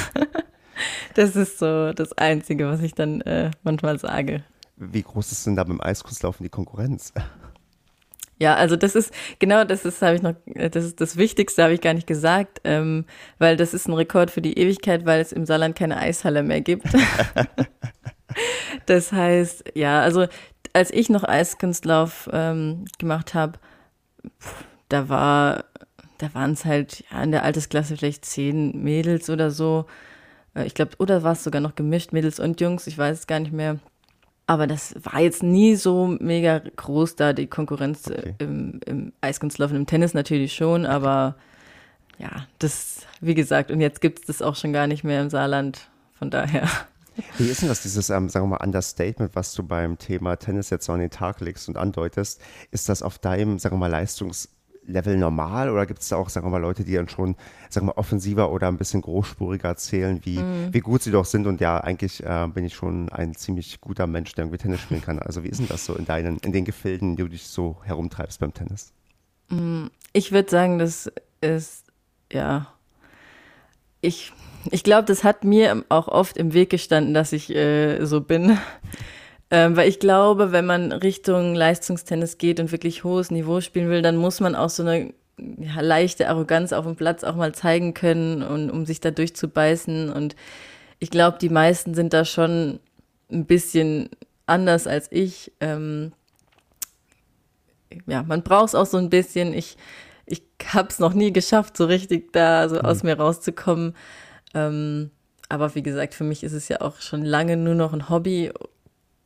Das 1.14 1.36
ist 1.36 1.58
so 1.58 1.92
das 1.92 2.12
Einzige, 2.18 2.68
was 2.68 2.82
ich 2.82 2.94
dann 2.94 3.20
äh, 3.22 3.50
manchmal 3.62 3.98
sage. 3.98 4.44
Wie 4.76 5.02
groß 5.02 5.32
ist 5.32 5.46
denn 5.46 5.56
da 5.56 5.64
beim 5.64 5.80
Eiskunstlaufen 5.80 6.44
die 6.44 6.50
Konkurrenz? 6.50 7.12
Ja, 8.38 8.54
also 8.54 8.76
das 8.76 8.94
ist 8.94 9.14
genau 9.38 9.64
das 9.64 9.86
ist 9.86 10.02
habe 10.02 10.14
ich 10.14 10.20
noch 10.20 10.34
das 10.54 10.84
ist 10.84 11.00
das 11.00 11.16
Wichtigste 11.16 11.62
habe 11.62 11.72
ich 11.72 11.80
gar 11.80 11.94
nicht 11.94 12.06
gesagt, 12.06 12.60
ähm, 12.64 13.06
weil 13.38 13.56
das 13.56 13.72
ist 13.72 13.88
ein 13.88 13.94
Rekord 13.94 14.30
für 14.30 14.42
die 14.42 14.58
Ewigkeit, 14.58 15.06
weil 15.06 15.22
es 15.22 15.32
im 15.32 15.46
Saarland 15.46 15.74
keine 15.74 15.96
Eishalle 15.96 16.42
mehr 16.42 16.60
gibt. 16.60 16.86
das 18.86 19.10
heißt, 19.10 19.72
ja, 19.74 20.02
also 20.02 20.26
als 20.74 20.90
ich 20.90 21.08
noch 21.08 21.24
Eiskunstlauf 21.24 22.28
ähm, 22.30 22.84
gemacht 22.98 23.32
habe, 23.32 23.58
da 24.90 25.08
war, 25.08 25.64
da 26.18 26.34
waren 26.34 26.52
es 26.52 26.66
halt 26.66 27.04
ja, 27.10 27.22
in 27.22 27.32
der 27.32 27.44
Altersklasse 27.44 27.96
vielleicht 27.96 28.26
zehn 28.26 28.82
Mädels 28.82 29.30
oder 29.30 29.50
so. 29.50 29.86
Äh, 30.56 30.66
ich 30.66 30.74
glaube, 30.74 30.92
oder 30.98 31.22
war 31.22 31.32
es 31.32 31.44
sogar 31.44 31.60
noch 31.60 31.74
gemischt, 31.74 32.12
Mädels 32.12 32.40
und 32.40 32.60
Jungs, 32.60 32.86
ich 32.86 32.98
weiß 32.98 33.20
es 33.20 33.26
gar 33.26 33.40
nicht 33.40 33.52
mehr. 33.52 33.78
Aber 34.48 34.66
das 34.66 34.94
war 35.02 35.20
jetzt 35.20 35.42
nie 35.42 35.74
so 35.74 36.06
mega 36.20 36.60
groß 36.76 37.16
da, 37.16 37.32
die 37.32 37.48
Konkurrenz 37.48 38.08
äh, 38.08 38.18
okay. 38.18 38.34
im, 38.38 38.80
im 38.86 39.12
Eiskunstlaufen, 39.20 39.76
im 39.76 39.86
Tennis 39.86 40.14
natürlich 40.14 40.54
schon, 40.54 40.86
aber 40.86 41.34
ja, 42.18 42.46
das, 42.58 43.00
wie 43.20 43.34
gesagt, 43.34 43.70
und 43.70 43.80
jetzt 43.80 44.00
gibt 44.00 44.20
es 44.20 44.26
das 44.26 44.42
auch 44.42 44.56
schon 44.56 44.72
gar 44.72 44.86
nicht 44.86 45.04
mehr 45.04 45.20
im 45.20 45.30
Saarland, 45.30 45.88
von 46.18 46.30
daher. 46.30 46.68
Wie 47.38 47.48
ist 47.48 47.62
denn 47.62 47.68
das, 47.68 47.82
dieses, 47.82 48.10
ähm, 48.10 48.28
sagen 48.28 48.46
wir 48.46 48.58
mal, 48.58 48.64
Understatement, 48.64 49.34
was 49.34 49.52
du 49.54 49.62
beim 49.62 49.98
Thema 49.98 50.36
Tennis 50.36 50.70
jetzt 50.70 50.86
so 50.86 50.92
an 50.92 51.00
den 51.00 51.10
Tag 51.10 51.40
legst 51.40 51.68
und 51.68 51.76
andeutest? 51.76 52.40
Ist 52.70 52.88
das 52.88 53.02
auf 53.02 53.18
deinem, 53.18 53.58
sagen 53.58 53.74
wir 53.76 53.80
mal, 53.80 53.90
Leistungslevel 54.86 55.16
normal 55.16 55.70
oder 55.70 55.86
gibt 55.86 56.00
es 56.00 56.08
da 56.08 56.16
auch, 56.16 56.28
sagen 56.28 56.46
wir 56.46 56.50
mal, 56.50 56.60
Leute, 56.60 56.84
die 56.84 56.94
dann 56.94 57.08
schon, 57.08 57.36
sagen 57.68 57.86
wir 57.86 57.92
mal, 57.92 57.98
offensiver 57.98 58.50
oder 58.50 58.68
ein 58.68 58.78
bisschen 58.78 59.02
großspuriger 59.02 59.68
erzählen, 59.68 60.20
wie, 60.24 60.38
mhm. 60.38 60.72
wie 60.72 60.80
gut 60.80 61.02
sie 61.02 61.10
doch 61.10 61.24
sind 61.24 61.46
und 61.46 61.60
ja, 61.60 61.78
eigentlich 61.78 62.22
äh, 62.22 62.48
bin 62.52 62.64
ich 62.64 62.74
schon 62.74 63.08
ein 63.10 63.34
ziemlich 63.34 63.80
guter 63.80 64.06
Mensch, 64.06 64.34
der 64.34 64.44
irgendwie 64.44 64.58
Tennis 64.58 64.80
spielen 64.80 65.02
kann. 65.02 65.18
Also 65.18 65.44
wie 65.44 65.48
ist 65.48 65.60
denn 65.60 65.68
das 65.68 65.84
so 65.84 65.94
in 65.94 66.04
deinen, 66.04 66.38
in 66.38 66.52
den 66.52 66.64
Gefilden, 66.64 67.10
in 67.10 67.16
denen 67.16 67.28
du 67.28 67.32
dich 67.32 67.46
so 67.46 67.76
herumtreibst 67.84 68.40
beim 68.40 68.54
Tennis? 68.54 68.92
Mm, 69.48 69.86
ich 70.12 70.32
würde 70.32 70.50
sagen, 70.50 70.78
das 70.78 71.10
ist, 71.40 71.84
ja, 72.32 72.68
ich 74.00 74.32
ich 74.72 74.82
glaube, 74.82 75.04
das 75.04 75.22
hat 75.22 75.44
mir 75.44 75.84
auch 75.90 76.08
oft 76.08 76.36
im 76.36 76.52
Weg 76.52 76.70
gestanden, 76.70 77.14
dass 77.14 77.32
ich 77.32 77.54
äh, 77.54 78.04
so 78.04 78.20
bin. 78.20 78.58
Ähm, 79.50 79.76
weil 79.76 79.88
ich 79.88 80.00
glaube, 80.00 80.50
wenn 80.50 80.66
man 80.66 80.90
Richtung 80.90 81.54
Leistungstennis 81.54 82.38
geht 82.38 82.58
und 82.58 82.72
wirklich 82.72 83.04
hohes 83.04 83.30
Niveau 83.30 83.60
spielen 83.60 83.88
will, 83.88 84.02
dann 84.02 84.16
muss 84.16 84.40
man 84.40 84.56
auch 84.56 84.70
so 84.70 84.82
eine 84.82 85.12
ja, 85.38 85.80
leichte 85.80 86.28
Arroganz 86.28 86.72
auf 86.72 86.84
dem 86.84 86.96
Platz 86.96 87.22
auch 87.22 87.36
mal 87.36 87.54
zeigen 87.54 87.94
können, 87.94 88.42
und, 88.42 88.70
um 88.70 88.86
sich 88.86 89.00
da 89.00 89.10
durchzubeißen. 89.10 90.10
Und 90.10 90.34
ich 90.98 91.10
glaube, 91.10 91.38
die 91.38 91.48
meisten 91.48 91.94
sind 91.94 92.12
da 92.12 92.24
schon 92.24 92.80
ein 93.30 93.46
bisschen 93.46 94.08
anders 94.46 94.86
als 94.86 95.08
ich. 95.10 95.52
Ähm, 95.60 96.12
ja, 98.06 98.22
man 98.22 98.42
braucht 98.42 98.68
es 98.68 98.74
auch 98.74 98.86
so 98.86 98.96
ein 98.96 99.10
bisschen. 99.10 99.54
Ich, 99.54 99.76
ich 100.26 100.42
habe 100.72 100.88
es 100.88 100.98
noch 100.98 101.14
nie 101.14 101.32
geschafft, 101.32 101.76
so 101.76 101.84
richtig 101.84 102.32
da 102.32 102.68
so 102.68 102.76
mhm. 102.76 102.82
aus 102.82 103.02
mir 103.02 103.16
rauszukommen. 103.16 103.94
Ähm, 104.54 105.10
aber 105.48 105.74
wie 105.76 105.82
gesagt, 105.82 106.14
für 106.14 106.24
mich 106.24 106.42
ist 106.42 106.52
es 106.52 106.68
ja 106.68 106.80
auch 106.80 107.00
schon 107.00 107.22
lange 107.22 107.56
nur 107.56 107.74
noch 107.74 107.92
ein 107.92 108.08
Hobby 108.08 108.50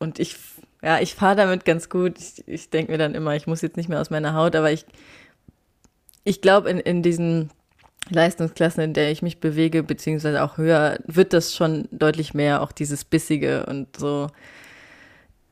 und 0.01 0.19
ich 0.19 0.35
ja, 0.81 0.99
ich 0.99 1.13
fahre 1.13 1.35
damit 1.35 1.65
ganz 1.65 1.89
gut. 1.89 2.17
Ich, 2.17 2.47
ich 2.47 2.69
denke 2.69 2.91
mir 2.91 2.97
dann 2.97 3.15
immer, 3.15 3.35
ich 3.35 3.47
muss 3.47 3.61
jetzt 3.61 3.77
nicht 3.77 3.89
mehr 3.89 4.01
aus 4.01 4.09
meiner 4.09 4.33
Haut, 4.33 4.55
aber 4.55 4.71
ich, 4.71 4.85
ich 6.23 6.41
glaube, 6.41 6.69
in, 6.69 6.79
in 6.79 7.03
diesen 7.03 7.51
Leistungsklassen, 8.09 8.83
in 8.83 8.93
der 8.93 9.11
ich 9.11 9.21
mich 9.21 9.39
bewege, 9.39 9.83
beziehungsweise 9.83 10.43
auch 10.43 10.57
höher, 10.57 10.97
wird 11.05 11.33
das 11.33 11.55
schon 11.55 11.87
deutlich 11.91 12.33
mehr, 12.33 12.63
auch 12.63 12.71
dieses 12.71 13.05
Bissige 13.05 13.65
und 13.67 13.95
so, 13.97 14.27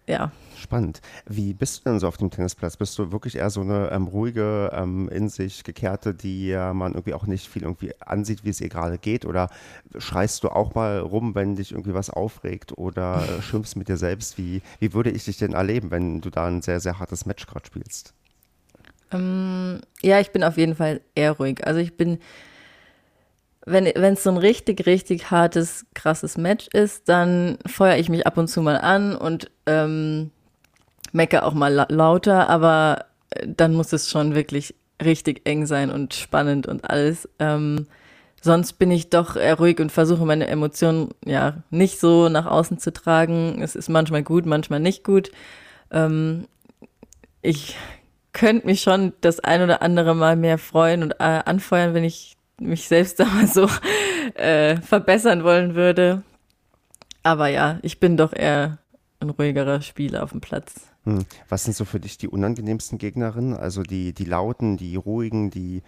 ja. 0.08 0.32
Spannend. 0.60 1.01
Wie 1.26 1.53
bist 1.53 1.80
du 1.80 1.89
denn 1.89 1.99
so 1.99 2.07
auf 2.07 2.18
dem 2.18 2.30
Tennisplatz? 2.30 2.76
Bist 2.76 2.97
du 2.99 3.12
wirklich 3.12 3.38
eher 3.38 3.49
so 3.49 3.62
eine 3.62 3.89
ähm, 3.91 4.07
ruhige, 4.07 4.72
ähm, 4.74 5.07
in 5.10 5.30
sich 5.30 5.64
gekehrte, 5.64 6.14
die 6.14 6.51
äh, 6.51 6.74
man 6.74 6.93
irgendwie 6.93 7.14
auch 7.14 7.26
nicht 7.26 7.47
viel 7.47 7.64
irgendwie 7.64 7.93
ansieht, 8.01 8.43
wie 8.43 8.49
es 8.49 8.60
ihr 8.60 8.68
gerade 8.68 8.97
geht? 8.97 9.26
Oder 9.26 9.49
schreist 9.97 10.43
du 10.43 10.49
auch 10.49 10.76
mal 10.76 10.99
rum, 10.99 11.34
wenn 11.34 11.55
dich 11.55 11.72
irgendwie 11.72 11.93
was 11.93 12.10
aufregt 12.10 12.78
oder 12.78 13.24
äh, 13.24 13.41
schimpfst 13.49 13.76
mit 13.78 13.88
dir 13.88 13.97
selbst? 13.97 14.38
Wie, 14.38 14.62
wie 14.80 14.93
würde 14.93 15.12
ich 15.12 15.26
dich 15.26 15.38
denn 15.38 15.53
erleben, 15.53 15.91
wenn 15.91 16.20
du 16.20 16.30
da 16.30 16.47
ein 16.47 16.62
sehr, 16.62 16.82
sehr 16.82 16.99
hartes 16.99 17.26
Match 17.26 17.47
gerade 17.47 17.66
spielst? 17.66 18.14
Ähm, 19.12 19.80
ja, 20.01 20.20
ich 20.20 20.32
bin 20.32 20.43
auf 20.43 20.57
jeden 20.57 20.76
Fall 20.76 20.99
eher 21.16 21.32
ruhig. 21.32 21.66
Also 21.66 21.80
ich 21.80 21.95
bin, 21.95 22.20
wenn 23.66 23.86
es 23.86 24.24
so 24.24 24.30
ein 24.30 24.38
richtig, 24.38 24.86
richtig 24.86 25.32
hartes, 25.32 25.86
krasses 25.93 26.38
Match 26.38 26.68
ist, 26.74 27.07
dann 27.07 27.57
feuere 27.66 27.97
ich 27.97 28.10
mich 28.10 28.28
ab 28.28 28.38
und 28.38 28.49
zu 28.49 28.62
mal 28.62 28.78
an 28.78 29.16
und 29.16 29.49
ähm, 29.66 30.32
mecke 31.12 31.43
auch 31.43 31.53
mal 31.53 31.74
la 31.74 31.88
lauter, 31.89 32.49
aber 32.49 33.05
äh, 33.32 33.47
dann 33.47 33.74
muss 33.74 33.93
es 33.93 34.10
schon 34.10 34.36
wirklich 34.36 34.76
richtig 35.03 35.41
eng 35.45 35.66
sein 35.66 35.89
und 35.91 36.14
spannend 36.14 36.68
und 36.68 36.89
alles. 36.89 37.30
Ähm, 37.39 37.88
sonst 38.41 38.74
bin 38.74 38.91
ich 38.91 39.10
doch 39.10 39.36
ruhig 39.36 39.80
und 39.80 39.91
versuche 39.91 40.26
meine 40.26 40.47
Emotionen 40.47 41.10
ja 41.26 41.64
nicht 41.70 41.99
so 41.99 42.30
nach 42.30 42.45
außen 42.45 42.80
zu 42.80 42.91
tragen. 42.91 43.62
Es 43.62 43.76
ist 43.76 43.89
manchmal 43.89 44.24
gut, 44.24 44.45
manchmal 44.45 44.80
nicht 44.80 45.03
gut. 45.03 45.32
Ähm, 45.91 46.47
ich 47.41 47.76
könnte 48.34 48.68
mich 48.68 48.82
schon 48.82 49.14
das 49.22 49.39
ein 49.39 49.62
oder 49.62 49.82
andere 49.82 50.16
Mal 50.16 50.36
mehr 50.36 50.57
freuen 50.57 51.03
und 51.03 51.14
äh, 51.20 51.41
anfeuern, 51.45 51.93
wenn 51.93 52.03
ich 52.03 52.38
mich 52.60 52.88
selbst 52.88 53.20
da 53.20 53.26
mal 53.26 53.47
so 53.47 53.70
äh, 54.36 54.78
verbessern 54.78 55.43
wollen 55.43 55.76
würde. 55.76 56.24
Aber 57.24 57.47
ja, 57.47 57.80
ich 57.82 57.99
bin 57.99 58.18
doch 58.18 58.34
eher 58.34 58.78
ein 59.20 59.30
ruhigerer 59.30 59.82
Spieler 59.82 60.24
auf 60.24 60.32
dem 60.32 60.41
Platz. 60.41 60.89
Hm. 61.10 61.26
Was 61.47 61.64
sind 61.64 61.76
so 61.76 61.86
für 61.86 61.99
dich 61.99 62.18
die 62.18 62.28
unangenehmsten 62.28 62.97
Gegnerinnen? 62.97 63.55
Also 63.55 63.84
die, 63.84 64.14
die 64.14 64.26
lauten, 64.26 64.78
die 64.78 64.95
ruhigen, 64.95 65.49
die, 65.49 65.82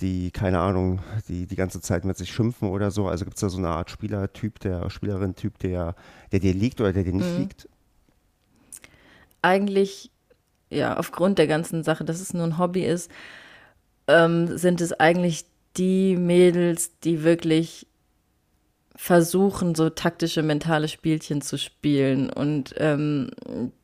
die, 0.00 0.30
keine 0.30 0.60
Ahnung, 0.60 1.00
die 1.28 1.46
die 1.46 1.56
ganze 1.56 1.80
Zeit 1.80 2.04
mit 2.04 2.16
sich 2.16 2.32
schimpfen 2.32 2.68
oder 2.68 2.90
so? 2.90 3.08
Also 3.08 3.24
gibt 3.24 3.36
es 3.36 3.40
da 3.40 3.48
so 3.48 3.58
eine 3.58 3.68
Art 3.68 3.90
Spielertyp, 3.90 4.60
der 4.60 4.90
Spielerin-Typ, 4.90 5.58
der, 5.58 5.94
der 6.32 6.40
dir 6.40 6.54
liegt 6.54 6.80
oder 6.80 6.92
der 6.92 7.04
dir 7.04 7.12
nicht 7.12 7.30
mhm. 7.30 7.38
liegt? 7.38 7.68
Eigentlich, 9.42 10.10
ja, 10.70 10.96
aufgrund 10.96 11.38
der 11.38 11.46
ganzen 11.46 11.82
Sache, 11.82 12.04
dass 12.04 12.20
es 12.20 12.34
nur 12.34 12.44
ein 12.44 12.58
Hobby 12.58 12.84
ist, 12.84 13.10
ähm, 14.08 14.56
sind 14.56 14.80
es 14.80 14.92
eigentlich 14.92 15.46
die 15.76 16.16
Mädels, 16.16 16.98
die 17.00 17.22
wirklich 17.22 17.86
versuchen, 18.96 19.74
so 19.74 19.90
taktische, 19.90 20.42
mentale 20.42 20.88
Spielchen 20.88 21.42
zu 21.42 21.58
spielen 21.58 22.30
und 22.30 22.74
ähm, 22.78 23.30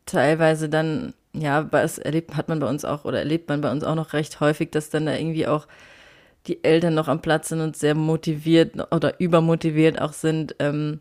teilweise 0.07 0.69
dann, 0.69 1.15
ja, 1.35 1.71
was 1.71 1.99
erlebt 1.99 2.37
hat 2.37 2.49
man 2.49 2.61
bei 2.61 2.69
uns 2.69 2.85
auch 2.85 3.05
oder 3.05 3.19
erlebt 3.19 3.49
man 3.49 3.61
bei 3.61 3.71
uns 3.71 3.85
auch 3.85 3.95
noch 3.95 4.15
recht 4.15 4.41
häufig, 4.41 4.71
dass 4.71 4.91
dann 4.91 5.07
da 5.07 5.15
irgendwie 5.15 5.47
auch 5.47 5.67
die 6.47 6.65
Eltern 6.65 6.95
noch 6.95 7.09
am 7.09 7.23
Platz 7.23 7.51
sind 7.51 7.61
und 7.61 7.77
sehr 7.77 7.95
motiviert 7.95 8.75
oder 8.91 9.21
übermotiviert 9.21 10.01
auch 10.01 10.13
sind. 10.13 10.57
Ähm, 10.59 11.01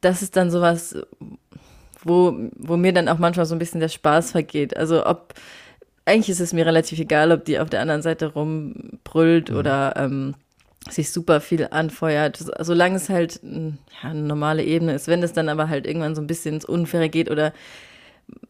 das 0.00 0.20
ist 0.20 0.36
dann 0.36 0.50
sowas, 0.50 0.96
wo, 2.02 2.36
wo 2.56 2.76
mir 2.76 2.92
dann 2.92 3.08
auch 3.08 3.18
manchmal 3.18 3.46
so 3.46 3.54
ein 3.54 3.58
bisschen 3.58 3.80
der 3.80 3.88
Spaß 3.88 4.32
vergeht. 4.32 4.76
Also 4.76 5.06
ob, 5.06 5.32
eigentlich 6.04 6.28
ist 6.28 6.40
es 6.40 6.52
mir 6.52 6.66
relativ 6.66 6.98
egal, 6.98 7.32
ob 7.32 7.44
die 7.44 7.58
auf 7.58 7.70
der 7.70 7.80
anderen 7.80 8.02
Seite 8.02 8.26
rumbrüllt 8.26 9.50
mhm. 9.50 9.56
oder 9.56 9.94
ähm, 9.96 10.34
sich 10.90 11.10
super 11.10 11.40
viel 11.40 11.68
anfeuert, 11.70 12.44
solange 12.60 12.96
es 12.96 13.08
halt 13.08 13.40
ja, 13.42 14.10
eine 14.10 14.22
normale 14.22 14.64
Ebene 14.64 14.94
ist. 14.94 15.08
Wenn 15.08 15.22
es 15.22 15.32
dann 15.32 15.48
aber 15.48 15.68
halt 15.68 15.86
irgendwann 15.86 16.14
so 16.14 16.20
ein 16.20 16.26
bisschen 16.26 16.56
ins 16.56 16.64
Unfaire 16.64 17.08
geht 17.08 17.30
oder 17.30 17.52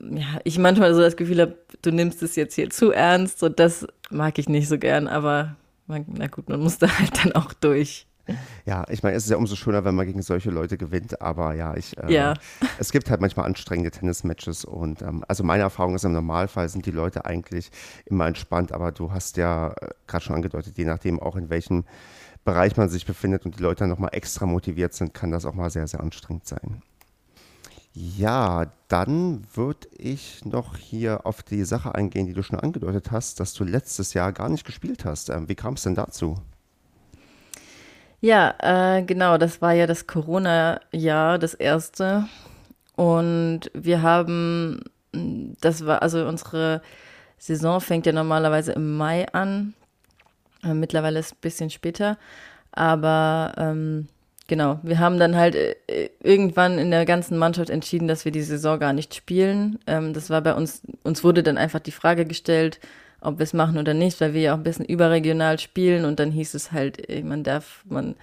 ja, 0.00 0.40
ich 0.44 0.58
manchmal 0.58 0.94
so 0.94 1.00
das 1.00 1.16
Gefühl 1.16 1.40
habe, 1.40 1.58
du 1.82 1.90
nimmst 1.90 2.22
es 2.22 2.36
jetzt 2.36 2.54
hier 2.54 2.70
zu 2.70 2.92
ernst, 2.92 3.38
so 3.38 3.48
das 3.48 3.86
mag 4.10 4.38
ich 4.38 4.48
nicht 4.48 4.68
so 4.68 4.78
gern, 4.78 5.08
aber 5.08 5.56
man, 5.86 6.04
na 6.08 6.26
gut, 6.26 6.48
man 6.48 6.60
muss 6.60 6.78
da 6.78 6.98
halt 6.98 7.24
dann 7.24 7.32
auch 7.32 7.52
durch. 7.52 8.06
Ja, 8.64 8.86
ich 8.88 9.02
meine, 9.02 9.16
es 9.16 9.24
ist 9.24 9.30
ja 9.30 9.36
umso 9.36 9.54
schöner, 9.54 9.84
wenn 9.84 9.94
man 9.94 10.06
gegen 10.06 10.22
solche 10.22 10.50
Leute 10.50 10.78
gewinnt, 10.78 11.20
aber 11.20 11.54
ja, 11.54 11.76
ich, 11.76 11.98
äh, 11.98 12.12
ja. 12.12 12.34
es 12.78 12.90
gibt 12.90 13.10
halt 13.10 13.20
manchmal 13.20 13.44
anstrengende 13.44 13.90
Tennismatches 13.90 14.64
und 14.64 15.02
ähm, 15.02 15.24
also 15.28 15.44
meine 15.44 15.62
Erfahrung 15.62 15.94
ist, 15.94 16.04
im 16.04 16.12
Normalfall 16.12 16.68
sind 16.70 16.86
die 16.86 16.90
Leute 16.90 17.26
eigentlich 17.26 17.70
immer 18.06 18.26
entspannt, 18.26 18.72
aber 18.72 18.92
du 18.92 19.12
hast 19.12 19.36
ja 19.36 19.72
äh, 19.72 19.90
gerade 20.06 20.24
schon 20.24 20.36
angedeutet, 20.36 20.78
je 20.78 20.86
nachdem 20.86 21.20
auch 21.20 21.36
in 21.36 21.50
welchem 21.50 21.84
Bereich 22.44 22.76
man 22.76 22.88
sich 22.88 23.06
befindet 23.06 23.46
und 23.46 23.58
die 23.58 23.62
Leute 23.62 23.86
nochmal 23.86 24.10
extra 24.12 24.46
motiviert 24.46 24.92
sind, 24.94 25.14
kann 25.14 25.30
das 25.30 25.46
auch 25.46 25.54
mal 25.54 25.70
sehr, 25.70 25.86
sehr 25.86 26.00
anstrengend 26.00 26.46
sein. 26.46 26.82
Ja, 27.94 28.72
dann 28.88 29.46
würde 29.54 29.86
ich 29.96 30.44
noch 30.44 30.76
hier 30.76 31.26
auf 31.26 31.44
die 31.44 31.64
Sache 31.64 31.94
eingehen, 31.94 32.26
die 32.26 32.32
du 32.32 32.42
schon 32.42 32.58
angedeutet 32.58 33.12
hast, 33.12 33.38
dass 33.38 33.54
du 33.54 33.62
letztes 33.62 34.14
Jahr 34.14 34.32
gar 34.32 34.48
nicht 34.48 34.66
gespielt 34.66 35.04
hast. 35.04 35.30
Ähm, 35.30 35.48
wie 35.48 35.54
kam 35.54 35.74
es 35.74 35.82
denn 35.84 35.94
dazu? 35.94 36.36
Ja, 38.20 38.54
äh, 38.58 39.04
genau, 39.04 39.38
das 39.38 39.62
war 39.62 39.74
ja 39.74 39.86
das 39.86 40.06
Corona-Jahr, 40.06 41.38
das 41.38 41.54
erste. 41.54 42.26
Und 42.96 43.70
wir 43.74 44.02
haben, 44.02 44.80
das 45.12 45.86
war, 45.86 46.02
also 46.02 46.26
unsere 46.26 46.82
Saison 47.38 47.80
fängt 47.80 48.06
ja 48.06 48.12
normalerweise 48.12 48.72
im 48.72 48.96
Mai 48.96 49.28
an. 49.32 49.74
Äh, 50.64 50.74
mittlerweile 50.74 51.18
ist 51.18 51.34
ein 51.34 51.40
bisschen 51.40 51.70
später. 51.70 52.18
Aber 52.72 53.52
ähm, 53.56 54.08
genau, 54.48 54.80
wir 54.82 54.98
haben 54.98 55.18
dann 55.18 55.36
halt 55.36 55.54
äh, 55.54 56.10
irgendwann 56.22 56.78
in 56.78 56.90
der 56.90 57.04
ganzen 57.04 57.38
Mannschaft 57.38 57.70
entschieden, 57.70 58.08
dass 58.08 58.24
wir 58.24 58.32
die 58.32 58.42
Saison 58.42 58.78
gar 58.78 58.92
nicht 58.92 59.14
spielen. 59.14 59.78
Ähm, 59.86 60.12
das 60.12 60.30
war 60.30 60.40
bei 60.40 60.54
uns, 60.54 60.82
uns 61.02 61.24
wurde 61.24 61.42
dann 61.42 61.58
einfach 61.58 61.80
die 61.80 61.92
Frage 61.92 62.24
gestellt, 62.24 62.80
ob 63.20 63.38
wir 63.38 63.44
es 63.44 63.54
machen 63.54 63.78
oder 63.78 63.94
nicht, 63.94 64.20
weil 64.20 64.34
wir 64.34 64.40
ja 64.40 64.52
auch 64.52 64.58
ein 64.58 64.64
bisschen 64.64 64.84
überregional 64.84 65.58
spielen 65.58 66.04
und 66.04 66.20
dann 66.20 66.30
hieß 66.30 66.54
es 66.54 66.72
halt, 66.72 67.08
man 67.24 67.42
darf, 67.42 67.82
man 67.88 68.16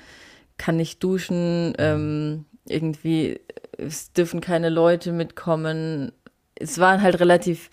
kann 0.57 0.77
nicht 0.77 1.03
duschen, 1.03 1.73
ähm, 1.79 2.45
irgendwie, 2.67 3.39
es 3.77 4.13
dürfen 4.13 4.41
keine 4.41 4.69
Leute 4.69 5.11
mitkommen. 5.11 6.11
Es 6.53 6.77
waren 6.77 7.01
halt 7.01 7.19
relativ 7.19 7.71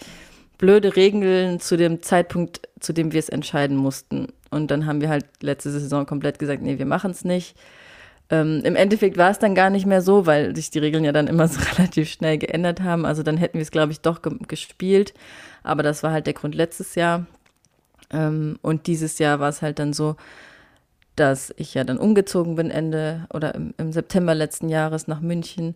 blöde 0.57 0.97
Regeln 0.97 1.61
zu 1.61 1.77
dem 1.77 2.03
Zeitpunkt, 2.03 2.63
zu 2.81 2.93
dem 2.93 3.13
wir 3.13 3.19
es 3.19 3.29
entscheiden 3.29 3.77
mussten. 3.77 4.29
Und 4.51 4.71
dann 4.71 4.87
haben 4.87 5.01
wir 5.01 5.09
halt 5.09 5.27
letzte 5.41 5.71
Saison 5.71 6.07
komplett 6.07 6.39
gesagt, 6.39 6.63
nee, 6.63 6.79
wir 6.79 6.87
machen 6.87 7.11
es 7.11 7.25
nicht. 7.25 7.57
Ähm, 8.31 8.61
Im 8.65 8.77
Endeffekt 8.77 9.17
war 9.17 9.31
es 9.31 9.39
dann 9.39 9.55
gar 9.55 9.71
nicht 9.71 9.87
mehr 9.87 10.03
so, 10.03 10.27
weil 10.27 10.55
sich 10.55 10.71
die 10.71 10.79
Regeln 10.79 11.05
ja 11.05 11.13
dann 11.13 11.27
immer 11.27 11.49
so 11.49 11.61
relativ 11.73 12.11
schnell 12.11 12.39
geändert 12.39 12.81
haben. 12.81 13.05
Also 13.07 13.23
dann 13.23 13.37
hätten 13.37 13.55
wir 13.55 13.63
es, 13.63 13.71
glaube 13.71 13.93
ich, 13.93 14.01
doch 14.01 14.23
ge 14.23 14.33
gespielt. 14.47 15.15
Aber 15.63 15.83
das 15.83 16.03
war 16.03 16.13
halt 16.13 16.27
der 16.27 16.35
Grund 16.35 16.55
letztes 16.55 16.95
Jahr. 16.95 17.27
Ähm, 18.11 18.59
und 18.63 18.87
dieses 18.87 19.19
Jahr 19.19 19.41
war 19.41 19.49
es 19.49 19.63
halt 19.63 19.79
dann 19.79 19.93
so, 19.93 20.17
dass 21.17 21.53
ich 21.57 21.75
ja 21.75 21.85
dann 21.85 21.99
umgezogen 21.99 22.55
bin 22.55 22.71
Ende 22.71 23.27
oder 23.33 23.55
im, 23.55 23.75
im 23.77 23.93
September 23.93 24.35
letzten 24.35 24.69
Jahres 24.69 25.09
nach 25.09 25.21
München. 25.21 25.75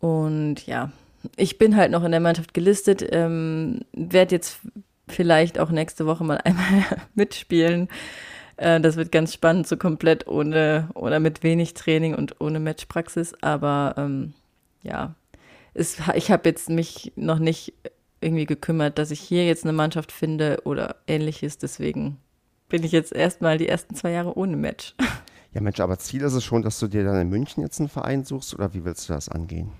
Und 0.00 0.66
ja, 0.66 0.92
ich 1.36 1.58
bin 1.58 1.76
halt 1.76 1.90
noch 1.90 2.04
in 2.04 2.12
der 2.12 2.20
Mannschaft 2.20 2.54
gelistet, 2.54 3.04
ähm, 3.10 3.80
werde 3.92 4.36
jetzt 4.36 4.60
vielleicht 5.12 5.58
auch 5.58 5.70
nächste 5.70 6.06
Woche 6.06 6.24
mal 6.24 6.36
einmal 6.44 6.84
mitspielen. 7.14 7.88
Äh, 8.56 8.80
das 8.80 8.96
wird 8.96 9.12
ganz 9.12 9.32
spannend, 9.32 9.66
so 9.66 9.76
komplett 9.76 10.26
ohne 10.26 10.88
oder 10.94 11.20
mit 11.20 11.42
wenig 11.42 11.74
Training 11.74 12.14
und 12.14 12.40
ohne 12.40 12.60
Matchpraxis. 12.60 13.34
Aber 13.40 13.94
ähm, 13.96 14.34
ja, 14.82 15.14
es, 15.74 15.96
ich 16.14 16.30
habe 16.30 16.48
jetzt 16.48 16.68
mich 16.68 17.12
noch 17.16 17.38
nicht 17.38 17.72
irgendwie 18.20 18.46
gekümmert, 18.46 18.98
dass 18.98 19.10
ich 19.10 19.20
hier 19.20 19.46
jetzt 19.46 19.64
eine 19.64 19.72
Mannschaft 19.72 20.12
finde 20.12 20.60
oder 20.64 20.96
ähnliches. 21.06 21.58
Deswegen 21.58 22.18
bin 22.68 22.84
ich 22.84 22.92
jetzt 22.92 23.12
erstmal 23.12 23.58
die 23.58 23.68
ersten 23.68 23.94
zwei 23.94 24.10
Jahre 24.10 24.36
ohne 24.36 24.56
Match. 24.56 24.94
Ja, 25.54 25.62
Mensch, 25.62 25.80
aber 25.80 25.98
Ziel 25.98 26.20
ist 26.22 26.34
es 26.34 26.44
schon, 26.44 26.60
dass 26.60 26.78
du 26.78 26.88
dir 26.88 27.04
dann 27.04 27.18
in 27.18 27.30
München 27.30 27.62
jetzt 27.62 27.80
einen 27.80 27.88
Verein 27.88 28.22
suchst 28.22 28.54
oder 28.54 28.74
wie 28.74 28.84
willst 28.84 29.08
du 29.08 29.14
das 29.14 29.30
angehen? 29.30 29.72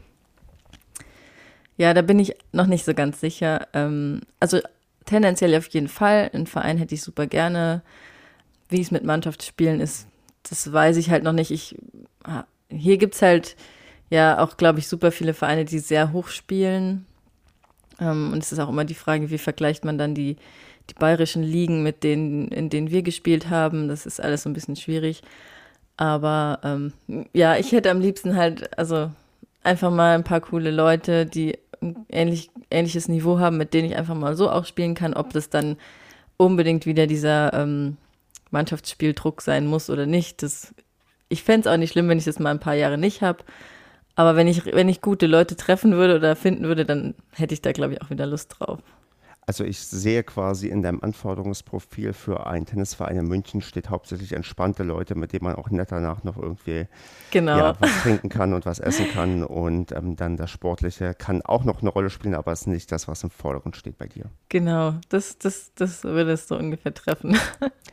Ja, 1.77 1.93
da 1.93 2.01
bin 2.01 2.19
ich 2.19 2.35
noch 2.53 2.67
nicht 2.67 2.87
so 2.87 2.95
ganz 2.95 3.21
sicher. 3.21 3.69
Ähm, 3.75 4.23
also 4.41 4.61
tendenziell 5.09 5.57
auf 5.57 5.69
jeden 5.69 5.89
Fall. 5.89 6.31
Einen 6.33 6.47
Verein 6.47 6.79
hätte 6.79 6.95
ich 6.95 7.03
super 7.03 7.27
gerne. 7.27 7.83
Wie 8.69 8.81
es 8.81 8.91
mit 8.91 9.03
Mannschaftsspielen 9.03 9.81
ist, 9.81 10.07
das 10.43 10.71
weiß 10.71 10.99
ich 10.99 11.11
halt 11.11 11.23
noch 11.23 11.33
nicht. 11.33 11.51
Ich, 11.51 11.77
ah, 12.25 12.45
hier 12.71 12.99
gibt 12.99 13.15
es 13.15 13.23
halt 13.23 13.57
ja 14.11 14.39
auch, 14.39 14.57
glaube 14.57 14.79
ich, 14.79 14.89
super 14.89 15.11
viele 15.11 15.33
Vereine, 15.33 15.65
die 15.65 15.79
sehr 15.79 16.13
hoch 16.13 16.29
spielen. 16.29 17.07
Ähm, 18.01 18.33
und 18.33 18.43
es 18.43 18.53
ist 18.53 18.59
auch 18.59 18.69
immer 18.69 18.85
die 18.85 18.95
Frage, 18.95 19.31
wie 19.31 19.39
vergleicht 19.39 19.85
man 19.85 19.97
dann 19.97 20.15
die, 20.15 20.37
die 20.91 20.95
bayerischen 20.95 21.43
Ligen 21.43 21.83
mit 21.83 22.05
denen, 22.05 22.49
in 22.49 22.69
denen 22.69 22.91
wir 22.91 23.03
gespielt 23.03 23.49
haben. 23.49 23.89
Das 23.89 24.07
ist 24.07 24.21
alles 24.21 24.43
so 24.43 24.51
ein 24.51 24.55
bisschen 24.55 24.77
schwierig. 24.77 25.23
Aber 25.97 26.61
ähm, 26.63 26.93
ja, 27.33 27.57
ich 27.57 27.73
hätte 27.73 27.91
am 27.91 28.01
liebsten 28.01 28.37
halt, 28.37 28.79
also 28.79 29.11
einfach 29.63 29.91
mal 29.91 30.15
ein 30.15 30.25
paar 30.25 30.41
coole 30.41 30.71
Leute, 30.71 31.27
die 31.27 31.59
ähnlich, 32.09 32.51
ähnliches 32.71 33.09
Niveau 33.09 33.39
haben, 33.39 33.57
mit 33.57 33.75
denen 33.75 33.91
ich 33.91 33.97
einfach 33.97 34.15
mal 34.15 34.37
so 34.37 34.51
auch 34.51 34.65
spielen 34.65 34.95
kann, 34.95 35.15
ob 35.15 35.33
das 35.33 35.51
dann 35.51 35.77
unbedingt 36.37 36.87
wieder 36.87 37.07
dieser 37.07 37.53
ähm, 37.53 37.97
Mannschaftsspieldruck 38.51 39.43
sein 39.43 39.67
muss 39.67 39.91
oder 39.91 40.07
nicht. 40.07 40.43
Das, 40.43 40.75
ich 41.29 41.43
fände 41.43 41.69
es 41.69 41.73
auch 41.73 41.79
nicht 41.79 41.93
schlimm, 41.93 42.09
wenn 42.09 42.19
ich 42.19 42.25
das 42.25 42.39
mal 42.39 42.51
ein 42.51 42.61
paar 42.61 42.75
Jahre 42.75 42.99
nicht 42.99 43.23
habe. 43.23 43.45
Aber 44.15 44.37
wenn 44.37 44.49
ich, 44.49 44.67
wenn 44.67 44.89
ich 44.89 45.01
gute 45.01 45.27
Leute 45.27 45.57
treffen 45.57 45.93
würde 45.93 46.17
oder 46.17 46.35
finden 46.35 46.65
würde, 46.65 46.85
dann 46.85 47.15
hätte 47.33 47.55
ich 47.55 47.63
da, 47.63 47.73
glaube 47.73 47.95
ich, 47.95 48.03
auch 48.03 48.11
wieder 48.11 48.27
Lust 48.27 48.57
drauf. 48.59 48.81
Also 49.49 49.65
ich 49.65 49.81
sehe 49.81 50.25
quasi 50.25 50.69
in 50.69 50.83
deinem 50.83 51.01
Anforderungsprofil 51.01 52.13
für 52.13 52.47
einen 52.47 52.67
Tennisverein 52.67 53.17
in 53.17 53.29
München 53.29 53.63
steht 53.63 53.89
hauptsächlich 53.89 54.35
entspannte 54.35 54.83
Leute, 54.83 55.15
mit 55.15 55.33
denen 55.33 55.45
man 55.45 55.55
auch 55.55 55.71
nett 55.71 55.91
danach 55.91 56.23
noch 56.23 56.37
irgendwie 56.37 56.87
genau. 57.31 57.57
ja, 57.57 57.75
was 57.81 58.03
trinken 58.03 58.29
kann 58.29 58.53
und 58.53 58.67
was 58.67 58.79
essen 58.79 59.09
kann. 59.11 59.43
Und 59.43 59.93
ähm, 59.93 60.17
dann 60.17 60.37
das 60.37 60.51
Sportliche 60.51 61.15
kann 61.15 61.41
auch 61.41 61.65
noch 61.65 61.81
eine 61.81 61.89
Rolle 61.89 62.11
spielen, 62.11 62.35
aber 62.35 62.53
es 62.53 62.61
ist 62.61 62.67
nicht 62.67 62.93
das, 62.93 63.09
was 63.09 63.23
im 63.23 63.31
Vordergrund 63.31 63.75
steht 63.75 63.97
bei 63.97 64.07
dir. 64.07 64.27
Genau, 64.51 64.97
das, 65.09 65.39
das, 65.39 65.73
das 65.75 66.05
würde 66.05 66.33
es 66.33 66.47
so 66.47 66.59
ungefähr 66.59 66.93
treffen. 66.93 67.39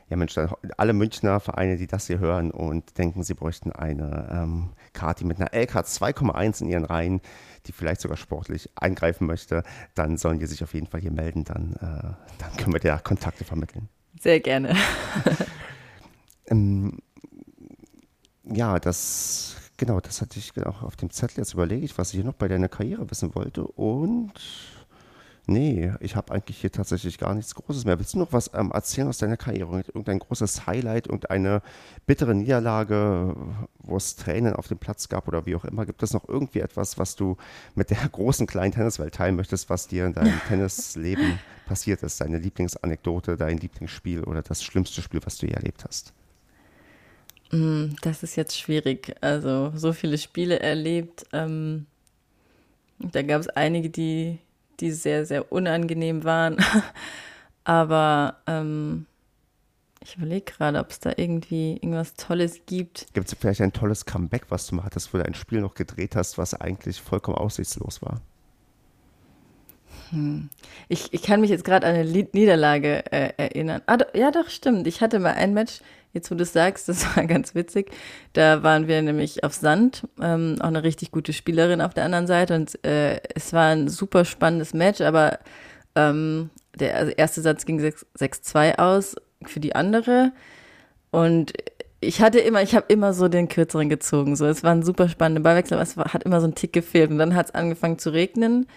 Ja 0.08 0.18
Mensch, 0.18 0.36
alle 0.78 0.94
Münchner 0.94 1.40
Vereine, 1.40 1.78
die 1.78 1.88
das 1.88 2.06
hier 2.06 2.20
hören 2.20 2.52
und 2.52 3.00
denken, 3.00 3.24
sie 3.24 3.34
bräuchten 3.34 3.72
eine 3.72 4.30
ähm, 4.32 4.70
Karte 4.94 5.26
mit 5.26 5.42
einer 5.42 5.50
LK 5.52 5.78
2,1 5.78 6.62
in 6.62 6.70
ihren 6.70 6.86
Reihen, 6.86 7.22
die 7.68 7.72
vielleicht 7.72 8.02
sogar 8.02 8.18
sportlich 8.18 8.70
eingreifen 8.76 9.28
möchte, 9.28 9.64
dann 9.94 10.18
sollen 10.18 10.40
die 10.40 10.46
sich 10.46 10.64
auf 10.64 10.74
jeden 10.74 10.88
Fall 10.88 11.02
hier 11.02 11.12
melden. 11.12 11.44
Dann, 11.44 11.74
äh, 11.74 12.38
dann 12.40 12.58
können 12.58 12.74
wir 12.74 12.80
dir 12.80 13.00
Kontakte 13.04 13.44
vermitteln. 13.44 13.90
Sehr 14.20 14.40
gerne. 14.40 14.76
ähm, 16.48 17.00
ja, 18.44 18.80
das, 18.80 19.56
genau, 19.78 20.00
das 20.00 20.22
hatte 20.22 20.40
ich 20.40 20.52
auch 20.66 20.84
auf 20.84 20.96
dem 20.96 21.10
Zettel. 21.10 21.40
Jetzt 21.40 21.54
überlege 21.54 21.86
ich, 21.86 21.98
was 21.98 22.10
ich 22.10 22.16
hier 22.16 22.24
noch 22.24 22.34
bei 22.34 22.48
deiner 22.48 22.70
Karriere 22.70 23.10
wissen 23.10 23.36
wollte. 23.36 23.66
Und 23.66 24.34
Nee, 25.48 25.94
ich 26.00 26.16
habe 26.16 26.34
eigentlich 26.34 26.58
hier 26.58 26.72
tatsächlich 26.72 27.20
gar 27.20 27.36
nichts 27.36 27.54
Großes 27.54 27.86
mehr. 27.86 28.00
Willst 28.00 28.16
du 28.16 28.20
noch 28.20 28.34
was 28.34 28.50
ähm, 28.56 28.72
erzählen 28.72 29.08
aus 29.08 29.20
deiner 29.20 29.38
Karriere? 29.38 29.84
Irgendein 29.88 30.18
großes 30.18 30.66
Highlight, 30.66 31.06
irgendeine 31.06 31.62
bittere 32.08 32.34
Niederlage, 32.34 33.36
wo 33.78 33.96
es 33.96 34.16
Tränen 34.16 34.54
auf 34.54 34.68
dem 34.68 34.80
Platz 34.80 35.08
gab 35.08 35.28
oder 35.28 35.46
wie 35.46 35.56
auch 35.56 35.66
immer? 35.66 35.86
Gibt 35.86 36.02
es 36.02 36.14
noch 36.14 36.28
irgendwie 36.28 36.62
etwas, 36.62 36.98
was 36.98 37.16
du 37.16 37.38
mit 37.76 37.92
der 37.92 37.98
großen 38.12 38.48
kleinen 38.48 38.74
Tenniswelt 38.74 39.14
teilen 39.14 39.36
möchtest, 39.36 39.70
was 39.70 39.88
dir 39.88 40.08
in 40.08 40.14
deinem 40.14 40.40
Tennisleben 40.48 41.40
passiert 41.68 42.02
ist? 42.02 42.22
Deine 42.22 42.40
Lieblingsanekdote, 42.40 43.38
dein 43.38 43.60
Lieblingsspiel 43.60 44.24
oder 44.24 44.42
das 44.42 44.64
schlimmste 44.64 45.04
Spiel, 45.04 45.22
was 45.24 45.38
du 45.38 45.46
je 45.46 45.54
erlebt 45.54 45.86
hast? 45.86 46.12
Mm, 47.52 47.90
das 48.02 48.24
ist 48.24 48.36
jetzt 48.36 48.58
schwierig. 48.58 49.16
Also 49.22 49.74
so 49.76 49.94
viele 49.94 50.18
Spiele 50.18 50.60
erlebt. 50.60 51.28
Ähm, 51.34 51.86
da 52.98 53.22
gab 53.22 53.42
es 53.42 53.50
einige, 53.50 53.92
die 53.92 54.40
die 54.80 54.92
sehr, 54.92 55.26
sehr 55.26 55.52
unangenehm 55.52 56.24
waren. 56.24 56.58
Aber 57.64 58.38
ähm, 58.48 59.08
ich 60.04 60.18
überlege 60.18 60.46
gerade, 60.46 60.80
ob 60.80 60.92
es 60.92 61.00
da 61.00 61.14
irgendwie 61.16 61.74
irgendwas 61.74 62.14
Tolles 62.14 62.62
gibt. 62.66 63.08
Gibt 63.14 63.28
es 63.28 63.38
vielleicht 63.40 63.62
ein 63.62 63.74
tolles 63.74 64.06
Comeback, 64.06 64.46
was 64.50 64.68
du 64.68 64.76
mal 64.76 64.84
hattest, 64.84 65.14
wo 65.14 65.18
du 65.18 65.26
ein 65.26 65.34
Spiel 65.34 65.62
noch 65.62 65.74
gedreht 65.74 66.16
hast, 66.16 66.38
was 66.38 66.54
eigentlich 66.54 67.02
vollkommen 67.02 67.38
aussichtslos 67.38 68.02
war? 68.02 68.22
Hm. 70.12 70.50
Ich, 70.88 71.14
ich 71.14 71.24
kann 71.24 71.42
mich 71.42 71.50
jetzt 71.50 71.64
gerade 71.64 71.88
an 71.88 71.96
eine 71.96 72.06
Niederlage 72.06 73.12
äh, 73.12 73.34
erinnern. 73.38 73.82
Ah, 73.88 73.98
ja, 74.14 74.32
doch, 74.32 74.50
stimmt. 74.50 74.88
Ich 74.88 75.02
hatte 75.02 75.20
mal 75.20 75.34
ein 75.34 75.54
Match, 75.54 75.80
jetzt 76.14 76.32
wo 76.32 76.36
du 76.36 76.44
es 76.44 76.54
sagst, 76.54 76.90
das 76.90 77.16
war 77.16 77.26
ganz 77.26 77.56
witzig. 77.56 77.92
Da 78.34 78.64
waren 78.64 78.88
wir 78.88 79.02
nämlich 79.02 79.44
auf 79.44 79.54
Sand, 79.54 80.08
ähm, 80.22 80.58
auch 80.60 80.68
eine 80.68 80.84
richtig 80.84 81.12
gute 81.12 81.34
Spielerin 81.34 81.82
auf 81.82 81.94
der 81.94 82.06
anderen 82.06 82.28
Seite. 82.28 82.56
Und 82.56 82.84
äh, 82.86 83.20
es 83.34 83.54
war 83.54 83.70
ein 83.70 83.88
super 83.88 84.26
spannendes 84.26 84.74
Match, 84.74 85.02
aber 85.02 85.40
ähm, 85.96 86.50
der 86.76 86.96
also 86.98 87.12
erste 87.12 87.42
Satz 87.42 87.66
ging 87.66 87.80
6-2 87.80 88.80
aus 88.80 89.16
für 89.44 89.60
die 89.60 89.76
andere. 89.76 90.32
Und 91.12 91.54
ich 92.02 92.22
hatte 92.22 92.40
immer, 92.40 92.62
ich 92.62 92.76
habe 92.76 92.86
immer 92.90 93.14
so 93.14 93.28
den 93.28 93.48
kürzeren 93.48 93.90
gezogen. 93.90 94.36
So, 94.36 94.46
es 94.46 94.64
war 94.64 94.72
ein 94.72 94.84
super 94.84 95.10
spannender 95.10 95.42
Ballwechsel, 95.42 95.76
aber 95.76 95.84
es 95.84 95.98
war, 95.98 96.14
hat 96.14 96.24
immer 96.24 96.42
so 96.42 96.48
ein 96.48 96.56
Tick 96.56 96.74
gefehlt. 96.74 97.10
Und 97.10 97.18
dann 97.18 97.36
hat 97.36 97.48
es 97.48 97.56
angefangen 97.56 97.98
zu 98.00 98.12
regnen. 98.12 98.68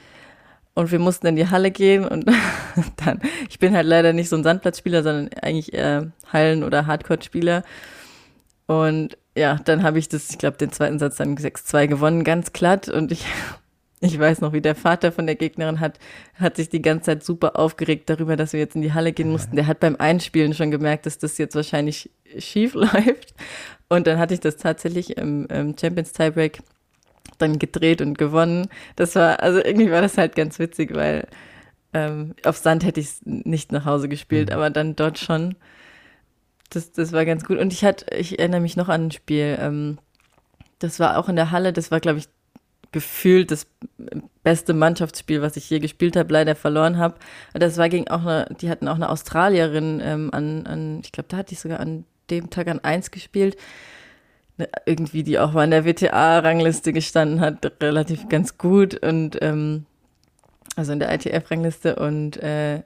Und 0.79 0.93
wir 0.93 1.01
mussten 1.01 1.27
in 1.27 1.35
die 1.35 1.51
Halle 1.51 1.73
gehen 1.73 2.07
und 2.07 2.25
dann, 3.05 3.21
ich 3.51 3.59
bin 3.59 3.75
halt 3.75 3.85
leider 3.85 4.13
nicht 4.13 4.29
so 4.29 4.37
ein 4.37 4.45
Sandplatzspieler, 4.45 5.03
sondern 5.03 5.29
eigentlich 5.43 5.73
eher 5.73 6.13
Hallen- 6.33 6.63
oder 6.63 6.87
Hardcore-Spieler. 6.87 7.65
Und 8.67 9.19
ja, 9.37 9.57
dann 9.57 9.83
habe 9.83 9.99
ich 9.99 10.09
das, 10.09 10.31
ich 10.31 10.39
glaube, 10.39 10.57
den 10.57 10.71
zweiten 10.71 11.01
Satz 11.01 11.17
dann 11.17 11.37
6-2 11.37 11.89
gewonnen, 11.89 12.23
ganz 12.23 12.53
glatt. 12.53 12.89
Und 12.89 13.11
ich, 13.11 13.27
ich 14.01 14.17
weiß 14.17 14.41
noch, 14.41 14.53
wie 14.53 14.61
der 14.61 14.77
Vater 14.77 15.11
von 15.11 15.27
der 15.27 15.35
Gegnerin 15.35 15.81
hat, 15.81 15.99
hat 16.35 16.55
sich 16.55 16.69
die 16.69 16.81
ganze 16.81 17.07
Zeit 17.07 17.25
super 17.25 17.59
aufgeregt 17.59 18.09
darüber, 18.09 18.37
dass 18.37 18.53
wir 18.53 18.61
jetzt 18.61 18.77
in 18.77 18.83
die 18.83 18.95
Halle 18.95 19.13
gehen 19.13 19.33
mussten. 19.33 19.57
Der 19.57 19.67
hat 19.67 19.81
beim 19.81 19.97
Einspielen 19.97 20.55
schon 20.55 20.71
gemerkt, 20.71 21.07
dass 21.07 21.19
das 21.19 21.39
jetzt 21.39 21.57
wahrscheinlich 21.57 22.09
schief 22.39 22.75
läuft. 22.75 23.35
Und 23.89 24.07
dann 24.07 24.21
hatte 24.21 24.35
ich 24.35 24.41
das 24.41 24.57
tatsächlich 24.57 25.17
im, 25.17 25.45
im 25.47 25.77
Champions 25.77 26.13
Tiebreak 26.13 26.61
dann 27.39 27.59
gedreht 27.59 28.01
und 28.01 28.19
gewonnen. 28.19 28.69
Das 28.97 29.15
war, 29.15 29.43
also 29.43 29.59
irgendwie 29.59 29.91
war 29.91 30.03
das 30.03 30.19
halt 30.19 30.37
ganz 30.37 30.59
witzig, 30.59 30.95
weil 30.95 31.27
ähm, 31.93 32.35
auf 32.45 32.57
Sand 32.59 32.85
hätte 32.85 33.01
ich 33.01 33.09
nicht 33.25 33.73
nach 33.73 33.85
Hause 33.85 34.09
gespielt, 34.09 34.51
mhm. 34.51 34.55
aber 34.55 34.71
dann 34.71 34.97
dort 34.97 35.19
schon. 35.19 35.57
Das, 36.71 36.93
das 36.93 37.13
war 37.13 37.25
ganz 37.25 37.45
gut. 37.45 37.59
Und 37.59 37.73
ich 37.73 37.83
hatte, 37.85 38.15
ich 38.15 38.39
erinnere 38.39 38.61
mich 38.61 38.77
noch 38.77 38.91
an 38.91 39.07
ein 39.07 39.11
Spiel, 39.11 39.57
ähm, 39.59 39.99
das 40.79 41.01
war 41.01 41.17
auch 41.17 41.29
in 41.29 41.37
der 41.37 41.51
Halle, 41.51 41.73
das 41.73 41.91
war, 41.91 41.99
glaube 41.99 42.19
ich, 42.19 42.29
gefühlt 42.93 43.51
das 43.51 43.67
beste 44.43 44.75
Mannschaftsspiel, 44.75 45.43
was 45.43 45.57
ich 45.57 45.69
je 45.69 45.79
gespielt 45.79 46.17
habe, 46.17 46.33
leider 46.33 46.55
verloren 46.55 46.99
habe. 46.99 47.17
Das 47.53 47.77
war 47.77 47.89
gegen 47.89 48.09
auch 48.09 48.23
eine, 48.23 48.47
die 48.61 48.71
hatten 48.71 48.89
auch 48.89 48.95
eine 48.95 49.09
Australierin 49.09 50.01
ähm, 50.03 50.31
an, 50.33 50.67
an, 50.67 51.01
ich 51.05 51.13
glaube, 51.13 51.29
da 51.29 51.39
hatte 51.39 51.53
ich 51.53 51.61
sogar 51.61 51.81
an 51.81 52.05
dem 52.31 52.51
Tag 52.51 52.69
an 52.69 52.81
eins 52.81 53.11
gespielt 53.11 53.57
irgendwie, 54.87 55.23
die 55.23 55.39
auch 55.39 55.53
mal 55.53 55.65
in 55.65 55.71
der 55.71 55.85
WTA-Rangliste 55.85 56.93
gestanden 56.93 57.41
hat, 57.41 57.73
relativ 57.83 58.29
ganz 58.29 58.59
gut 58.59 59.03
und 59.03 59.39
ähm, 59.43 59.87
also 60.77 60.93
in 60.93 60.99
der 60.99 61.13
ITF-Rangliste 61.13 61.97
und 61.97 62.37
äh, 62.39 62.83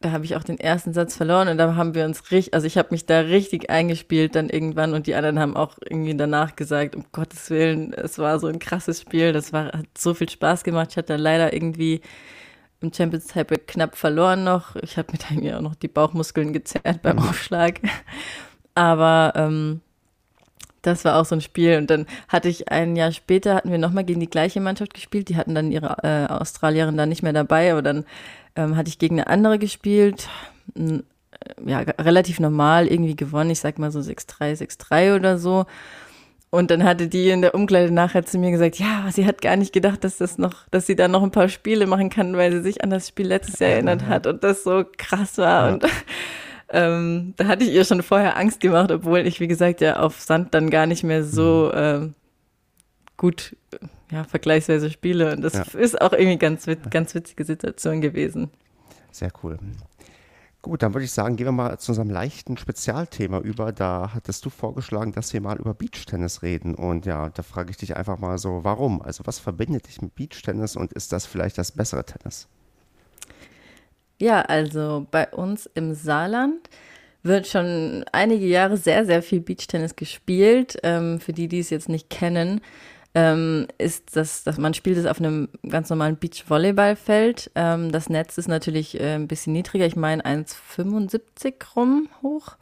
da 0.00 0.12
habe 0.12 0.24
ich 0.24 0.36
auch 0.36 0.44
den 0.44 0.58
ersten 0.58 0.92
Satz 0.92 1.16
verloren 1.16 1.48
und 1.48 1.58
da 1.58 1.74
haben 1.74 1.94
wir 1.94 2.04
uns 2.04 2.30
richtig, 2.30 2.54
also 2.54 2.66
ich 2.66 2.78
habe 2.78 2.88
mich 2.92 3.06
da 3.06 3.20
richtig 3.20 3.70
eingespielt 3.70 4.34
dann 4.34 4.48
irgendwann 4.48 4.94
und 4.94 5.06
die 5.06 5.14
anderen 5.14 5.38
haben 5.38 5.56
auch 5.56 5.76
irgendwie 5.84 6.16
danach 6.16 6.56
gesagt, 6.56 6.94
um 6.96 7.04
Gottes 7.12 7.50
Willen, 7.50 7.92
es 7.92 8.18
war 8.18 8.38
so 8.38 8.46
ein 8.46 8.58
krasses 8.58 9.00
Spiel, 9.00 9.32
das 9.32 9.52
war, 9.52 9.66
hat 9.66 9.86
so 9.96 10.14
viel 10.14 10.28
Spaß 10.28 10.64
gemacht. 10.64 10.88
Ich 10.92 10.96
hatte 10.96 11.16
leider 11.16 11.52
irgendwie 11.52 12.00
im 12.80 12.92
Champions 12.92 13.26
Tiebreak 13.26 13.66
knapp 13.66 13.96
verloren 13.96 14.44
noch. 14.44 14.76
Ich 14.76 14.96
habe 14.96 15.12
mir 15.12 15.18
dann 15.28 15.42
ja 15.42 15.58
auch 15.58 15.62
noch 15.62 15.74
die 15.74 15.88
Bauchmuskeln 15.88 16.52
gezerrt 16.52 17.02
beim 17.02 17.18
Aufschlag. 17.18 17.80
Aber 18.74 19.32
ähm, 19.34 19.80
das 20.82 21.04
war 21.04 21.16
auch 21.20 21.24
so 21.24 21.34
ein 21.34 21.40
Spiel. 21.40 21.76
Und 21.78 21.90
dann 21.90 22.06
hatte 22.28 22.48
ich 22.48 22.70
ein 22.70 22.96
Jahr 22.96 23.12
später, 23.12 23.54
hatten 23.54 23.70
wir 23.70 23.78
nochmal 23.78 24.04
gegen 24.04 24.20
die 24.20 24.30
gleiche 24.30 24.60
Mannschaft 24.60 24.94
gespielt. 24.94 25.28
Die 25.28 25.36
hatten 25.36 25.54
dann 25.54 25.72
ihre 25.72 25.96
äh, 26.02 26.32
Australierin 26.32 26.96
da 26.96 27.06
nicht 27.06 27.22
mehr 27.22 27.32
dabei, 27.32 27.72
aber 27.72 27.82
dann 27.82 28.04
ähm, 28.56 28.76
hatte 28.76 28.88
ich 28.88 28.98
gegen 28.98 29.20
eine 29.20 29.28
andere 29.28 29.58
gespielt. 29.58 30.28
Ja, 31.64 31.80
relativ 31.80 32.40
normal 32.40 32.86
irgendwie 32.86 33.16
gewonnen. 33.16 33.50
Ich 33.50 33.60
sag 33.60 33.78
mal 33.78 33.90
so 33.90 34.00
6-3, 34.00 34.58
6-3 34.58 35.16
oder 35.16 35.38
so. 35.38 35.66
Und 36.50 36.70
dann 36.70 36.82
hatte 36.82 37.08
die 37.08 37.28
in 37.28 37.42
der 37.42 37.54
Umkleide 37.54 37.92
nachher 37.92 38.24
zu 38.24 38.38
mir 38.38 38.50
gesagt, 38.50 38.78
ja, 38.78 39.06
sie 39.12 39.26
hat 39.26 39.42
gar 39.42 39.56
nicht 39.56 39.72
gedacht, 39.72 40.02
dass 40.02 40.16
das 40.16 40.38
noch, 40.38 40.66
dass 40.70 40.86
sie 40.86 40.96
da 40.96 41.06
noch 41.06 41.22
ein 41.22 41.30
paar 41.30 41.50
Spiele 41.50 41.86
machen 41.86 42.08
kann, 42.08 42.36
weil 42.36 42.52
sie 42.52 42.62
sich 42.62 42.82
an 42.82 42.88
das 42.88 43.08
Spiel 43.08 43.26
letztes 43.26 43.58
Jahr 43.58 43.72
erinnert 43.72 44.06
hat 44.06 44.26
und 44.26 44.42
das 44.42 44.64
so 44.64 44.84
krass 44.96 45.36
war. 45.36 45.68
Ja. 45.68 45.74
Und 45.74 45.84
ähm, 46.70 47.34
da 47.36 47.46
hatte 47.46 47.64
ich 47.64 47.72
ihr 47.72 47.84
schon 47.84 48.02
vorher 48.02 48.36
Angst 48.36 48.60
gemacht, 48.60 48.90
obwohl 48.90 49.20
ich, 49.20 49.40
wie 49.40 49.48
gesagt, 49.48 49.80
ja 49.80 50.00
auf 50.00 50.20
Sand 50.20 50.54
dann 50.54 50.70
gar 50.70 50.86
nicht 50.86 51.02
mehr 51.02 51.24
so 51.24 51.70
äh, 51.72 52.08
gut, 53.16 53.56
ja, 54.10 54.24
vergleichsweise 54.24 54.90
spiele. 54.90 55.32
Und 55.34 55.42
das 55.42 55.54
ja. 55.54 55.62
ist 55.78 56.00
auch 56.00 56.12
irgendwie 56.12 56.38
ganz, 56.38 56.66
ganz 56.90 57.14
witzige 57.14 57.44
Situation 57.44 58.00
gewesen. 58.00 58.50
Sehr 59.10 59.30
cool. 59.42 59.58
Gut, 60.60 60.82
dann 60.82 60.92
würde 60.92 61.04
ich 61.04 61.12
sagen, 61.12 61.36
gehen 61.36 61.46
wir 61.46 61.52
mal 61.52 61.78
zu 61.78 61.92
unserem 61.92 62.10
leichten 62.10 62.56
Spezialthema 62.56 63.38
über. 63.38 63.72
Da 63.72 64.10
hattest 64.12 64.44
du 64.44 64.50
vorgeschlagen, 64.50 65.12
dass 65.12 65.32
wir 65.32 65.40
mal 65.40 65.56
über 65.56 65.72
Beachtennis 65.72 66.42
reden. 66.42 66.74
Und 66.74 67.06
ja, 67.06 67.30
da 67.30 67.42
frage 67.42 67.70
ich 67.70 67.76
dich 67.76 67.96
einfach 67.96 68.18
mal 68.18 68.38
so, 68.38 68.64
warum? 68.64 69.00
Also 69.00 69.24
was 69.24 69.38
verbindet 69.38 69.86
dich 69.86 70.02
mit 70.02 70.14
Beachtennis 70.14 70.76
und 70.76 70.92
ist 70.92 71.12
das 71.12 71.26
vielleicht 71.26 71.56
das 71.58 71.72
bessere 71.72 72.04
Tennis? 72.04 72.48
Ja, 74.20 74.42
also 74.42 75.06
bei 75.10 75.28
uns 75.28 75.66
im 75.74 75.94
Saarland 75.94 76.68
wird 77.22 77.46
schon 77.46 78.04
einige 78.12 78.46
Jahre 78.46 78.76
sehr, 78.76 79.04
sehr 79.04 79.22
viel 79.22 79.40
Beachtennis 79.40 79.96
gespielt. 79.96 80.78
Ähm, 80.82 81.20
für 81.20 81.32
die, 81.32 81.48
die 81.48 81.60
es 81.60 81.70
jetzt 81.70 81.88
nicht 81.88 82.10
kennen, 82.10 82.60
ähm, 83.14 83.66
ist 83.78 84.16
das, 84.16 84.44
dass 84.44 84.58
man 84.58 84.74
spielt 84.74 84.98
es 84.98 85.06
auf 85.06 85.20
einem 85.20 85.48
ganz 85.68 85.90
normalen 85.90 86.16
Beachvolleyballfeld. 86.16 87.50
Ähm, 87.54 87.92
das 87.92 88.08
Netz 88.08 88.38
ist 88.38 88.48
natürlich 88.48 89.00
äh, 89.00 89.14
ein 89.14 89.28
bisschen 89.28 89.52
niedriger, 89.52 89.86
ich 89.86 89.96
meine 89.96 90.24
1,75 90.24 91.54
rum 91.76 92.08
hoch. 92.22 92.56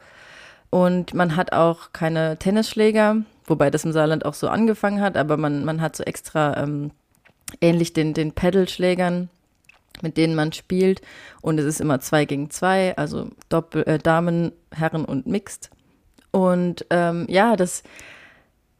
Und 0.69 1.13
man 1.13 1.35
hat 1.35 1.53
auch 1.53 1.93
keine 1.93 2.37
Tennisschläger, 2.37 3.17
wobei 3.45 3.69
das 3.71 3.85
im 3.85 3.93
Saarland 3.93 4.25
auch 4.25 4.33
so 4.33 4.49
angefangen 4.49 5.01
hat, 5.01 5.15
aber 5.15 5.37
man, 5.37 5.63
man 5.63 5.81
hat 5.81 5.95
so 5.95 6.03
extra 6.03 6.61
ähm, 6.61 6.91
ähnlich 7.61 7.93
den, 7.93 8.13
den 8.13 8.33
Pedalschlägern, 8.33 9.29
mit 10.01 10.17
denen 10.17 10.35
man 10.35 10.53
spielt. 10.53 11.01
Und 11.41 11.59
es 11.59 11.65
ist 11.65 11.81
immer 11.81 11.99
zwei 11.99 12.25
gegen 12.25 12.49
zwei, 12.49 12.95
also 12.97 13.29
Doppel, 13.49 13.83
äh, 13.83 13.97
Damen, 13.97 14.51
Herren 14.71 15.05
und 15.05 15.27
Mixed. 15.27 15.69
Und 16.31 16.85
ähm, 16.89 17.25
ja, 17.29 17.55
das 17.55 17.83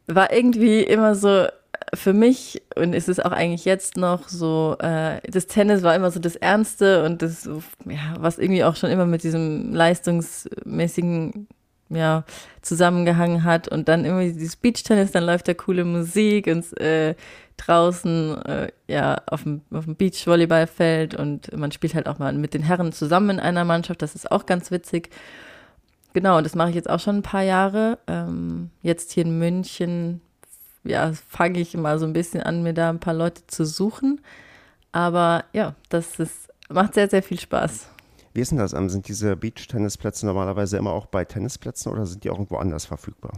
war 0.06 0.32
irgendwie 0.32 0.82
immer 0.82 1.14
so 1.14 1.46
für 1.94 2.12
mich 2.12 2.62
und 2.76 2.92
ist 2.92 3.08
es 3.08 3.20
auch 3.20 3.32
eigentlich 3.32 3.64
jetzt 3.64 3.96
noch 3.96 4.28
so, 4.28 4.76
äh, 4.80 5.20
das 5.30 5.46
Tennis 5.46 5.82
war 5.82 5.94
immer 5.94 6.10
so 6.10 6.20
das 6.20 6.36
Ernste 6.36 7.04
und 7.04 7.22
das, 7.22 7.46
ja, 7.86 8.14
was 8.18 8.38
irgendwie 8.38 8.64
auch 8.64 8.76
schon 8.76 8.90
immer 8.90 9.06
mit 9.06 9.22
diesem 9.22 9.72
leistungsmäßigen 9.72 11.48
ja, 11.90 12.24
zusammengehangen 12.62 13.44
hat 13.44 13.68
und 13.68 13.88
dann 13.88 14.04
immer 14.04 14.22
dieses 14.22 14.56
Beachtennis, 14.56 15.12
dann 15.12 15.24
läuft 15.24 15.48
da 15.48 15.54
coole 15.54 15.84
Musik 15.84 16.46
und 16.46 16.78
äh, 16.80 17.14
draußen 17.58 18.42
äh, 18.44 18.72
ja 18.86 19.20
auf 19.26 19.42
dem, 19.42 19.60
auf 19.70 19.84
dem 19.84 19.96
Beachvolleyballfeld 19.96 21.14
und 21.14 21.54
man 21.56 21.72
spielt 21.72 21.94
halt 21.94 22.08
auch 22.08 22.18
mal 22.18 22.32
mit 22.32 22.54
den 22.54 22.62
Herren 22.62 22.92
zusammen 22.92 23.30
in 23.30 23.40
einer 23.40 23.64
Mannschaft, 23.64 24.00
das 24.00 24.14
ist 24.14 24.30
auch 24.32 24.46
ganz 24.46 24.70
witzig. 24.70 25.10
Genau, 26.14 26.40
das 26.40 26.54
mache 26.54 26.70
ich 26.70 26.74
jetzt 26.74 26.88
auch 26.88 27.00
schon 27.00 27.16
ein 27.16 27.22
paar 27.22 27.42
Jahre. 27.42 27.98
Ähm, 28.06 28.70
jetzt 28.82 29.12
hier 29.12 29.24
in 29.24 29.38
München, 29.38 30.20
ja, 30.84 31.12
fange 31.28 31.60
ich 31.60 31.76
mal 31.76 31.98
so 31.98 32.06
ein 32.06 32.14
bisschen 32.14 32.42
an, 32.42 32.62
mir 32.62 32.72
da 32.72 32.88
ein 32.88 33.00
paar 33.00 33.14
Leute 33.14 33.46
zu 33.46 33.66
suchen. 33.66 34.20
Aber 34.90 35.44
ja, 35.52 35.74
das 35.90 36.18
ist, 36.18 36.48
macht 36.70 36.94
sehr, 36.94 37.10
sehr 37.10 37.22
viel 37.22 37.38
Spaß. 37.38 37.88
Wie 38.32 38.40
ist 38.40 38.50
denn 38.52 38.58
das? 38.58 38.72
Ähm, 38.72 38.88
sind 38.88 39.08
diese 39.08 39.36
Beach-Tennisplätze 39.36 40.24
normalerweise 40.26 40.76
immer 40.76 40.92
auch 40.92 41.06
bei 41.06 41.24
Tennisplätzen 41.24 41.92
oder 41.92 42.06
sind 42.06 42.24
die 42.24 42.30
auch 42.30 42.36
irgendwo 42.36 42.56
anders 42.56 42.86
verfügbar? 42.86 43.32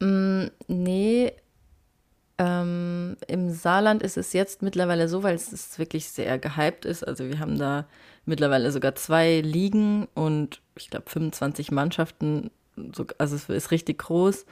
Mm, 0.00 0.46
nee, 0.68 1.32
ähm, 2.38 3.16
Im 3.26 3.50
Saarland 3.50 4.02
ist 4.02 4.16
es 4.16 4.32
jetzt 4.32 4.62
mittlerweile 4.62 5.08
so, 5.08 5.24
weil 5.24 5.34
es 5.34 5.78
wirklich 5.78 6.08
sehr 6.08 6.38
gehypt 6.38 6.84
ist. 6.84 7.06
Also 7.06 7.28
wir 7.28 7.40
haben 7.40 7.58
da 7.58 7.86
mittlerweile 8.26 8.70
sogar 8.70 8.94
zwei 8.94 9.40
Ligen 9.40 10.06
und 10.14 10.60
ich 10.76 10.88
glaube 10.88 11.10
25 11.10 11.72
Mannschaften. 11.72 12.50
Also 13.18 13.34
es 13.34 13.48
ist 13.48 13.70
richtig 13.72 13.98
groß. 13.98 14.46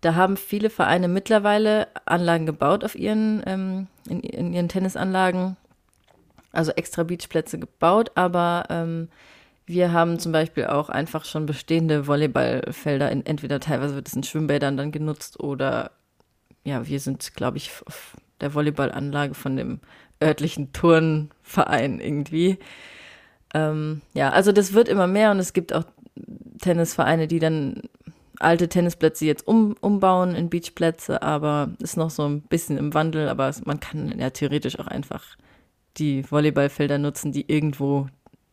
Da 0.00 0.14
haben 0.14 0.38
viele 0.38 0.70
Vereine 0.70 1.06
mittlerweile 1.06 1.88
Anlagen 2.06 2.46
gebaut 2.46 2.82
auf 2.82 2.94
ihren, 2.94 3.42
ähm, 3.46 3.88
in, 4.08 4.20
in, 4.20 4.52
ihren 4.54 4.68
Tennisanlagen. 4.68 5.56
Also 6.50 6.72
extra 6.72 7.02
Beachplätze 7.02 7.58
gebaut, 7.58 8.10
aber 8.14 8.64
ähm, 8.68 9.08
wir 9.64 9.92
haben 9.92 10.18
zum 10.18 10.32
Beispiel 10.32 10.66
auch 10.66 10.88
einfach 10.88 11.24
schon 11.24 11.46
bestehende 11.46 12.06
Volleyballfelder, 12.06 13.10
in, 13.10 13.24
entweder 13.24 13.60
teilweise 13.60 13.94
wird 13.94 14.08
es 14.08 14.14
in 14.14 14.22
Schwimmbädern 14.22 14.76
dann 14.76 14.92
genutzt 14.92 15.40
oder 15.40 15.92
ja, 16.64 16.86
wir 16.86 17.00
sind, 17.00 17.34
glaube 17.34 17.56
ich, 17.56 17.70
auf 17.86 18.16
der 18.40 18.54
Volleyballanlage 18.54 19.34
von 19.34 19.56
dem 19.56 19.80
örtlichen 20.22 20.72
Turnverein 20.72 22.00
irgendwie. 22.00 22.58
Ähm, 23.54 24.02
ja, 24.14 24.30
also 24.30 24.52
das 24.52 24.72
wird 24.72 24.88
immer 24.88 25.06
mehr 25.06 25.30
und 25.30 25.38
es 25.38 25.52
gibt 25.52 25.72
auch 25.72 25.84
Tennisvereine, 26.60 27.26
die 27.26 27.38
dann 27.38 27.82
alte 28.38 28.68
Tennisplätze 28.68 29.24
jetzt 29.24 29.46
um, 29.46 29.76
umbauen 29.80 30.34
in 30.34 30.50
Beachplätze, 30.50 31.22
aber 31.22 31.70
ist 31.80 31.96
noch 31.96 32.10
so 32.10 32.24
ein 32.24 32.42
bisschen 32.42 32.76
im 32.76 32.94
Wandel, 32.94 33.28
aber 33.28 33.52
man 33.64 33.80
kann 33.80 34.18
ja 34.18 34.30
theoretisch 34.30 34.78
auch 34.78 34.86
einfach 34.86 35.36
die 35.98 36.30
Volleyballfelder 36.30 36.98
nutzen, 36.98 37.32
die 37.32 37.50
irgendwo 37.52 38.06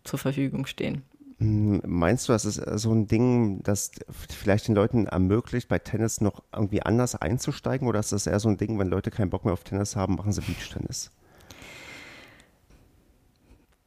zur 0.04 0.20
Verfügung 0.20 0.66
stehen. 0.66 1.04
Hm, 1.40 1.82
meinst 1.86 2.28
du, 2.28 2.34
das 2.34 2.44
ist 2.46 2.58
äh, 2.58 2.78
so 2.78 2.94
ein 2.94 3.08
Ding, 3.08 3.64
das 3.64 3.92
vielleicht 4.30 4.68
den 4.68 4.76
Leuten 4.76 5.08
ermöglicht, 5.08 5.70
bei 5.70 5.80
Tennis 5.80 6.22
noch 6.22 6.44
irgendwie 6.54 6.82
anders 6.82 7.16
einzusteigen? 7.16 7.88
Oder 7.88 8.00
ist 8.00 8.12
das 8.12 8.28
eher 8.28 8.40
so 8.40 8.50
ein 8.50 8.58
Ding, 8.58 8.78
wenn 8.78 8.90
Leute 8.90 9.10
keinen 9.10 9.30
Bock 9.30 9.46
mehr 9.46 9.54
auf 9.54 9.64
Tennis 9.64 9.96
haben, 9.96 10.16
machen 10.16 10.34
sie 10.34 10.42
Beachtennis? 10.42 11.12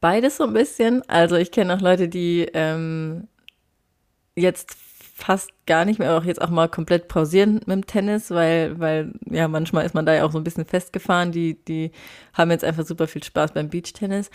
Beides 0.00 0.38
so 0.38 0.44
ein 0.44 0.54
bisschen. 0.54 1.08
Also 1.08 1.36
ich 1.36 1.52
kenne 1.52 1.74
auch 1.74 1.80
Leute, 1.80 2.08
die 2.08 2.48
ähm, 2.54 3.28
jetzt 4.34 4.74
fast 5.14 5.50
gar 5.66 5.84
nicht 5.84 5.98
mehr, 5.98 6.16
auch 6.16 6.24
jetzt 6.24 6.40
auch 6.40 6.50
mal 6.50 6.68
komplett 6.68 7.06
pausieren 7.06 7.56
mit 7.66 7.68
dem 7.68 7.86
Tennis, 7.86 8.30
weil, 8.30 8.80
weil 8.80 9.12
ja, 9.30 9.46
manchmal 9.46 9.84
ist 9.84 9.94
man 9.94 10.06
da 10.06 10.14
ja 10.14 10.24
auch 10.24 10.32
so 10.32 10.38
ein 10.38 10.44
bisschen 10.44 10.64
festgefahren. 10.64 11.32
Die, 11.32 11.62
die 11.64 11.92
haben 12.32 12.50
jetzt 12.50 12.64
einfach 12.64 12.86
super 12.86 13.06
viel 13.06 13.22
Spaß 13.22 13.52
beim 13.52 13.68
Beachtennis. 13.68 14.30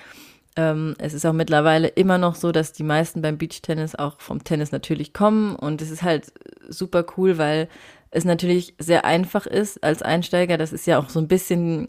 Ähm, 0.58 0.96
es 0.98 1.14
ist 1.14 1.26
auch 1.26 1.34
mittlerweile 1.34 1.88
immer 1.88 2.18
noch 2.18 2.36
so, 2.36 2.52
dass 2.52 2.74
die 2.74 2.84
meisten 2.84 3.22
beim 3.22 3.38
Beachtennis 3.38 3.96
auch 3.96 4.20
vom 4.20 4.44
Tennis 4.44 4.72
natürlich 4.72 5.14
kommen 5.14 5.56
und 5.56 5.82
es 5.82 5.92
ist 5.92 6.02
halt 6.02 6.34
super 6.68 7.06
cool, 7.16 7.38
weil 7.38 7.70
es 8.10 8.26
natürlich 8.26 8.74
sehr 8.80 9.06
einfach 9.06 9.46
ist 9.46 9.84
als 9.84 10.02
Einsteiger. 10.02 10.58
Das 10.58 10.74
ist 10.74 10.88
ja 10.88 10.98
auch 10.98 11.10
so 11.10 11.20
ein 11.20 11.28
bisschen 11.28 11.88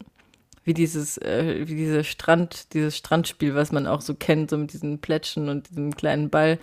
wie 0.63 0.75
dieses, 0.75 1.17
äh, 1.17 1.67
wie 1.67 1.75
diese 1.75 2.03
Strand, 2.03 2.73
dieses 2.73 2.95
Strandspiel, 2.95 3.55
was 3.55 3.71
man 3.71 3.87
auch 3.87 4.01
so 4.01 4.13
kennt, 4.13 4.51
so 4.51 4.57
mit 4.57 4.71
diesen 4.71 4.99
Plätschen 4.99 5.49
und 5.49 5.69
diesem 5.71 5.95
kleinen 5.95 6.29
Ball. 6.29 6.59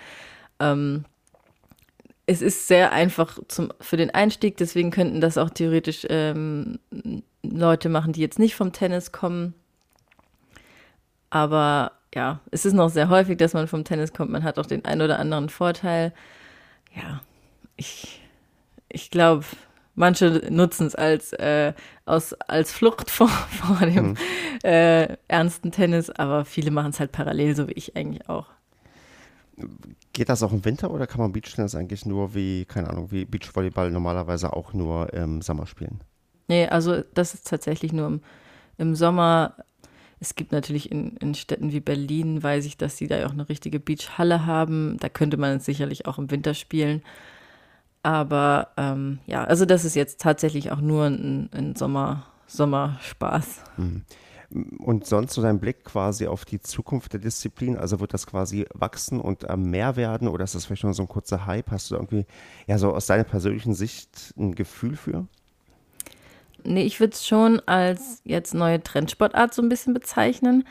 Ähm, 0.61 1.05
es 2.27 2.41
ist 2.41 2.69
sehr 2.69 2.93
einfach 2.93 3.39
zum, 3.49 3.73
für 3.81 3.97
den 3.97 4.11
Einstieg, 4.11 4.57
deswegen 4.57 4.93
könnten 4.93 5.21
das 5.21 5.39
auch 5.39 5.51
theoretisch 5.51 6.07
ähm, 6.09 6.79
Leute 7.43 7.89
machen, 7.89 8.13
die 8.13 8.21
jetzt 8.21 8.39
nicht 8.39 8.55
vom 8.55 8.73
Tennis 8.73 9.11
kommen. 9.11 9.55
Aber 11.37 11.93
ja, 12.14 12.41
es 12.51 12.64
ist 12.64 12.72
noch 12.72 12.89
sehr 12.89 13.11
häufig, 13.11 13.37
dass 13.37 13.53
man 13.53 13.68
vom 13.68 13.84
Tennis 13.84 14.14
kommt. 14.14 14.30
Man 14.30 14.43
hat 14.43 14.59
auch 14.59 14.64
den 14.64 14.87
einen 14.87 15.03
oder 15.03 15.18
anderen 15.18 15.51
Vorteil. 15.51 16.14
Ja, 16.95 17.20
ich, 17.76 18.22
ich 18.89 19.11
glaube, 19.11 19.45
manche 19.95 20.47
nutzen 20.49 20.87
es 20.87 20.95
als, 20.95 21.34
äh, 21.34 21.74
als 22.07 22.72
Flucht 22.72 23.11
vor, 23.11 23.28
vor 23.51 23.84
dem 23.84 24.09
mhm. 24.09 24.16
äh, 24.64 25.18
ernsten 25.28 25.72
Tennis, 25.72 26.09
aber 26.09 26.47
viele 26.47 26.70
machen 26.70 26.89
es 26.89 27.01
halt 27.01 27.12
parallel, 27.12 27.55
so 27.55 27.68
wie 27.68 27.72
ich 27.72 27.97
eigentlich 27.97 28.30
auch. 28.30 28.47
Geht 30.14 30.30
das 30.30 30.43
auch 30.43 30.53
im 30.53 30.64
Winter 30.64 30.91
oder 30.91 31.07
kann 31.07 31.20
man 31.20 31.34
Beachtennis 31.34 31.74
eigentlich 31.74 32.07
nur 32.07 32.34
wie, 32.34 32.64
keine 32.64 32.89
Ahnung, 32.89 33.11
wie 33.11 33.26
Beachvolleyball 33.26 33.91
normalerweise 33.91 34.55
auch 34.55 34.72
nur 34.72 35.12
im 35.12 35.43
Sommer 35.43 35.66
spielen? 35.66 36.01
Nee, 36.49 36.66
also 36.66 37.03
das 37.12 37.34
ist 37.34 37.47
tatsächlich 37.47 37.93
nur 37.93 38.07
im, 38.07 38.20
im 38.78 38.95
Sommer 38.95 39.55
es 40.19 40.35
gibt 40.35 40.53
natürlich 40.53 40.91
in, 40.91 41.17
in 41.19 41.35
Städten 41.35 41.73
wie 41.73 41.81
Berlin, 41.81 42.43
weiß 42.43 42.64
ich, 42.64 42.77
dass 42.77 42.97
sie 42.97 43.07
da 43.07 43.19
ja 43.19 43.27
auch 43.27 43.33
eine 43.33 43.49
richtige 43.49 43.81
Beachhalle 43.81 44.47
haben. 44.47 44.97
Da 44.99 45.09
könnte 45.09 45.37
man 45.37 45.61
sicherlich 45.61 46.07
auch 46.07 46.19
im 46.19 46.31
Winter 46.31 46.55
spielen. 46.55 47.03
Aber 48.03 48.69
ähm, 48.77 49.19
ja, 49.27 49.45
also 49.45 49.67
das 49.67 49.85
ist 49.85 49.97
jetzt 49.97 50.21
tatsächlich 50.21 50.71
auch 50.71 50.81
nur 50.81 51.07
ein, 51.07 51.51
ein 51.53 51.77
Sommer, 51.77 52.27
Sommerspaß. 52.47 53.62
Mhm. 53.77 54.05
Und 54.79 55.07
sonst 55.07 55.35
so 55.35 55.43
dein 55.43 55.59
Blick 55.59 55.85
quasi 55.85 56.29
auf 56.29 56.45
die 56.45 56.61
Zukunft 56.61 57.12
der 57.12 57.21
Disziplin? 57.21 57.77
Also 57.77 57.99
wird 57.99 58.14
das 58.14 58.27
quasi 58.27 58.64
wachsen 58.73 59.21
und 59.21 59.45
äh, 59.45 59.57
mehr 59.57 59.97
werden 59.97 60.29
oder 60.29 60.45
ist 60.45 60.55
das 60.55 60.67
vielleicht 60.67 60.85
nur 60.85 60.95
so 60.95 61.03
ein 61.03 61.09
kurzer 61.09 61.47
Hype? 61.47 61.71
Hast 61.71 61.91
du 61.91 61.97
irgendwie, 61.97 62.27
ja, 62.69 62.79
so 62.79 62.95
aus 62.95 63.07
deiner 63.07 63.25
persönlichen 63.25 63.75
Sicht 63.75 64.33
ein 64.39 64.55
Gefühl 64.55 64.97
für? 64.97 65.27
Nee, 66.67 66.85
ich 66.85 67.01
würde 67.01 67.14
es 67.14 67.27
schon 67.27 67.61
als 67.67 68.21
jetzt 68.25 68.55
neue 68.55 68.83
Trendsportart 68.83 69.55
so 69.55 69.62
ein 69.62 69.69
bisschen 69.69 69.95
bezeichnen. 69.95 70.64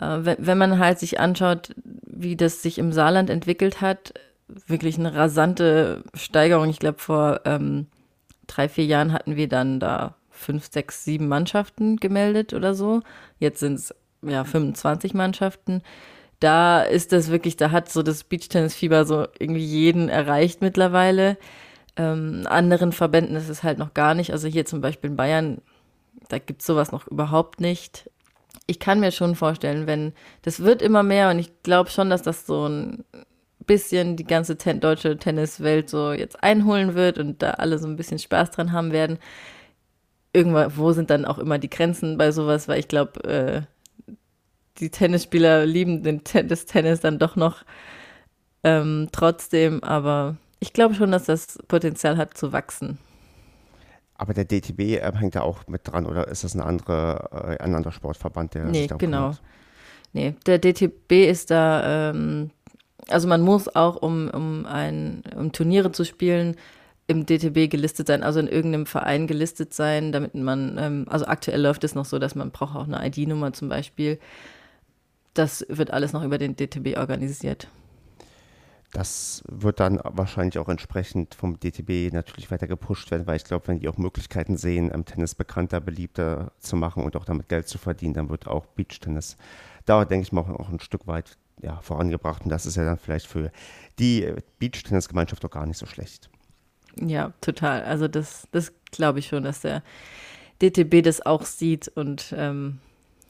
Äh, 0.00 0.18
wenn, 0.20 0.36
wenn 0.38 0.58
man 0.58 0.78
halt 0.78 0.98
sich 0.98 1.20
anschaut, 1.20 1.74
wie 1.84 2.36
das 2.36 2.62
sich 2.62 2.78
im 2.78 2.92
Saarland 2.92 3.30
entwickelt 3.30 3.80
hat, 3.80 4.14
wirklich 4.66 4.98
eine 4.98 5.14
rasante 5.14 6.02
Steigerung. 6.14 6.70
Ich 6.70 6.78
glaube, 6.78 6.98
vor 6.98 7.42
ähm, 7.44 7.86
drei, 8.46 8.68
vier 8.68 8.86
Jahren 8.86 9.12
hatten 9.12 9.36
wir 9.36 9.48
dann 9.48 9.80
da 9.80 10.16
fünf, 10.30 10.68
sechs, 10.70 11.04
sieben 11.04 11.28
Mannschaften 11.28 11.96
gemeldet 11.96 12.54
oder 12.54 12.74
so. 12.74 13.02
Jetzt 13.38 13.60
sind 13.60 13.74
es 13.74 13.94
ja 14.22 14.44
25 14.44 15.14
Mannschaften. 15.14 15.82
Da 16.40 16.82
ist 16.82 17.12
das 17.12 17.30
wirklich, 17.30 17.56
da 17.56 17.72
hat 17.72 17.90
so 17.90 18.02
das 18.02 18.24
Beachtennis-Fieber 18.24 19.04
so 19.04 19.26
irgendwie 19.38 19.64
jeden 19.64 20.08
erreicht 20.08 20.62
mittlerweile. 20.62 21.36
Ähm, 21.98 22.44
anderen 22.46 22.92
Verbänden 22.92 23.36
ist 23.36 23.48
es 23.48 23.64
halt 23.64 23.78
noch 23.78 23.92
gar 23.92 24.14
nicht. 24.14 24.32
Also 24.32 24.46
hier 24.46 24.64
zum 24.64 24.80
Beispiel 24.80 25.10
in 25.10 25.16
Bayern, 25.16 25.60
da 26.28 26.38
gibt 26.38 26.60
es 26.60 26.66
sowas 26.66 26.92
noch 26.92 27.08
überhaupt 27.08 27.60
nicht. 27.60 28.08
Ich 28.66 28.78
kann 28.78 29.00
mir 29.00 29.10
schon 29.10 29.34
vorstellen, 29.34 29.86
wenn, 29.86 30.12
das 30.42 30.60
wird 30.60 30.80
immer 30.80 31.02
mehr 31.02 31.30
und 31.30 31.40
ich 31.40 31.50
glaube 31.64 31.90
schon, 31.90 32.08
dass 32.08 32.22
das 32.22 32.46
so 32.46 32.68
ein 32.68 33.04
bisschen 33.66 34.16
die 34.16 34.24
ganze 34.24 34.56
ten 34.56 34.80
deutsche 34.80 35.18
Tenniswelt 35.18 35.90
so 35.90 36.12
jetzt 36.12 36.42
einholen 36.42 36.94
wird 36.94 37.18
und 37.18 37.42
da 37.42 37.52
alle 37.52 37.78
so 37.78 37.88
ein 37.88 37.96
bisschen 37.96 38.18
Spaß 38.18 38.52
dran 38.52 38.72
haben 38.72 38.92
werden. 38.92 39.18
Irgendwo 40.32 40.92
sind 40.92 41.10
dann 41.10 41.24
auch 41.24 41.38
immer 41.38 41.58
die 41.58 41.70
Grenzen 41.70 42.16
bei 42.16 42.30
sowas, 42.30 42.68
weil 42.68 42.78
ich 42.78 42.88
glaube, 42.88 43.24
äh, 43.24 44.14
die 44.78 44.90
Tennisspieler 44.90 45.66
lieben 45.66 46.02
den 46.04 46.22
Ten 46.22 46.48
das 46.48 46.66
Tennis 46.66 47.00
dann 47.00 47.18
doch 47.18 47.34
noch 47.34 47.64
ähm, 48.62 49.08
trotzdem, 49.12 49.82
aber 49.82 50.36
ich 50.60 50.72
glaube 50.72 50.94
schon, 50.94 51.10
dass 51.12 51.24
das 51.24 51.58
Potenzial 51.68 52.16
hat 52.16 52.36
zu 52.36 52.52
wachsen. 52.52 52.98
Aber 54.14 54.34
der 54.34 54.44
DTB 54.44 54.80
äh, 54.80 55.12
hängt 55.14 55.36
da 55.36 55.42
auch 55.42 55.66
mit 55.68 55.86
dran 55.86 56.04
oder 56.04 56.26
ist 56.28 56.42
das 56.42 56.54
ein, 56.54 56.60
andere, 56.60 57.56
äh, 57.58 57.62
ein 57.62 57.74
anderer 57.74 57.92
Sportverband, 57.92 58.54
der 58.54 58.64
nee, 58.64 58.80
sich 58.80 58.86
da 58.88 58.96
genau. 58.96 59.18
Kümmert? 59.18 59.42
Nee, 60.12 60.34
der 60.46 60.58
DTB 60.58 61.12
ist 61.28 61.50
da, 61.50 62.10
ähm, 62.10 62.50
also 63.08 63.28
man 63.28 63.42
muss 63.42 63.74
auch, 63.74 63.96
um, 63.96 64.28
um, 64.28 64.66
ein, 64.66 65.22
um 65.36 65.52
Turniere 65.52 65.92
zu 65.92 66.04
spielen, 66.04 66.56
im 67.06 67.26
DTB 67.26 67.70
gelistet 67.70 68.08
sein, 68.08 68.22
also 68.22 68.40
in 68.40 68.48
irgendeinem 68.48 68.86
Verein 68.86 69.26
gelistet 69.26 69.72
sein, 69.72 70.12
damit 70.12 70.34
man, 70.34 70.76
ähm, 70.78 71.06
also 71.08 71.26
aktuell 71.26 71.60
läuft 71.62 71.84
es 71.84 71.94
noch 71.94 72.04
so, 72.04 72.18
dass 72.18 72.34
man 72.34 72.50
braucht 72.50 72.76
auch 72.76 72.88
eine 72.88 73.06
ID-Nummer 73.06 73.52
zum 73.52 73.68
Beispiel. 73.68 74.18
Das 75.32 75.64
wird 75.68 75.92
alles 75.92 76.12
noch 76.12 76.24
über 76.24 76.38
den 76.38 76.56
DTB 76.56 76.98
organisiert. 76.98 77.68
Das 78.92 79.42
wird 79.46 79.80
dann 79.80 80.00
wahrscheinlich 80.02 80.58
auch 80.58 80.68
entsprechend 80.68 81.34
vom 81.34 81.60
DTB 81.60 82.12
natürlich 82.12 82.50
weiter 82.50 82.66
gepusht 82.66 83.10
werden, 83.10 83.26
weil 83.26 83.36
ich 83.36 83.44
glaube, 83.44 83.68
wenn 83.68 83.80
die 83.80 83.88
auch 83.88 83.98
Möglichkeiten 83.98 84.56
sehen, 84.56 84.92
am 84.92 85.04
Tennis 85.04 85.34
bekannter, 85.34 85.80
beliebter 85.80 86.52
zu 86.58 86.76
machen 86.76 87.04
und 87.04 87.14
auch 87.14 87.26
damit 87.26 87.48
Geld 87.48 87.68
zu 87.68 87.76
verdienen, 87.76 88.14
dann 88.14 88.30
wird 88.30 88.46
auch 88.46 88.64
Beachtennis 88.66 89.36
da, 89.84 90.04
denke 90.04 90.22
ich 90.22 90.32
mal, 90.32 90.40
auch 90.40 90.70
ein 90.70 90.80
Stück 90.80 91.06
weit 91.06 91.36
ja, 91.60 91.80
vorangebracht. 91.80 92.44
Und 92.44 92.50
das 92.50 92.66
ist 92.66 92.76
ja 92.76 92.84
dann 92.84 92.98
vielleicht 92.98 93.26
für 93.26 93.50
die 93.98 94.34
Beachtennis-Gemeinschaft 94.58 95.44
auch 95.44 95.50
gar 95.50 95.66
nicht 95.66 95.78
so 95.78 95.86
schlecht. 95.86 96.30
Ja, 97.00 97.32
total. 97.40 97.82
Also 97.82 98.08
das, 98.08 98.48
das 98.52 98.72
glaube 98.90 99.18
ich 99.18 99.28
schon, 99.28 99.44
dass 99.44 99.60
der 99.60 99.82
DTB 100.62 101.02
das 101.02 101.24
auch 101.24 101.44
sieht 101.44 101.88
und 101.88 102.34
ähm, 102.36 102.78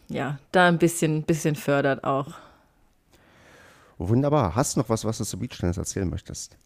ja, 0.08 0.38
da 0.52 0.68
ein 0.68 0.78
bisschen, 0.78 1.22
bisschen 1.22 1.54
fördert 1.54 2.04
auch. 2.04 2.34
Wunderbar. 3.98 4.54
Hast 4.54 4.76
du 4.76 4.80
noch 4.80 4.88
was, 4.88 5.04
was 5.04 5.18
du 5.18 5.24
zu 5.24 5.38
Beachtennis 5.38 5.76
erzählen 5.76 6.08
möchtest? 6.08 6.56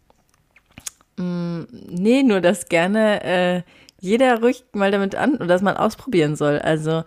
Mm, 1.17 1.63
nee, 1.89 2.23
nur 2.23 2.41
dass 2.41 2.69
gerne 2.69 3.25
äh, 3.25 3.63
jeder 4.01 4.41
ruhig 4.41 4.65
mal 4.73 4.91
damit 4.91 5.15
an 5.15 5.37
und 5.37 5.49
dass 5.49 5.63
man 5.63 5.77
ausprobieren 5.77 6.37
soll. 6.37 6.59
Also 6.59 7.05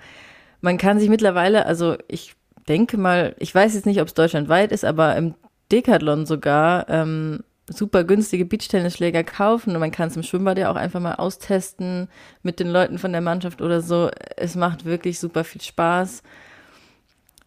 man 0.61 0.77
kann 0.77 0.99
sich 0.99 1.09
mittlerweile, 1.09 1.65
also 1.65 1.95
ich 2.07 2.35
denke 2.67 2.97
mal, 2.97 3.35
ich 3.39 3.53
weiß 3.53 3.75
jetzt 3.75 3.85
nicht, 3.85 4.01
ob 4.01 4.07
es 4.07 4.13
deutschlandweit 4.13 4.71
ist, 4.71 4.85
aber 4.85 5.15
im 5.15 5.35
Decathlon 5.71 6.25
sogar 6.25 6.89
ähm, 6.89 7.43
super 7.67 8.03
günstige 8.03 8.45
Beachtennisschläger 8.45 9.23
kaufen 9.23 9.73
und 9.73 9.79
man 9.79 9.91
kann 9.91 10.09
es 10.09 10.15
im 10.15 10.23
Schwimmbad 10.23 10.57
ja 10.57 10.71
auch 10.71 10.75
einfach 10.75 10.99
mal 10.99 11.15
austesten 11.15 12.07
mit 12.43 12.59
den 12.59 12.69
Leuten 12.69 12.97
von 12.97 13.11
der 13.11 13.21
Mannschaft 13.21 13.61
oder 13.61 13.81
so. 13.81 14.09
Es 14.37 14.55
macht 14.55 14.85
wirklich 14.85 15.19
super 15.19 15.43
viel 15.43 15.61
Spaß 15.61 16.23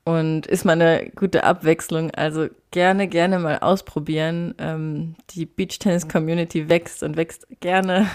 und 0.08 0.46
ist 0.46 0.64
mal 0.64 0.72
eine 0.72 1.10
gute 1.10 1.44
Abwechslung. 1.44 2.10
Also 2.12 2.48
gerne, 2.70 3.08
gerne 3.08 3.38
mal 3.38 3.58
ausprobieren. 3.58 4.54
Ähm, 4.56 5.16
die 5.30 5.44
Beachtennis-Community 5.44 6.70
wächst 6.70 7.02
und 7.02 7.16
wächst 7.18 7.46
gerne. 7.60 8.06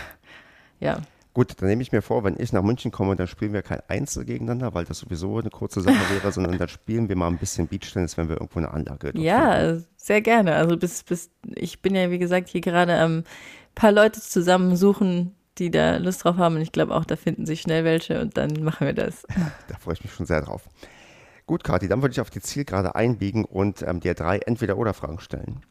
Ja. 0.80 0.98
Gut, 1.36 1.54
dann 1.60 1.70
nehme 1.70 1.84
ich 1.84 1.92
mir 1.92 2.02
vor, 2.02 2.24
wenn 2.24 2.36
ich 2.40 2.52
nach 2.52 2.64
München 2.64 2.92
komme, 2.92 3.16
dann 3.16 3.28
spielen 3.28 3.54
wir 3.54 3.62
kein 3.62 3.82
Einzel 3.88 4.26
gegeneinander, 4.26 4.74
weil 4.74 4.86
das 4.86 5.00
sowieso 5.00 5.38
eine 5.38 5.52
kurze 5.52 5.82
Sache 5.82 6.14
wäre, 6.14 6.32
sondern 6.32 6.58
dann 6.58 6.68
spielen 6.68 7.10
wir 7.10 7.16
mal 7.16 7.28
ein 7.28 7.38
bisschen 7.38 7.68
Beachtennis, 7.68 8.18
wenn 8.18 8.28
wir 8.28 8.38
irgendwo 8.38 8.60
eine 8.60 8.72
Anlage 8.72 9.12
Ja, 9.16 9.78
sehr 9.98 10.22
gerne. 10.22 10.56
Also 10.56 10.78
bis, 10.78 11.04
bis, 11.04 11.30
ich 11.56 11.82
bin 11.82 11.94
ja, 11.94 12.10
wie 12.10 12.20
gesagt, 12.20 12.50
hier 12.50 12.62
gerade 12.62 12.96
am 12.98 13.12
ähm, 13.12 13.24
paar 13.76 13.92
Leute 13.92 14.20
zusammensuchen, 14.20 15.36
die 15.60 15.70
da 15.70 15.98
Lust 15.98 16.24
drauf 16.24 16.38
haben. 16.38 16.56
Und 16.56 16.62
ich 16.62 16.72
glaube 16.72 16.96
auch, 16.96 17.06
da 17.06 17.16
finden 17.16 17.46
sich 17.46 17.62
schnell 17.62 17.84
welche 17.84 18.20
und 18.20 18.36
dann 18.38 18.64
machen 18.64 18.88
wir 18.88 18.94
das. 18.94 19.26
Da 19.68 19.78
freue 19.78 19.94
ich 19.94 20.04
mich 20.04 20.14
schon 20.14 20.26
sehr 20.26 20.42
drauf. 20.42 20.68
Gut, 21.46 21.64
Kathi, 21.64 21.88
dann 21.88 22.02
würde 22.02 22.14
ich 22.14 22.22
auf 22.22 22.30
die 22.30 22.42
Zielgerade 22.42 22.96
einbiegen 22.96 23.46
und 23.46 23.82
ähm, 23.82 24.00
dir 24.00 24.14
drei 24.14 24.40
Entweder-Oder-Fragen 24.40 25.20
stellen. 25.20 25.62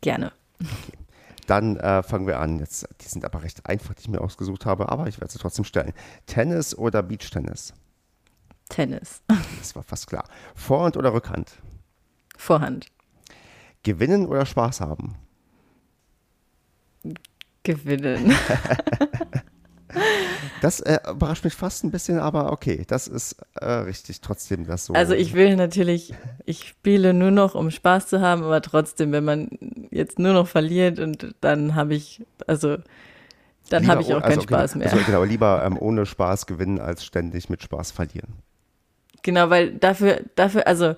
Gerne. 0.00 0.32
Okay. 0.60 0.98
Dann 1.46 1.76
äh, 1.76 2.02
fangen 2.02 2.26
wir 2.26 2.38
an. 2.38 2.58
Jetzt, 2.58 2.88
die 3.00 3.08
sind 3.08 3.24
aber 3.24 3.42
recht 3.42 3.66
einfach, 3.66 3.94
die 3.94 4.02
ich 4.02 4.08
mir 4.08 4.20
ausgesucht 4.20 4.66
habe, 4.66 4.88
aber 4.88 5.08
ich 5.08 5.20
werde 5.20 5.32
sie 5.32 5.38
trotzdem 5.38 5.64
stellen. 5.64 5.92
Tennis 6.26 6.76
oder 6.76 7.02
Beachtennis? 7.02 7.74
Tennis. 8.68 9.22
Das 9.58 9.76
war 9.76 9.82
fast 9.82 10.06
klar. 10.06 10.24
Vorhand 10.54 10.96
oder 10.96 11.12
Rückhand? 11.12 11.52
Vorhand. 12.36 12.86
Gewinnen 13.82 14.26
oder 14.26 14.46
Spaß 14.46 14.80
haben? 14.80 15.16
Gewinnen. 17.62 18.34
Das 20.60 20.80
äh, 20.80 20.98
überrascht 21.10 21.44
mich 21.44 21.54
fast 21.54 21.84
ein 21.84 21.90
bisschen, 21.90 22.18
aber 22.18 22.52
okay, 22.52 22.84
das 22.86 23.06
ist 23.06 23.36
äh, 23.60 23.66
richtig 23.66 24.20
trotzdem 24.20 24.66
das 24.66 24.86
so. 24.86 24.94
Also 24.94 25.14
ich 25.14 25.34
will 25.34 25.56
natürlich, 25.56 26.14
ich 26.46 26.68
spiele 26.68 27.12
nur 27.12 27.30
noch, 27.30 27.54
um 27.54 27.70
Spaß 27.70 28.06
zu 28.06 28.20
haben, 28.20 28.42
aber 28.42 28.62
trotzdem, 28.62 29.12
wenn 29.12 29.24
man 29.24 29.48
jetzt 29.90 30.18
nur 30.18 30.32
noch 30.32 30.48
verliert 30.48 30.98
und 30.98 31.34
dann 31.40 31.74
habe 31.74 31.94
ich, 31.94 32.24
also 32.46 32.78
dann 33.70 33.86
habe 33.86 34.02
ich 34.02 34.14
auch 34.14 34.22
keinen 34.22 34.38
also, 34.38 34.42
Spaß 34.42 34.72
genau, 34.72 34.84
mehr. 34.84 34.92
Also 34.92 35.04
genau, 35.04 35.24
lieber 35.24 35.62
ähm, 35.64 35.78
ohne 35.78 36.06
Spaß 36.06 36.46
gewinnen, 36.46 36.78
als 36.80 37.04
ständig 37.04 37.48
mit 37.48 37.62
Spaß 37.62 37.92
verlieren. 37.92 38.34
Genau, 39.22 39.48
weil 39.50 39.72
dafür, 39.72 40.20
dafür, 40.34 40.66
also 40.66 40.94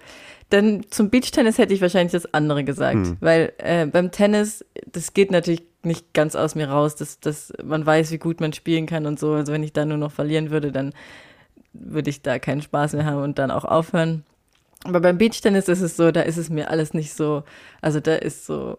dann 0.50 0.84
zum 0.90 1.10
Beachtennis 1.10 1.58
hätte 1.58 1.74
ich 1.74 1.80
wahrscheinlich 1.80 2.12
das 2.12 2.32
andere 2.34 2.64
gesagt, 2.64 2.94
hm. 2.94 3.16
weil 3.20 3.52
äh, 3.58 3.86
beim 3.86 4.10
Tennis, 4.10 4.64
das 4.86 5.12
geht 5.12 5.30
natürlich 5.30 5.62
nicht 5.86 6.12
ganz 6.12 6.34
aus 6.34 6.54
mir 6.54 6.68
raus, 6.68 6.96
dass, 6.96 7.20
dass 7.20 7.52
man 7.64 7.86
weiß, 7.86 8.10
wie 8.10 8.18
gut 8.18 8.40
man 8.40 8.52
spielen 8.52 8.86
kann 8.86 9.06
und 9.06 9.18
so. 9.18 9.32
Also 9.32 9.52
wenn 9.52 9.62
ich 9.62 9.72
da 9.72 9.84
nur 9.84 9.98
noch 9.98 10.12
verlieren 10.12 10.50
würde, 10.50 10.72
dann 10.72 10.92
würde 11.72 12.10
ich 12.10 12.22
da 12.22 12.38
keinen 12.38 12.62
Spaß 12.62 12.94
mehr 12.94 13.06
haben 13.06 13.22
und 13.22 13.38
dann 13.38 13.50
auch 13.50 13.64
aufhören. 13.64 14.24
Aber 14.84 15.00
beim 15.00 15.18
Beachtennis 15.18 15.68
ist 15.68 15.80
es 15.80 15.96
so, 15.96 16.12
da 16.12 16.22
ist 16.22 16.36
es 16.36 16.50
mir 16.50 16.70
alles 16.70 16.94
nicht 16.94 17.14
so, 17.14 17.42
also 17.80 18.00
da 18.00 18.14
ist 18.14 18.46
so 18.46 18.78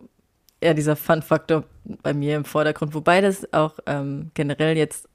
eher 0.62 0.74
dieser 0.74 0.96
Fun-Faktor 0.96 1.64
bei 2.04 2.14
mir 2.14 2.36
im 2.36 2.46
Vordergrund, 2.46 2.94
wobei 2.94 3.22
das 3.22 3.52
auch 3.54 3.80
ähm, 3.86 4.32
generell 4.34 4.78
jetzt 4.78 5.08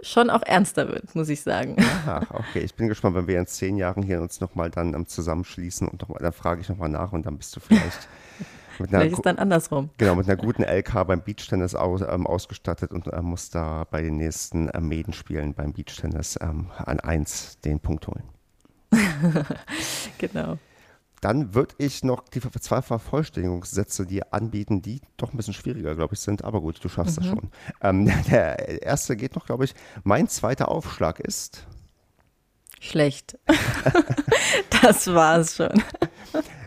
schon 0.00 0.30
auch 0.30 0.42
ernster 0.42 0.88
wird, 0.88 1.14
muss 1.14 1.28
ich 1.28 1.40
sagen. 1.40 1.76
Ach, 2.06 2.30
okay. 2.30 2.60
Ich 2.60 2.74
bin 2.74 2.88
gespannt, 2.88 3.16
wenn 3.16 3.26
wir 3.26 3.38
in 3.38 3.46
zehn 3.46 3.76
Jahren 3.76 4.02
hier 4.02 4.20
uns 4.20 4.40
nochmal 4.40 4.70
dann 4.70 4.94
um, 4.94 5.06
zusammenschließen 5.06 5.88
und 5.88 6.02
noch 6.02 6.08
mal, 6.08 6.18
dann 6.18 6.32
frage 6.32 6.60
ich 6.60 6.68
nochmal 6.68 6.90
nach 6.90 7.12
und 7.12 7.26
dann 7.26 7.38
bist 7.38 7.56
du 7.56 7.60
vielleicht 7.60 8.08
mit 8.80 8.90
einer, 8.90 9.00
vielleicht 9.00 9.18
ist 9.18 9.26
dann 9.26 9.38
andersrum. 9.38 9.90
Genau, 9.98 10.14
mit 10.14 10.28
einer 10.28 10.36
guten 10.36 10.62
LK 10.62 11.06
beim 11.06 11.22
Beachtennis 11.22 11.74
aus, 11.74 12.02
ähm, 12.02 12.26
ausgestattet 12.26 12.92
und 12.92 13.06
äh, 13.06 13.22
muss 13.22 13.50
da 13.50 13.84
bei 13.90 14.02
den 14.02 14.16
nächsten 14.16 14.68
äh, 14.68 14.80
Medenspielen 14.80 15.54
beim 15.54 15.72
Beachtennis 15.72 16.38
ähm, 16.40 16.70
an 16.76 17.00
eins 17.00 17.58
den 17.60 17.80
Punkt 17.80 18.06
holen. 18.06 18.24
genau. 20.18 20.58
Dann 21.20 21.54
würde 21.54 21.74
ich 21.78 22.04
noch 22.04 22.28
die 22.28 22.40
zwei 22.40 22.82
Vervollständigungssätze 22.82 24.06
dir 24.06 24.32
anbieten, 24.32 24.82
die 24.82 25.00
doch 25.16 25.32
ein 25.32 25.36
bisschen 25.36 25.54
schwieriger, 25.54 25.94
glaube 25.94 26.14
ich, 26.14 26.20
sind. 26.20 26.44
Aber 26.44 26.60
gut, 26.60 26.82
du 26.82 26.88
schaffst 26.88 27.18
mhm. 27.18 27.22
das 27.22 27.30
schon. 27.30 27.50
Ähm, 27.80 28.12
der 28.30 28.82
erste 28.82 29.16
geht 29.16 29.34
noch, 29.34 29.46
glaube 29.46 29.64
ich. 29.64 29.74
Mein 30.04 30.28
zweiter 30.28 30.68
Aufschlag 30.68 31.20
ist. 31.20 31.66
Schlecht. 32.80 33.38
das 34.82 35.06
war 35.08 35.38
es 35.38 35.56
schon. 35.56 35.82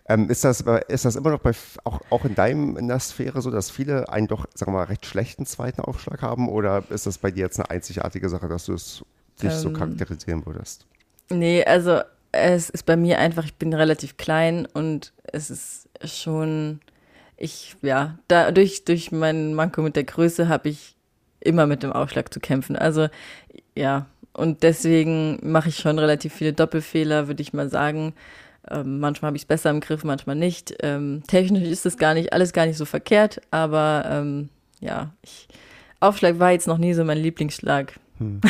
Ähm, 0.10 0.28
ist, 0.30 0.44
das, 0.44 0.62
ist 0.88 1.06
das 1.06 1.16
immer 1.16 1.30
noch 1.30 1.40
bei, 1.40 1.52
auch, 1.84 2.02
auch 2.10 2.26
in 2.26 2.34
deinem 2.34 2.78
in 2.78 2.88
der 2.88 3.00
Sphäre 3.00 3.44
so, 3.44 3.52
dass 3.52 3.70
viele 3.70 4.10
einen 4.10 4.28
doch, 4.28 4.48
sagen 4.56 4.72
wir 4.72 4.80
mal, 4.80 4.86
recht 4.86 5.06
schlechten 5.06 5.46
zweiten 5.46 5.82
Aufschlag 5.82 6.24
haben? 6.24 6.50
Oder 6.50 6.84
ist 6.90 7.06
das 7.06 7.20
bei 7.20 7.30
dir 7.30 7.42
jetzt 7.42 7.60
eine 7.60 7.70
einzigartige 7.70 8.28
Sache, 8.28 8.48
dass 8.48 8.66
du 8.66 8.74
es 8.74 9.06
dich 9.42 9.52
ähm, 9.52 9.60
so 9.60 9.72
charakterisieren 9.72 10.46
würdest? 10.48 10.88
Nee, 11.30 11.64
also 11.64 12.02
es 12.32 12.72
ist 12.72 12.88
bei 12.88 12.98
mir 12.98 13.20
einfach, 13.20 13.46
ich 13.46 13.54
bin 13.54 13.72
relativ 13.74 14.18
klein 14.18 14.68
und 14.74 15.14
es 15.24 15.52
ist 15.52 15.88
schon, 16.04 16.80
ich, 17.38 17.76
ja, 17.84 18.18
dadurch, 18.28 18.86
durch 18.86 19.12
meinen 19.12 19.54
Manko 19.54 19.84
mit 19.84 19.96
der 19.96 20.06
Größe 20.06 20.48
habe 20.48 20.70
ich 20.70 20.96
immer 21.40 21.68
mit 21.68 21.84
dem 21.84 21.94
Aufschlag 21.94 22.34
zu 22.34 22.40
kämpfen. 22.40 22.76
Also, 22.76 23.10
ja, 23.76 24.08
und 24.34 24.64
deswegen 24.64 25.40
mache 25.44 25.70
ich 25.70 25.78
schon 25.78 26.00
relativ 26.00 26.34
viele 26.34 26.54
Doppelfehler, 26.54 27.28
würde 27.28 27.42
ich 27.42 27.54
mal 27.54 27.70
sagen. 27.70 28.14
Ähm, 28.70 29.00
manchmal 29.00 29.30
habe 29.30 29.38
ich 29.38 29.44
es 29.44 29.48
besser 29.48 29.70
im 29.70 29.80
Griff, 29.80 30.04
manchmal 30.04 30.36
nicht. 30.36 30.76
Ähm, 30.82 31.24
technisch 31.28 31.68
ist 31.68 31.86
es 31.86 31.98
gar 31.98 32.14
nicht, 32.14 32.34
alles 32.34 32.54
gar 32.54 32.66
nicht 32.66 32.78
so 32.78 32.86
verkehrt, 32.86 33.42
aber 33.52 34.06
ähm, 34.08 34.50
ja, 34.80 35.14
ich, 35.22 35.48
Aufschlag 36.00 36.40
war 36.40 36.52
jetzt 36.52 36.68
noch 36.68 36.78
nie 36.78 36.94
so 36.94 37.04
mein 37.04 37.18
Lieblingsschlag. 37.18 38.00
Hm. 38.18 38.42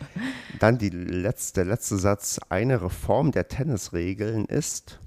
Dann 0.58 0.78
die 0.78 0.90
letzte, 0.90 1.60
der 1.60 1.72
letzte 1.72 1.96
Satz. 1.96 2.38
Eine 2.48 2.82
Reform 2.82 3.32
der 3.32 3.48
Tennisregeln 3.48 4.44
ist? 4.44 4.98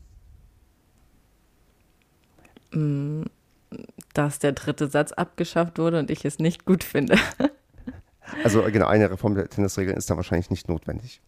Mm, 2.71 3.23
dass 4.13 4.39
der 4.39 4.53
dritte 4.53 4.87
Satz 4.87 5.11
abgeschafft 5.11 5.77
wurde 5.77 5.99
und 5.99 6.09
ich 6.09 6.25
es 6.25 6.39
nicht 6.39 6.65
gut 6.65 6.83
finde. 6.83 7.17
Also 8.43 8.63
genau, 8.63 8.87
eine 8.87 9.11
Reform 9.11 9.35
der 9.35 9.47
Tennisregeln 9.47 9.95
ist 9.95 10.09
da 10.09 10.15
wahrscheinlich 10.15 10.49
nicht 10.49 10.67
notwendig 10.67 11.21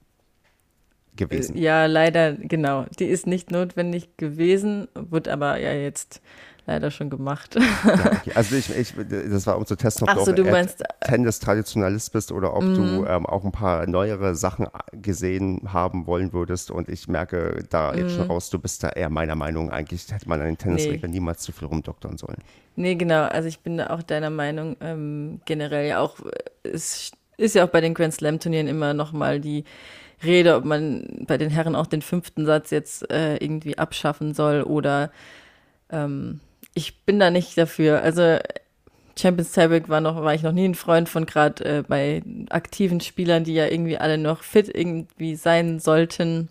gewesen. 1.15 1.57
Ja, 1.57 1.85
leider, 1.85 2.33
genau. 2.33 2.85
Die 2.99 3.05
ist 3.05 3.27
nicht 3.27 3.51
notwendig 3.51 4.17
gewesen, 4.17 4.87
wird 4.93 5.27
aber 5.27 5.57
ja 5.57 5.73
jetzt 5.73 6.21
leider 6.65 6.91
schon 6.91 7.09
gemacht. 7.09 7.55
Ja, 7.55 7.61
okay. 8.05 8.31
Also 8.33 8.55
ich, 8.55 8.75
ich, 8.75 8.93
das 9.07 9.47
war 9.47 9.57
um 9.57 9.65
zu 9.65 9.75
testen, 9.75 10.07
ob 10.09 10.25
so, 10.25 10.31
du, 10.31 10.43
auch 10.49 10.65
Tennis-Traditionalist 11.01 12.11
bist 12.11 12.31
oder 12.31 12.55
ob 12.55 12.61
du 12.61 12.81
mhm. 12.81 13.05
ähm, 13.07 13.25
auch 13.25 13.43
ein 13.43 13.51
paar 13.51 13.87
neuere 13.87 14.35
Sachen 14.35 14.67
gesehen 14.91 15.61
haben 15.71 16.07
wollen 16.07 16.33
würdest. 16.33 16.71
Und 16.71 16.89
ich 16.89 17.07
merke 17.07 17.63
da 17.69 17.93
jetzt 17.93 18.13
schon 18.15 18.25
mhm. 18.25 18.31
raus, 18.31 18.49
du 18.49 18.59
bist 18.59 18.83
da 18.83 18.89
eher 18.89 19.09
meiner 19.09 19.35
Meinung, 19.35 19.69
eigentlich 19.69 20.11
hätte 20.11 20.27
man 20.27 20.39
an 20.41 20.47
den 20.47 20.57
Tennisregeln 20.57 21.11
nee. 21.11 21.19
niemals 21.19 21.41
zu 21.41 21.51
viel 21.51 21.67
rumdoktern 21.67 22.17
sollen. 22.17 22.37
Nee, 22.75 22.95
genau. 22.95 23.23
Also 23.23 23.47
ich 23.47 23.59
bin 23.59 23.77
da 23.77 23.91
auch 23.91 24.03
deiner 24.03 24.29
Meinung 24.29 24.75
ähm, 24.81 25.41
generell 25.45 25.87
ja 25.87 25.99
auch, 25.99 26.17
es 26.63 27.11
ist 27.37 27.55
ja 27.55 27.65
auch 27.65 27.69
bei 27.69 27.81
den 27.81 27.93
Grand 27.93 28.13
Slam-Turnieren 28.13 28.67
immer 28.67 28.93
nochmal 28.93 29.39
die 29.39 29.65
Rede, 30.25 30.55
ob 30.55 30.65
man 30.65 31.25
bei 31.27 31.37
den 31.37 31.49
Herren 31.49 31.75
auch 31.75 31.87
den 31.87 32.01
fünften 32.01 32.45
Satz 32.45 32.71
jetzt 32.71 33.09
äh, 33.11 33.37
irgendwie 33.37 33.77
abschaffen 33.77 34.33
soll 34.33 34.63
oder 34.63 35.11
ähm, 35.89 36.39
ich 36.73 37.03
bin 37.05 37.19
da 37.19 37.31
nicht 37.31 37.57
dafür. 37.57 38.01
Also 38.01 38.37
Champions 39.17 39.53
Tiebreak 39.53 39.89
war 39.89 40.01
noch, 40.01 40.21
war 40.21 40.33
ich 40.33 40.43
noch 40.43 40.51
nie 40.51 40.67
ein 40.67 40.75
Freund 40.75 41.07
von, 41.07 41.25
gerade 41.25 41.63
äh, 41.65 41.83
bei 41.87 42.21
aktiven 42.49 42.99
Spielern, 42.99 43.43
die 43.43 43.53
ja 43.53 43.67
irgendwie 43.67 43.97
alle 43.97 44.17
noch 44.17 44.43
fit 44.43 44.69
irgendwie 44.73 45.35
sein 45.35 45.79
sollten 45.79 46.49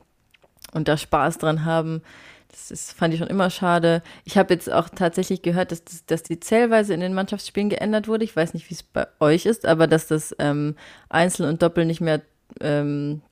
und 0.72 0.88
da 0.88 0.96
Spaß 0.96 1.38
dran 1.38 1.64
haben. 1.64 2.02
Das 2.50 2.70
ist, 2.70 2.92
fand 2.92 3.12
ich 3.12 3.20
schon 3.20 3.28
immer 3.28 3.50
schade. 3.50 4.02
Ich 4.24 4.38
habe 4.38 4.54
jetzt 4.54 4.72
auch 4.72 4.88
tatsächlich 4.88 5.42
gehört, 5.42 5.72
dass, 5.72 5.84
das, 5.84 6.06
dass 6.06 6.22
die 6.22 6.40
Zählweise 6.40 6.94
in 6.94 7.00
den 7.00 7.12
Mannschaftsspielen 7.12 7.68
geändert 7.68 8.08
wurde. 8.08 8.24
Ich 8.24 8.34
weiß 8.34 8.54
nicht, 8.54 8.70
wie 8.70 8.74
es 8.74 8.82
bei 8.82 9.06
euch 9.20 9.44
ist, 9.44 9.66
aber 9.66 9.86
dass 9.86 10.06
das 10.06 10.34
ähm, 10.38 10.76
Einzel 11.08 11.48
und 11.48 11.62
Doppel 11.62 11.84
nicht 11.84 12.00
mehr 12.00 12.22
ähm, 12.60 13.22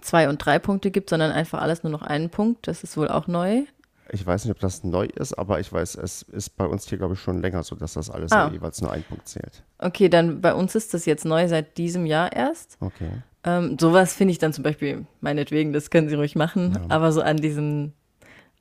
zwei 0.00 0.28
und 0.28 0.38
drei 0.38 0.58
Punkte 0.58 0.90
gibt, 0.90 1.10
sondern 1.10 1.32
einfach 1.32 1.60
alles 1.60 1.82
nur 1.82 1.92
noch 1.92 2.02
einen 2.02 2.30
Punkt. 2.30 2.66
Das 2.68 2.82
ist 2.82 2.96
wohl 2.96 3.08
auch 3.08 3.26
neu. 3.26 3.64
Ich 4.12 4.26
weiß 4.26 4.44
nicht, 4.44 4.52
ob 4.52 4.60
das 4.60 4.82
neu 4.82 5.06
ist, 5.06 5.34
aber 5.34 5.60
ich 5.60 5.72
weiß, 5.72 5.94
es 5.94 6.22
ist 6.22 6.56
bei 6.56 6.66
uns 6.66 6.88
hier, 6.88 6.98
glaube 6.98 7.14
ich, 7.14 7.20
schon 7.20 7.40
länger 7.40 7.62
so, 7.62 7.76
dass 7.76 7.92
das 7.92 8.10
alles 8.10 8.32
ah. 8.32 8.50
jeweils 8.50 8.80
nur 8.80 8.90
einen 8.90 9.04
Punkt 9.04 9.28
zählt. 9.28 9.62
Okay, 9.78 10.08
dann 10.08 10.40
bei 10.40 10.52
uns 10.52 10.74
ist 10.74 10.94
das 10.94 11.06
jetzt 11.06 11.24
neu 11.24 11.46
seit 11.46 11.78
diesem 11.78 12.06
Jahr 12.06 12.32
erst. 12.32 12.76
Okay. 12.80 13.22
Ähm, 13.44 13.76
sowas 13.80 14.14
finde 14.14 14.32
ich 14.32 14.38
dann 14.38 14.52
zum 14.52 14.64
Beispiel, 14.64 15.06
meinetwegen, 15.20 15.72
das 15.72 15.90
können 15.90 16.08
sie 16.08 16.16
ruhig 16.16 16.34
machen, 16.34 16.72
ja. 16.74 16.80
aber 16.88 17.12
so 17.12 17.22
an 17.22 17.36
diesen 17.36 17.94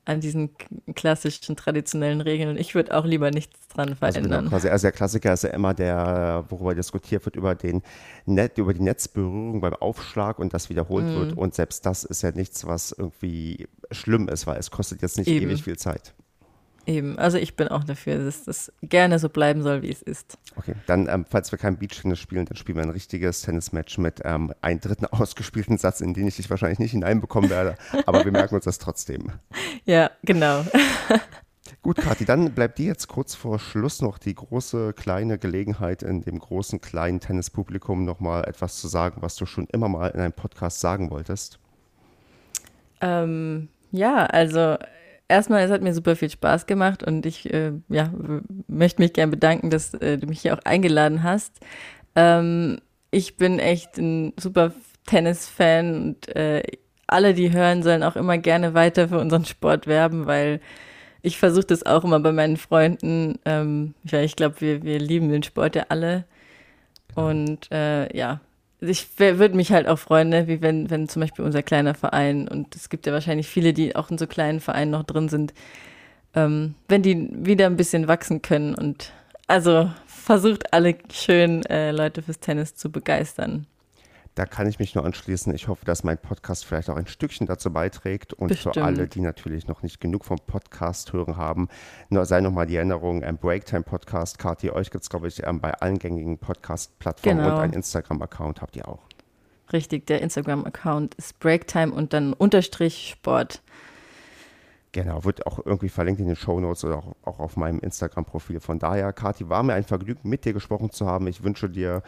an 0.10 0.22
diesen 0.22 0.49
klassischen, 0.95 1.55
traditionellen 1.55 2.22
Regeln. 2.22 2.57
Ich 2.57 2.74
würde 2.74 2.97
auch 2.97 3.05
lieber 3.05 3.30
nichts 3.30 3.68
dran 3.68 3.95
verändern. 3.95 4.45
Also, 4.51 4.62
genau, 4.64 4.74
also 4.74 4.86
der 4.88 4.91
Klassiker 4.91 5.34
ist 5.34 5.43
ja 5.43 5.51
immer 5.51 5.76
der, 5.76 6.45
worüber 6.49 6.74
diskutiert 6.74 7.26
wird, 7.26 7.36
über, 7.36 7.53
den 7.53 7.84
Net, 8.26 8.57
über 8.57 8.74
die 8.74 8.82
Netzberührung 8.82 9.62
beim 9.62 9.76
Aufschlag 9.76 10.39
und 10.39 10.53
das 10.53 10.70
wiederholt 10.70 11.05
mm. 11.05 11.16
wird. 11.16 11.38
Und 11.38 11.53
selbst 11.53 11.86
das 11.86 12.03
ist 12.03 12.24
ja 12.24 12.32
nichts, 12.32 12.66
was 12.66 12.91
irgendwie 12.91 13.68
schlimm 13.91 14.28
ist, 14.30 14.47
weil 14.47 14.57
es 14.57 14.72
kostet 14.72 15.03
jetzt 15.03 15.18
nicht 15.20 15.28
Eben. 15.28 15.45
ewig 15.45 15.64
viel 15.64 15.78
Zeit. 15.78 16.16
Eben, 16.89 17.19
also 17.19 17.37
ich 17.37 17.55
bin 17.55 17.67
auch 17.67 17.83
dafür, 17.83 18.17
dass 18.17 18.45
das 18.45 18.73
gerne 18.81 19.19
so 19.19 19.29
bleiben 19.29 19.61
soll, 19.61 19.83
wie 19.83 19.91
es 19.91 20.01
ist. 20.01 20.39
Okay, 20.55 20.73
dann, 20.87 21.07
ähm, 21.07 21.23
falls 21.29 21.51
wir 21.51 21.59
kein 21.59 21.77
Beachtennis 21.77 22.17
spielen, 22.17 22.45
dann 22.45 22.57
spielen 22.57 22.77
wir 22.77 22.83
ein 22.83 22.89
richtiges 22.89 23.43
Tennismatch 23.43 23.99
mit 23.99 24.21
ähm, 24.25 24.51
einem 24.61 24.79
dritten 24.79 25.05
ausgespielten 25.11 25.77
Satz, 25.77 26.01
in 26.01 26.15
den 26.15 26.25
ich 26.25 26.37
dich 26.37 26.49
wahrscheinlich 26.49 26.79
nicht 26.79 26.93
hineinbekommen 26.93 27.51
werde, 27.51 27.75
aber 28.07 28.25
wir 28.25 28.31
merken 28.31 28.55
uns 28.55 28.65
das 28.65 28.79
trotzdem. 28.79 29.31
Ja, 29.85 30.11
genau. 30.23 30.65
Gut, 31.81 31.97
Kathi, 31.97 32.25
dann 32.25 32.51
bleibt 32.53 32.77
dir 32.77 32.87
jetzt 32.87 33.07
kurz 33.07 33.33
vor 33.33 33.59
Schluss 33.59 34.01
noch 34.01 34.17
die 34.17 34.35
große, 34.35 34.93
kleine 34.93 35.37
Gelegenheit, 35.37 36.03
in 36.03 36.21
dem 36.21 36.39
großen, 36.39 36.81
kleinen 36.81 37.19
Tennispublikum 37.19 38.03
nochmal 38.03 38.43
etwas 38.45 38.79
zu 38.79 38.87
sagen, 38.87 39.21
was 39.21 39.35
du 39.35 39.45
schon 39.45 39.67
immer 39.71 39.87
mal 39.89 40.07
in 40.07 40.19
einem 40.19 40.33
Podcast 40.33 40.79
sagen 40.79 41.09
wolltest. 41.11 41.59
Ähm, 43.01 43.69
ja, 43.91 44.25
also 44.25 44.77
erstmal, 45.30 45.63
es 45.63 45.71
hat 45.71 45.82
mir 45.82 45.93
super 45.93 46.15
viel 46.15 46.30
Spaß 46.30 46.65
gemacht 46.65 47.03
und 47.03 47.25
ich 47.25 47.51
äh, 47.53 47.71
ja, 47.88 48.11
möchte 48.67 49.01
mich 49.01 49.13
gern 49.13 49.32
bedanken, 49.32 49.69
dass 49.69 49.93
äh, 49.93 50.17
du 50.17 50.27
mich 50.27 50.41
hier 50.41 50.53
auch 50.53 50.63
eingeladen 50.65 51.23
hast. 51.23 51.59
Ähm, 52.15 52.80
ich 53.11 53.38
bin 53.38 53.59
echt 53.59 53.97
ein 53.97 54.34
super 54.38 54.73
Tennis-Fan 55.05 55.95
und 55.95 56.36
äh, 56.36 56.63
alle, 57.07 57.34
die 57.34 57.51
hören, 57.51 57.84
sollen 57.84 58.03
auch 58.03 58.15
immer 58.15 58.38
gerne 58.38 58.73
weiter 58.73 59.09
für 59.09 59.19
unseren 59.19 59.45
Sport 59.45 59.88
werben, 59.88 60.27
weil 60.27 60.59
ich 61.21 61.38
versuche 61.38 61.65
das 61.65 61.86
auch 61.86 62.03
immer 62.03 62.19
bei 62.19 62.32
meinen 62.32 62.57
Freunden. 62.57 63.39
Ähm, 63.45 63.93
ja, 64.03 64.21
ich 64.21 64.36
glaube, 64.36 64.61
wir, 64.61 64.84
wir 64.84 64.99
lieben 64.99 65.30
den 65.30 65.43
Sport 65.43 65.75
ja 65.75 65.86
alle. 65.89 66.25
Und 67.15 67.71
äh, 67.71 68.15
ja, 68.15 68.41
ich 68.82 69.07
würde 69.17 69.55
mich 69.55 69.71
halt 69.71 69.88
auch 69.88 69.99
freuen, 69.99 70.30
ne? 70.30 70.47
wie 70.47 70.61
wenn, 70.61 70.89
wenn 70.89 71.09
zum 71.09 71.21
Beispiel 71.21 71.43
unser 71.43 71.63
kleiner 71.63 71.93
Verein, 71.93 72.47
und 72.47 72.75
es 72.75 72.89
gibt 72.89 73.05
ja 73.05 73.13
wahrscheinlich 73.13 73.47
viele, 73.47 73.73
die 73.73 73.95
auch 73.95 74.09
in 74.09 74.17
so 74.17 74.27
kleinen 74.27 74.59
Vereinen 74.59 74.91
noch 74.91 75.03
drin 75.03 75.30
sind, 75.30 75.53
ähm, 76.36 76.75
wenn 76.88 77.01
die 77.01 77.30
wieder 77.32 77.65
ein 77.65 77.77
bisschen 77.77 78.07
wachsen 78.07 78.41
können 78.41 78.75
und 78.75 79.11
also 79.47 79.91
versucht 80.05 80.73
alle 80.73 80.95
schön 81.11 81.65
äh, 81.65 81.91
Leute 81.91 82.21
fürs 82.21 82.39
Tennis 82.39 82.75
zu 82.75 82.91
begeistern. 82.91 83.65
Da 84.36 84.45
kann 84.45 84.67
ich 84.67 84.80
mich 84.80 84.95
nur 84.95 85.05
anschließen. 85.05 85.53
Ich 85.53 85.67
hoffe, 85.67 85.86
dass 85.86 86.03
mein 86.03 86.17
Podcast 86.17 86.65
vielleicht 86.65 86.89
auch 86.89 86.95
ein 86.95 87.07
Stückchen 87.07 87.47
dazu 87.47 87.73
beiträgt. 87.73 88.34
Und 88.34 88.49
Bestimmt. 88.49 88.75
für 88.75 88.84
alle, 88.84 89.07
die 89.07 89.21
natürlich 89.21 89.67
noch 89.67 89.84
nicht 89.84 89.99
genug 89.99 90.23
vom 90.23 90.38
Podcast 90.38 91.11
hören 91.11 91.36
haben, 91.36 91.67
nur 92.09 92.25
sei 92.25 92.39
nochmal 92.39 92.65
die 92.65 92.77
Erinnerung, 92.77 93.23
ein 93.23 93.38
Breaktime-Podcast. 93.38 94.39
Kati, 94.39 94.69
euch 94.71 94.91
gibt 94.91 95.03
es, 95.03 95.09
glaube 95.09 95.27
ich, 95.27 95.45
ähm, 95.45 95.59
bei 95.59 95.73
allen 95.73 95.99
gängigen 95.99 96.38
Podcast-Plattformen 96.38 97.39
genau. 97.39 97.55
und 97.55 97.61
ein 97.61 97.73
Instagram-Account 97.73 98.61
habt 98.61 98.75
ihr 98.75 98.88
auch. 98.88 99.01
Richtig, 99.73 100.07
der 100.07 100.21
Instagram-Account 100.21 101.15
ist 101.15 101.39
Breaktime 101.39 101.91
und 101.91 102.13
dann 102.13 102.34
Unterstrich 102.34 103.09
Sport. 103.09 103.61
Genau, 104.91 105.23
wird 105.23 105.45
auch 105.45 105.63
irgendwie 105.63 105.89
verlinkt 105.89 106.19
in 106.19 106.27
den 106.27 106.36
Show 106.36 106.59
Notes 106.59 106.84
oder 106.84 106.97
auch, 106.97 107.15
auch 107.23 107.39
auf 107.39 107.57
meinem 107.57 107.80
Instagram-Profil. 107.80 108.59
Von 108.59 108.80
daher, 108.80 109.13
Kati, 109.13 109.47
war 109.47 109.61
mir 109.61 109.73
ein 109.73 109.84
Vergnügen, 109.84 110.27
mit 110.27 110.45
dir 110.45 110.53
gesprochen 110.53 110.89
zu 110.91 111.05
haben. 111.05 111.27
Ich 111.27 111.43
wünsche 111.43 111.69
dir 111.69 112.01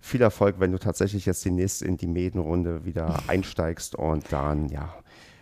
viel 0.00 0.22
Erfolg, 0.22 0.56
wenn 0.58 0.72
du 0.72 0.78
tatsächlich 0.78 1.26
jetzt 1.26 1.44
demnächst 1.44 1.82
in 1.82 1.96
die 1.96 2.06
Medenrunde 2.06 2.84
wieder 2.84 3.18
einsteigst. 3.28 3.94
Und 3.94 4.32
dann, 4.32 4.68
ja, 4.68 4.94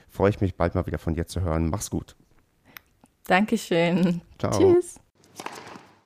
freue 0.09 0.31
ich 0.31 0.41
mich 0.41 0.57
bald 0.57 0.75
mal 0.75 0.87
wieder 0.87 0.99
von 0.99 1.15
dir 1.15 1.27
zu 1.27 1.41
hören. 1.41 1.71
Mach's 1.71 1.91
gut. 1.91 2.17
Dankeschön. 3.25 4.21
Ciao. 4.39 4.53
Tschüss. 4.59 5.01